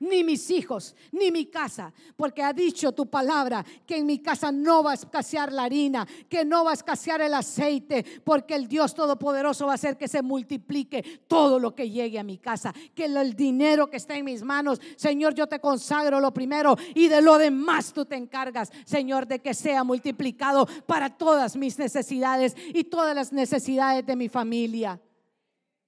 ni 0.00 0.22
mis 0.22 0.50
hijos, 0.50 0.94
ni 1.12 1.30
mi 1.30 1.46
casa, 1.46 1.92
porque 2.16 2.42
ha 2.42 2.52
dicho 2.52 2.92
tu 2.92 3.08
palabra 3.08 3.64
que 3.86 3.96
en 3.96 4.06
mi 4.06 4.18
casa 4.20 4.52
no 4.52 4.82
va 4.82 4.92
a 4.92 4.94
escasear 4.94 5.52
la 5.52 5.64
harina, 5.64 6.06
que 6.28 6.44
no 6.44 6.64
va 6.64 6.70
a 6.70 6.74
escasear 6.74 7.20
el 7.20 7.34
aceite, 7.34 8.04
porque 8.24 8.54
el 8.54 8.68
Dios 8.68 8.94
Todopoderoso 8.94 9.66
va 9.66 9.72
a 9.72 9.74
hacer 9.74 9.96
que 9.96 10.08
se 10.08 10.22
multiplique 10.22 11.22
todo 11.26 11.58
lo 11.58 11.74
que 11.74 11.90
llegue 11.90 12.18
a 12.18 12.24
mi 12.24 12.38
casa, 12.38 12.72
que 12.94 13.06
el 13.06 13.34
dinero 13.34 13.90
que 13.90 13.96
está 13.96 14.16
en 14.16 14.24
mis 14.24 14.42
manos, 14.42 14.80
Señor, 14.96 15.34
yo 15.34 15.46
te 15.46 15.60
consagro 15.60 16.20
lo 16.20 16.32
primero 16.32 16.76
y 16.94 17.08
de 17.08 17.20
lo 17.20 17.38
demás 17.38 17.92
tú 17.92 18.04
te 18.04 18.16
encargas, 18.16 18.70
Señor, 18.84 19.26
de 19.26 19.40
que 19.40 19.54
sea 19.54 19.84
multiplicado 19.84 20.66
para 20.86 21.16
todas 21.16 21.56
mis 21.56 21.78
necesidades 21.78 22.56
y 22.72 22.84
todas 22.84 23.14
las 23.14 23.32
necesidades 23.32 24.06
de 24.06 24.16
mi 24.16 24.28
familia. 24.28 25.00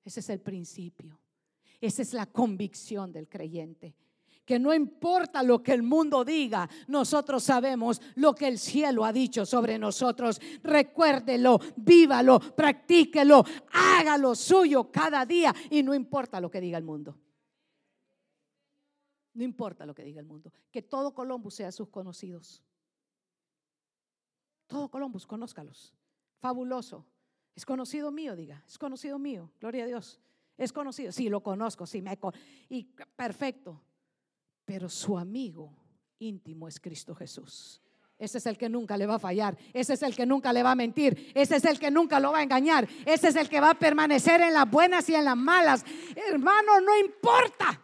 Ese 0.04 0.20
es 0.20 0.30
el 0.30 0.40
principio. 0.40 1.20
Esa 1.81 2.03
es 2.03 2.12
la 2.12 2.26
convicción 2.26 3.12
del 3.12 3.28
creyente. 3.28 3.95
Que 4.45 4.59
no 4.59 4.74
importa 4.74 5.43
lo 5.43 5.62
que 5.62 5.72
el 5.72 5.83
mundo 5.83 6.24
diga, 6.24 6.68
nosotros 6.89 7.43
sabemos 7.45 8.03
lo 8.16 8.35
que 8.35 8.49
el 8.49 8.59
cielo 8.59 9.05
ha 9.05 9.12
dicho 9.12 9.47
sobre 9.47 9.78
nosotros. 9.78 10.41
Recuérdelo, 10.62 11.61
vívalo, 11.76 12.41
practíquelo, 12.41 13.45
hágalo 13.72 14.35
suyo 14.35 14.91
cada 14.91 15.24
día 15.24 15.55
y 15.70 15.83
no 15.83 15.95
importa 15.95 16.41
lo 16.41 16.51
que 16.51 16.61
diga 16.61 16.76
el 16.78 16.85
mundo. 16.85 17.16
No 19.35 19.45
importa 19.45 19.87
lo 19.87 19.95
que 19.95 20.03
diga 20.03 20.20
el 20.20 20.26
mundo. 20.26 20.53
Que 20.70 20.83
todo 20.83 21.14
Columbus 21.14 21.55
sea 21.55 21.70
sus 21.70 21.89
conocidos. 21.89 22.62
Todo 24.66 24.91
Columbus, 24.91 25.26
conózcalos. 25.26 25.95
Fabuloso. 26.41 27.07
Es 27.55 27.64
conocido 27.64 28.11
mío, 28.11 28.35
diga. 28.35 28.62
Es 28.66 28.78
conocido 28.78 29.18
mío. 29.18 29.51
Gloria 29.61 29.85
a 29.85 29.87
Dios. 29.87 30.20
Es 30.61 30.74
conocido, 30.74 31.11
sí, 31.11 31.30
lo 31.30 31.42
conozco, 31.42 31.86
sí, 31.86 32.02
me 32.02 32.18
y 32.68 32.84
perfecto. 33.16 33.82
Pero 34.66 34.90
su 34.90 35.16
amigo 35.16 35.74
íntimo 36.18 36.68
es 36.68 36.78
Cristo 36.78 37.14
Jesús. 37.14 37.80
Ese 38.18 38.36
es 38.36 38.44
el 38.44 38.58
que 38.58 38.68
nunca 38.68 38.98
le 38.98 39.06
va 39.06 39.14
a 39.14 39.18
fallar. 39.18 39.56
Ese 39.72 39.94
es 39.94 40.02
el 40.02 40.14
que 40.14 40.26
nunca 40.26 40.52
le 40.52 40.62
va 40.62 40.72
a 40.72 40.74
mentir. 40.74 41.32
Ese 41.34 41.56
es 41.56 41.64
el 41.64 41.78
que 41.78 41.90
nunca 41.90 42.20
lo 42.20 42.32
va 42.32 42.40
a 42.40 42.42
engañar. 42.42 42.86
Ese 43.06 43.28
es 43.28 43.36
el 43.36 43.48
que 43.48 43.58
va 43.58 43.70
a 43.70 43.78
permanecer 43.78 44.42
en 44.42 44.52
las 44.52 44.70
buenas 44.70 45.08
y 45.08 45.14
en 45.14 45.24
las 45.24 45.36
malas. 45.36 45.82
Hermano, 46.30 46.78
no 46.82 46.94
importa 46.98 47.82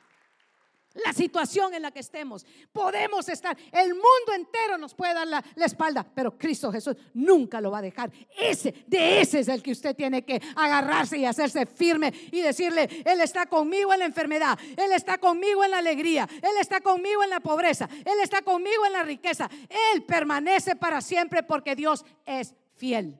la 1.04 1.12
situación 1.12 1.74
en 1.74 1.82
la 1.82 1.90
que 1.90 2.00
estemos. 2.00 2.46
Podemos 2.72 3.28
estar, 3.28 3.56
el 3.72 3.88
mundo 3.90 4.32
entero 4.34 4.78
nos 4.78 4.94
puede 4.94 5.14
dar 5.14 5.26
la, 5.26 5.44
espalda, 5.56 6.06
pero 6.14 6.36
Cristo 6.38 6.70
Jesús 6.70 6.96
nunca 7.14 7.60
lo 7.60 7.70
va 7.70 7.78
a 7.78 7.82
dejar. 7.82 8.10
Ese, 8.36 8.84
de 8.86 9.20
ese 9.20 9.40
es 9.40 9.48
el 9.48 9.62
que 9.62 9.72
usted 9.72 9.94
tiene 9.94 10.24
que 10.24 10.40
agarrarse 10.54 11.18
y 11.18 11.24
hacerse 11.24 11.66
firme 11.66 12.12
y 12.30 12.40
decirle, 12.40 12.88
Él 13.04 13.20
está 13.20 13.46
conmigo 13.46 13.92
en 13.92 14.00
la 14.00 14.06
enfermedad, 14.06 14.58
Él 14.76 14.92
está 14.92 15.18
conmigo 15.18 15.64
en 15.64 15.72
la 15.72 15.78
alegría, 15.78 16.28
Él 16.42 16.56
está 16.60 16.80
conmigo 16.80 17.22
en 17.22 17.30
la 17.30 17.40
pobreza, 17.40 17.88
Él 18.04 18.20
está 18.22 18.42
conmigo 18.42 18.86
en 18.86 18.92
la 18.92 19.02
riqueza. 19.02 19.50
Él 19.94 20.04
permanece 20.04 20.76
para 20.76 21.00
siempre 21.00 21.42
porque 21.42 21.74
Dios 21.74 22.04
es 22.24 22.54
fiel. 22.76 23.18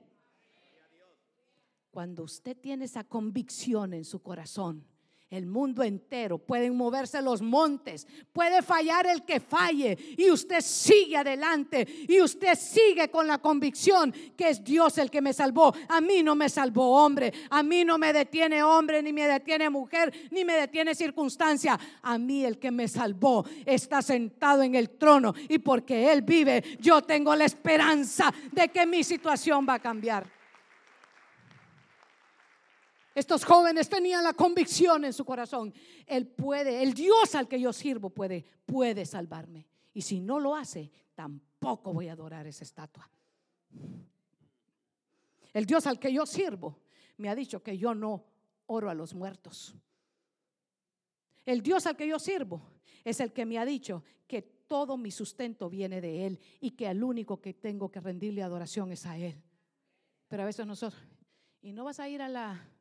Cuando 1.91 2.23
usted 2.23 2.55
tiene 2.55 2.85
esa 2.85 3.03
convicción 3.03 3.93
en 3.93 4.05
su 4.05 4.21
corazón, 4.21 4.85
el 5.29 5.45
mundo 5.45 5.83
entero, 5.83 6.37
pueden 6.37 6.75
moverse 6.77 7.21
los 7.21 7.41
montes, 7.41 8.07
puede 8.31 8.61
fallar 8.61 9.07
el 9.07 9.23
que 9.23 9.41
falle 9.41 9.97
y 10.17 10.31
usted 10.31 10.61
sigue 10.61 11.17
adelante 11.17 11.85
y 12.07 12.21
usted 12.21 12.55
sigue 12.55 13.09
con 13.09 13.27
la 13.27 13.39
convicción 13.39 14.13
que 14.37 14.49
es 14.49 14.63
Dios 14.63 14.97
el 14.97 15.11
que 15.11 15.21
me 15.21 15.33
salvó. 15.33 15.73
A 15.89 15.99
mí 15.99 16.23
no 16.23 16.33
me 16.35 16.47
salvó 16.47 17.03
hombre, 17.03 17.33
a 17.49 17.61
mí 17.61 17.83
no 17.83 17.97
me 17.97 18.13
detiene 18.13 18.63
hombre, 18.63 19.03
ni 19.03 19.11
me 19.11 19.27
detiene 19.27 19.69
mujer, 19.69 20.13
ni 20.31 20.45
me 20.45 20.53
detiene 20.53 20.95
circunstancia. 20.95 21.77
A 22.01 22.17
mí 22.17 22.45
el 22.45 22.57
que 22.57 22.71
me 22.71 22.87
salvó 22.87 23.45
está 23.65 24.01
sentado 24.01 24.63
en 24.63 24.75
el 24.75 24.91
trono 24.91 25.33
y 25.49 25.59
porque 25.59 26.09
Él 26.11 26.21
vive, 26.21 26.63
yo 26.79 27.01
tengo 27.01 27.35
la 27.35 27.45
esperanza 27.45 28.33
de 28.53 28.69
que 28.69 28.85
mi 28.85 29.03
situación 29.03 29.65
va 29.67 29.73
a 29.73 29.79
cambiar. 29.79 30.36
Estos 33.17 33.45
jóvenes 33.45 33.89
tenían 33.89 34.23
la 34.23 34.33
convicción 34.33 35.03
en 35.03 35.11
su 35.11 35.25
corazón. 35.25 35.73
Él 36.05 36.27
puede, 36.27 36.83
el 36.83 36.93
Dios 36.93 37.33
al 37.33 37.47
que 37.47 37.59
yo 37.59 37.73
sirvo 37.73 38.11
puede, 38.11 38.45
puede 38.63 39.07
salvarme. 39.07 39.65
Y 39.91 40.03
si 40.03 40.19
no 40.19 40.39
lo 40.39 40.55
hace, 40.55 40.91
tampoco 41.15 41.91
voy 41.91 42.09
a 42.09 42.13
adorar 42.13 42.45
esa 42.45 42.63
estatua. 42.63 43.09
El 45.51 45.65
Dios 45.65 45.87
al 45.87 45.97
que 45.97 46.13
yo 46.13 46.27
sirvo 46.27 46.77
me 47.17 47.27
ha 47.27 47.33
dicho 47.33 47.63
que 47.63 47.75
yo 47.75 47.95
no 47.95 48.23
oro 48.67 48.87
a 48.87 48.93
los 48.93 49.15
muertos. 49.15 49.73
El 51.43 51.63
Dios 51.63 51.87
al 51.87 51.97
que 51.97 52.07
yo 52.07 52.19
sirvo 52.19 52.61
es 53.03 53.19
el 53.19 53.33
que 53.33 53.47
me 53.47 53.57
ha 53.57 53.65
dicho 53.65 54.03
que 54.27 54.43
todo 54.43 54.95
mi 54.95 55.09
sustento 55.09 55.71
viene 55.71 56.01
de 56.01 56.27
Él 56.27 56.39
y 56.61 56.69
que 56.69 56.85
el 56.85 57.03
único 57.03 57.41
que 57.41 57.55
tengo 57.55 57.89
que 57.89 57.99
rendirle 57.99 58.43
adoración 58.43 58.91
es 58.91 59.07
a 59.07 59.17
Él. 59.17 59.41
Pero 60.27 60.43
a 60.43 60.45
veces 60.45 60.67
nosotros, 60.67 61.01
y 61.63 61.73
no 61.73 61.83
vas 61.83 61.99
a 61.99 62.07
ir 62.07 62.21
a 62.21 62.29
la 62.29 62.76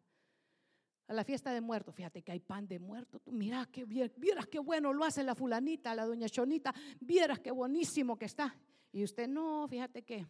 a 1.08 1.12
la 1.12 1.24
fiesta 1.24 1.52
de 1.52 1.60
muertos. 1.60 1.94
Fíjate 1.94 2.22
que 2.22 2.32
hay 2.32 2.40
pan 2.40 2.66
de 2.66 2.78
muerto. 2.78 3.20
Mira 3.26 3.66
que 3.66 3.84
vieras 3.84 4.46
qué 4.46 4.58
bueno 4.58 4.92
lo 4.92 5.04
hace 5.04 5.22
la 5.22 5.34
fulanita, 5.34 5.94
la 5.94 6.04
doña 6.06 6.28
Chonita. 6.28 6.74
Vieras 7.00 7.40
qué 7.40 7.50
buenísimo 7.50 8.18
que 8.18 8.24
está. 8.24 8.56
Y 8.92 9.04
usted 9.04 9.28
no, 9.28 9.66
fíjate 9.68 10.02
que 10.02 10.26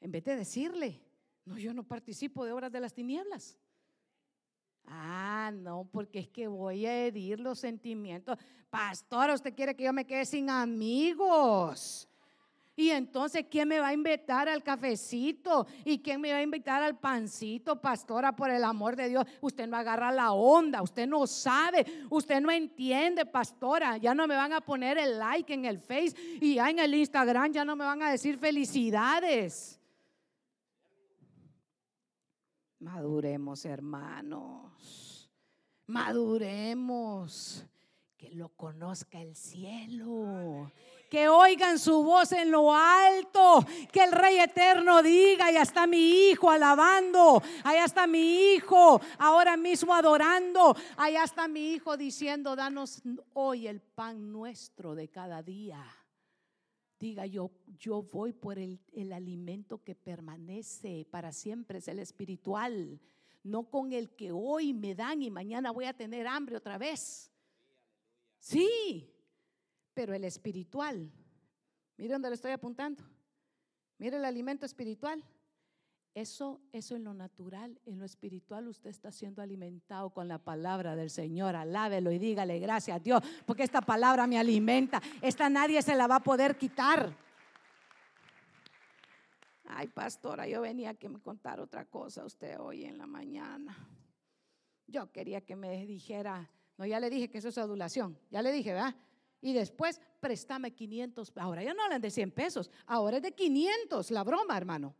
en 0.00 0.10
vez 0.10 0.24
de 0.24 0.36
decirle, 0.36 1.00
no, 1.44 1.58
yo 1.58 1.72
no 1.72 1.84
participo 1.84 2.44
de 2.44 2.52
obras 2.52 2.72
de 2.72 2.80
las 2.80 2.92
tinieblas. 2.92 3.58
Ah, 4.84 5.50
no, 5.54 5.88
porque 5.90 6.18
es 6.18 6.28
que 6.28 6.48
voy 6.48 6.86
a 6.86 7.06
herir 7.06 7.40
los 7.40 7.60
sentimientos. 7.60 8.36
Pastora, 8.68 9.34
usted 9.34 9.54
quiere 9.54 9.76
que 9.76 9.84
yo 9.84 9.92
me 9.92 10.06
quede 10.06 10.26
sin 10.26 10.50
amigos. 10.50 12.08
Y 12.74 12.88
entonces, 12.88 13.44
¿quién 13.50 13.68
me 13.68 13.80
va 13.80 13.88
a 13.88 13.92
invitar 13.92 14.48
al 14.48 14.62
cafecito? 14.62 15.66
¿Y 15.84 15.98
quién 15.98 16.20
me 16.22 16.32
va 16.32 16.38
a 16.38 16.42
invitar 16.42 16.82
al 16.82 16.98
pancito, 16.98 17.78
pastora, 17.78 18.34
por 18.34 18.50
el 18.50 18.64
amor 18.64 18.96
de 18.96 19.10
Dios? 19.10 19.26
Usted 19.42 19.66
no 19.66 19.76
agarra 19.76 20.10
la 20.10 20.32
onda, 20.32 20.80
usted 20.80 21.06
no 21.06 21.26
sabe, 21.26 21.84
usted 22.08 22.40
no 22.40 22.50
entiende, 22.50 23.26
pastora. 23.26 23.98
Ya 23.98 24.14
no 24.14 24.26
me 24.26 24.36
van 24.36 24.54
a 24.54 24.62
poner 24.62 24.96
el 24.96 25.18
like 25.18 25.52
en 25.52 25.66
el 25.66 25.78
Face 25.78 26.14
y 26.40 26.54
ya 26.54 26.70
en 26.70 26.78
el 26.78 26.94
Instagram 26.94 27.52
ya 27.52 27.64
no 27.64 27.76
me 27.76 27.84
van 27.84 28.02
a 28.02 28.10
decir 28.10 28.38
felicidades. 28.38 29.78
Maduremos, 32.78 33.66
hermanos. 33.66 35.30
Maduremos. 35.86 37.66
Que 38.16 38.30
lo 38.30 38.50
conozca 38.50 39.20
el 39.20 39.34
cielo 39.34 40.70
que 41.12 41.28
oigan 41.28 41.78
su 41.78 42.02
voz 42.02 42.32
en 42.32 42.50
lo 42.50 42.74
alto, 42.74 43.62
que 43.92 44.02
el 44.02 44.12
Rey 44.12 44.38
Eterno 44.38 45.02
diga, 45.02 45.52
y 45.52 45.58
está 45.58 45.86
mi 45.86 46.30
hijo 46.30 46.48
alabando, 46.48 47.42
allá 47.64 47.84
está 47.84 48.06
mi 48.06 48.54
hijo 48.54 48.98
ahora 49.18 49.58
mismo 49.58 49.92
adorando, 49.92 50.74
allá 50.96 51.24
está 51.24 51.48
mi 51.48 51.72
hijo 51.72 51.98
diciendo, 51.98 52.56
danos 52.56 53.02
hoy 53.34 53.66
el 53.66 53.82
pan 53.82 54.32
nuestro 54.32 54.94
de 54.94 55.08
cada 55.08 55.42
día. 55.42 55.84
Diga 56.98 57.26
yo, 57.26 57.50
yo 57.78 58.04
voy 58.04 58.32
por 58.32 58.58
el, 58.58 58.80
el 58.94 59.12
alimento 59.12 59.84
que 59.84 59.94
permanece 59.94 61.06
para 61.10 61.30
siempre, 61.30 61.80
es 61.80 61.88
el 61.88 61.98
espiritual, 61.98 62.98
no 63.42 63.64
con 63.64 63.92
el 63.92 64.16
que 64.16 64.32
hoy 64.32 64.72
me 64.72 64.94
dan 64.94 65.20
y 65.20 65.30
mañana 65.30 65.72
voy 65.72 65.84
a 65.84 65.92
tener 65.92 66.26
hambre 66.26 66.56
otra 66.56 66.78
vez. 66.78 67.30
Sí, 68.38 69.12
pero 69.94 70.14
el 70.14 70.24
espiritual, 70.24 71.10
mire 71.96 72.12
dónde 72.12 72.28
le 72.28 72.34
estoy 72.34 72.52
apuntando. 72.52 73.02
Mire 73.98 74.16
el 74.16 74.24
alimento 74.24 74.66
espiritual. 74.66 75.22
Eso, 76.14 76.60
eso 76.72 76.94
en 76.94 77.04
lo 77.04 77.14
natural, 77.14 77.80
en 77.86 77.98
lo 77.98 78.04
espiritual, 78.04 78.68
usted 78.68 78.90
está 78.90 79.10
siendo 79.10 79.40
alimentado 79.40 80.10
con 80.10 80.28
la 80.28 80.38
palabra 80.38 80.94
del 80.94 81.08
Señor. 81.08 81.56
Alábelo 81.56 82.12
y 82.12 82.18
dígale 82.18 82.58
gracias 82.58 82.96
a 82.96 83.00
Dios, 83.00 83.22
porque 83.46 83.62
esta 83.62 83.80
palabra 83.80 84.26
me 84.26 84.38
alimenta. 84.38 85.00
Esta 85.22 85.48
nadie 85.48 85.80
se 85.80 85.94
la 85.94 86.06
va 86.06 86.16
a 86.16 86.22
poder 86.22 86.58
quitar. 86.58 87.16
Ay, 89.64 89.88
pastora, 89.88 90.46
yo 90.46 90.60
venía 90.60 90.90
a 90.90 90.94
que 90.94 91.08
me 91.08 91.18
contara 91.20 91.62
otra 91.62 91.86
cosa 91.86 92.26
usted 92.26 92.60
hoy 92.60 92.84
en 92.84 92.98
la 92.98 93.06
mañana. 93.06 93.74
Yo 94.86 95.10
quería 95.10 95.40
que 95.40 95.56
me 95.56 95.86
dijera, 95.86 96.50
no, 96.76 96.84
ya 96.84 97.00
le 97.00 97.08
dije 97.08 97.30
que 97.30 97.38
eso 97.38 97.48
es 97.48 97.56
adulación, 97.56 98.18
ya 98.30 98.42
le 98.42 98.52
dije, 98.52 98.74
¿verdad? 98.74 98.94
Y 99.42 99.52
después, 99.52 100.00
préstame 100.20 100.72
500. 100.72 101.32
Ahora 101.36 101.62
ya 101.62 101.74
no 101.74 101.82
hablan 101.82 102.00
de 102.00 102.10
100 102.10 102.30
pesos, 102.30 102.70
ahora 102.86 103.18
es 103.18 103.22
de 103.22 103.32
500 103.32 104.10
la 104.12 104.24
broma, 104.24 104.56
hermano. 104.56 104.94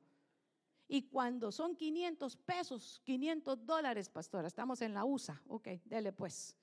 Y 0.89 1.03
cuando 1.03 1.51
son 1.51 1.75
500 1.75 2.37
pesos, 2.37 3.01
500 3.05 3.65
dólares, 3.65 4.11
pastora, 4.11 4.49
estamos 4.49 4.83
en 4.83 4.93
la 4.93 5.05
USA, 5.05 5.41
ok, 5.47 5.69
dele 5.85 6.13
pues. 6.13 6.55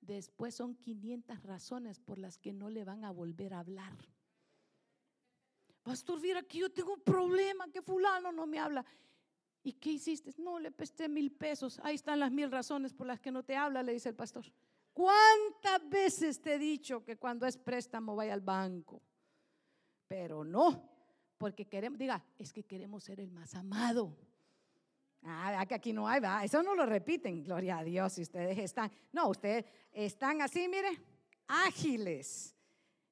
Después 0.00 0.54
son 0.54 0.74
500 0.74 1.42
razones 1.42 2.00
por 2.00 2.18
las 2.18 2.38
que 2.38 2.52
no 2.52 2.70
le 2.70 2.84
van 2.84 3.04
a 3.04 3.12
volver 3.12 3.52
a 3.52 3.60
hablar. 3.60 3.94
Pastor, 5.82 6.20
mira 6.20 6.42
que 6.42 6.58
yo 6.58 6.70
tengo 6.70 6.94
un 6.94 7.00
problema, 7.00 7.70
que 7.70 7.82
fulano 7.82 8.32
no 8.32 8.46
me 8.46 8.58
habla. 8.58 8.84
¿Y 9.62 9.74
qué 9.74 9.92
hiciste? 9.92 10.32
No, 10.38 10.58
le 10.58 10.70
presté 10.70 11.08
mil 11.08 11.30
pesos. 11.30 11.78
Ahí 11.82 11.96
están 11.96 12.20
las 12.20 12.32
mil 12.32 12.50
razones 12.50 12.94
por 12.94 13.06
las 13.06 13.20
que 13.20 13.30
no 13.30 13.42
te 13.42 13.56
habla, 13.56 13.82
le 13.82 13.92
dice 13.92 14.08
el 14.08 14.14
pastor. 14.14 14.46
¿Cuántas 14.98 15.88
veces 15.88 16.42
te 16.42 16.56
he 16.56 16.58
dicho 16.58 17.04
que 17.04 17.16
cuando 17.16 17.46
es 17.46 17.56
préstamo 17.56 18.16
vaya 18.16 18.34
al 18.34 18.40
banco? 18.40 19.00
Pero 20.08 20.42
no, 20.42 20.90
porque 21.38 21.68
queremos, 21.68 22.00
diga, 22.00 22.20
es 22.36 22.52
que 22.52 22.64
queremos 22.64 23.04
ser 23.04 23.20
el 23.20 23.30
más 23.30 23.54
amado. 23.54 24.18
Ah, 25.22 25.64
que 25.68 25.76
aquí 25.76 25.92
no 25.92 26.08
hay, 26.08 26.18
¿verdad? 26.18 26.42
Eso 26.42 26.64
no 26.64 26.74
lo 26.74 26.84
repiten, 26.84 27.44
gloria 27.44 27.78
a 27.78 27.84
Dios, 27.84 28.14
si 28.14 28.22
ustedes 28.22 28.58
están, 28.58 28.90
no, 29.12 29.28
ustedes 29.28 29.66
están 29.92 30.42
así, 30.42 30.66
mire, 30.66 31.00
ágiles. 31.46 32.56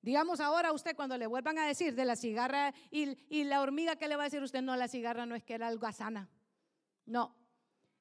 Digamos 0.02 0.40
ahora 0.40 0.72
usted 0.72 0.96
cuando 0.96 1.16
le 1.16 1.28
vuelvan 1.28 1.56
a 1.56 1.68
decir 1.68 1.94
de 1.94 2.04
la 2.04 2.16
cigarra 2.16 2.74
y, 2.90 3.16
y 3.28 3.44
la 3.44 3.60
hormiga, 3.60 3.94
¿qué 3.94 4.08
le 4.08 4.16
va 4.16 4.24
a 4.24 4.26
decir 4.26 4.42
usted? 4.42 4.60
No, 4.60 4.74
la 4.74 4.88
cigarra 4.88 5.24
no 5.24 5.36
es 5.36 5.44
que 5.44 5.54
era 5.54 5.68
algo 5.68 5.92
sana. 5.92 6.28
No, 7.04 7.32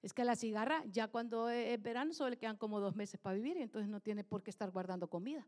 es 0.06 0.14
que 0.14 0.24
la 0.24 0.36
cigarra, 0.36 0.84
ya 0.86 1.08
cuando 1.08 1.50
es 1.50 1.82
verano, 1.82 2.14
solo 2.14 2.30
le 2.30 2.38
quedan 2.38 2.58
como 2.58 2.80
dos 2.80 2.96
meses 2.96 3.20
para 3.20 3.36
vivir 3.36 3.58
y 3.58 3.64
entonces 3.64 3.90
no 3.90 4.00
tiene 4.00 4.24
por 4.24 4.44
qué 4.44 4.52
estar 4.52 4.70
guardando 4.70 5.08
comida. 5.08 5.48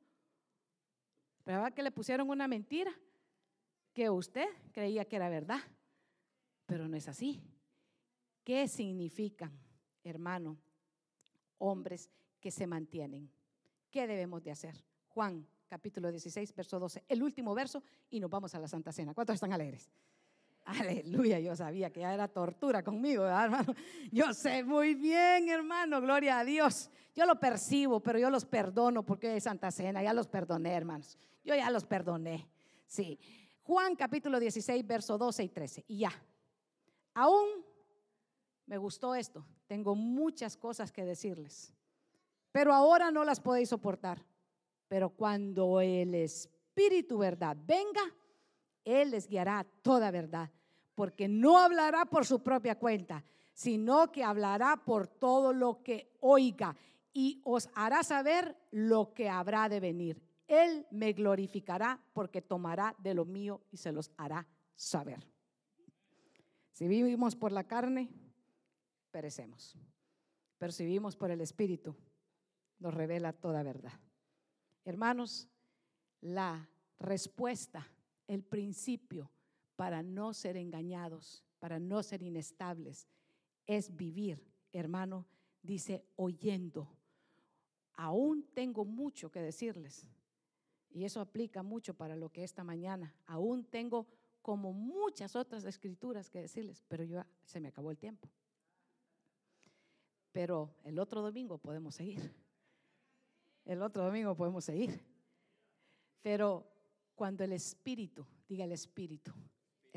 Pero 1.44 1.64
que 1.76 1.84
le 1.84 1.92
pusieron 1.92 2.28
una 2.28 2.48
mentira 2.48 2.92
que 3.94 4.10
usted 4.10 4.48
creía 4.72 5.06
que 5.06 5.16
era 5.16 5.30
verdad, 5.30 5.60
pero 6.66 6.88
no 6.88 6.98
es 6.98 7.08
así. 7.08 7.40
¿Qué 8.44 8.68
significan, 8.68 9.52
hermano, 10.04 10.58
hombres 11.60 12.10
que 12.40 12.50
se 12.50 12.66
mantienen? 12.66 13.30
¿Qué 13.92 14.08
debemos 14.08 14.42
de 14.42 14.50
hacer? 14.50 14.84
Juan 15.10 15.48
capítulo 15.68 16.10
16, 16.10 16.56
verso 16.56 16.80
12, 16.80 17.04
el 17.08 17.22
último 17.22 17.54
verso 17.54 17.84
y 18.10 18.20
nos 18.20 18.32
vamos 18.32 18.56
a 18.56 18.60
la 18.60 18.68
Santa 18.68 18.92
Cena. 18.92 19.14
¿Cuántos 19.14 19.36
están 19.36 19.54
alegres? 19.54 19.92
Aleluya, 20.68 21.40
yo 21.40 21.56
sabía 21.56 21.90
que 21.90 22.02
ya 22.02 22.14
era 22.14 22.28
tortura 22.28 22.84
conmigo, 22.84 23.26
hermano. 23.26 23.74
Yo 24.12 24.34
sé 24.34 24.66
muy 24.66 24.96
bien, 24.96 25.48
hermano, 25.48 26.02
gloria 26.02 26.40
a 26.40 26.44
Dios. 26.44 26.90
Yo 27.16 27.26
lo 27.26 27.40
percibo, 27.40 28.02
pero 28.02 28.20
yo 28.20 28.30
los 28.30 28.44
perdono 28.44 29.02
porque 29.06 29.38
es 29.38 29.46
Santa 29.46 29.72
Cena, 29.72 30.04
ya 30.04 30.14
los 30.14 30.28
perdoné, 30.28 30.74
hermanos. 30.74 31.18
Yo 31.46 31.56
ya 31.56 31.70
los 31.70 31.86
perdoné. 31.86 32.50
Sí. 32.86 33.18
Juan 33.64 33.96
capítulo 33.96 34.42
16, 34.42 34.86
verso 34.86 35.18
12 35.18 35.44
y 35.46 35.50
13. 35.50 35.86
Y 35.88 36.00
ya. 36.00 36.12
Aún 37.14 37.48
me 38.66 38.78
gustó 38.78 39.16
esto. 39.16 39.46
Tengo 39.68 39.96
muchas 39.96 40.58
cosas 40.58 40.92
que 40.92 41.06
decirles, 41.06 41.74
pero 42.52 42.74
ahora 42.74 43.10
no 43.10 43.24
las 43.24 43.40
podéis 43.40 43.70
soportar. 43.70 44.22
Pero 44.90 45.12
cuando 45.12 45.80
el 45.80 46.14
Espíritu 46.14 47.20
verdad 47.20 47.56
venga, 47.58 48.02
Él 48.84 49.12
les 49.12 49.28
guiará 49.28 49.66
toda 49.82 50.12
verdad, 50.12 50.50
porque 50.98 51.28
no 51.28 51.60
hablará 51.60 52.06
por 52.06 52.26
su 52.26 52.42
propia 52.42 52.80
cuenta, 52.80 53.24
sino 53.54 54.12
que 54.12 54.24
hablará 54.24 54.82
por 54.84 55.08
todo 55.08 55.54
lo 55.54 55.84
que 55.84 56.12
oiga 56.22 56.76
y 57.14 57.40
os 57.44 57.70
hará 57.76 58.02
saber 58.02 58.58
lo 58.72 59.14
que 59.14 59.30
habrá 59.30 59.70
de 59.70 59.80
venir. 59.80 60.20
Él 60.48 60.88
me 60.90 61.14
glorificará 61.14 62.02
porque 62.14 62.42
tomará 62.42 62.96
de 62.98 63.14
lo 63.14 63.26
mío 63.26 63.62
y 63.70 63.78
se 63.78 63.92
los 63.92 64.10
hará 64.18 64.48
saber. 64.76 65.24
Si 66.72 66.88
vivimos 66.88 67.36
por 67.36 67.52
la 67.52 67.66
carne, 67.66 68.10
perecemos. 69.12 69.78
Pero 70.58 70.72
si 70.72 70.84
vivimos 70.84 71.16
por 71.16 71.30
el 71.30 71.42
Espíritu, 71.42 71.96
nos 72.80 72.96
revela 72.96 73.34
toda 73.34 73.62
verdad. 73.62 73.94
Hermanos, 74.84 75.48
la 76.22 76.68
respuesta, 76.98 77.88
el 78.28 78.42
principio 78.44 79.30
para 79.78 80.04
no 80.04 80.34
ser 80.34 80.58
engañados, 80.58 81.46
para 81.60 81.80
no 81.80 82.04
ser 82.04 82.22
inestables, 82.24 83.08
es 83.66 83.96
vivir, 83.96 84.44
hermano, 84.74 85.26
dice, 85.62 86.04
oyendo. 86.18 86.90
Aún 87.94 88.44
tengo 88.54 88.84
mucho 88.84 89.32
que 89.32 89.40
decirles. 89.40 90.06
Y 90.90 91.06
eso 91.06 91.22
aplica 91.22 91.64
mucho 91.64 91.94
para 91.94 92.16
lo 92.16 92.30
que 92.30 92.44
esta 92.44 92.64
mañana. 92.64 93.16
Aún 93.28 93.64
tengo 93.66 94.08
como 94.42 94.74
muchas 94.74 95.36
otras 95.36 95.64
escrituras 95.64 96.30
que 96.30 96.42
decirles, 96.42 96.84
pero 96.88 97.04
yo 97.04 97.24
se 97.46 97.60
me 97.60 97.68
acabó 97.68 97.92
el 97.92 97.98
tiempo. 97.98 98.30
Pero 100.32 100.74
el 100.84 100.98
otro 100.98 101.22
domingo 101.22 101.58
podemos 101.60 101.96
seguir. 101.96 102.34
El 103.66 103.82
otro 103.82 104.06
domingo 104.06 104.36
podemos 104.36 104.64
seguir. 104.64 105.00
Pero 106.22 106.66
cuando 107.16 107.44
el 107.44 107.52
Espíritu, 107.52 108.26
diga 108.48 108.64
el 108.64 108.72
Espíritu, 108.72 109.34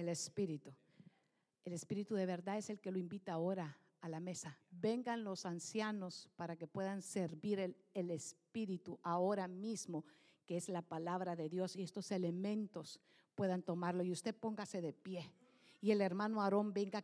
el 0.01 0.09
Espíritu, 0.09 0.74
el 1.64 1.72
Espíritu 1.72 2.14
de 2.14 2.26
verdad 2.26 2.59
es 2.59 2.70
el 2.70 2.80
que 2.80 2.90
lo 2.90 2.98
invita 2.98 3.34
ahora 3.34 3.78
a 4.01 4.09
la 4.09 4.18
mesa. 4.18 4.59
Vengan 4.70 5.24
los 5.24 5.46
ancianos 5.46 6.28
para 6.36 6.57
que 6.57 6.66
puedan 6.66 7.03
servir 7.03 7.61
el, 7.61 7.76
el 7.94 8.11
Espíritu 8.11 8.98
ahora 9.03 9.46
mismo, 9.46 10.05
que 10.46 10.57
es 10.57 10.68
la 10.68 10.82
palabra 10.82 11.36
de 11.36 11.48
Dios 11.48 11.76
y 11.76 11.82
estos 11.82 12.11
elementos 12.11 12.98
puedan 13.34 13.62
tomarlo. 13.62 14.03
Y 14.03 14.11
usted 14.11 14.34
póngase 14.34 14.80
de 14.80 14.92
pie. 14.92 15.30
Y 15.82 15.92
el 15.92 16.01
hermano 16.01 16.42
Aarón 16.42 16.72
venga 16.72 16.98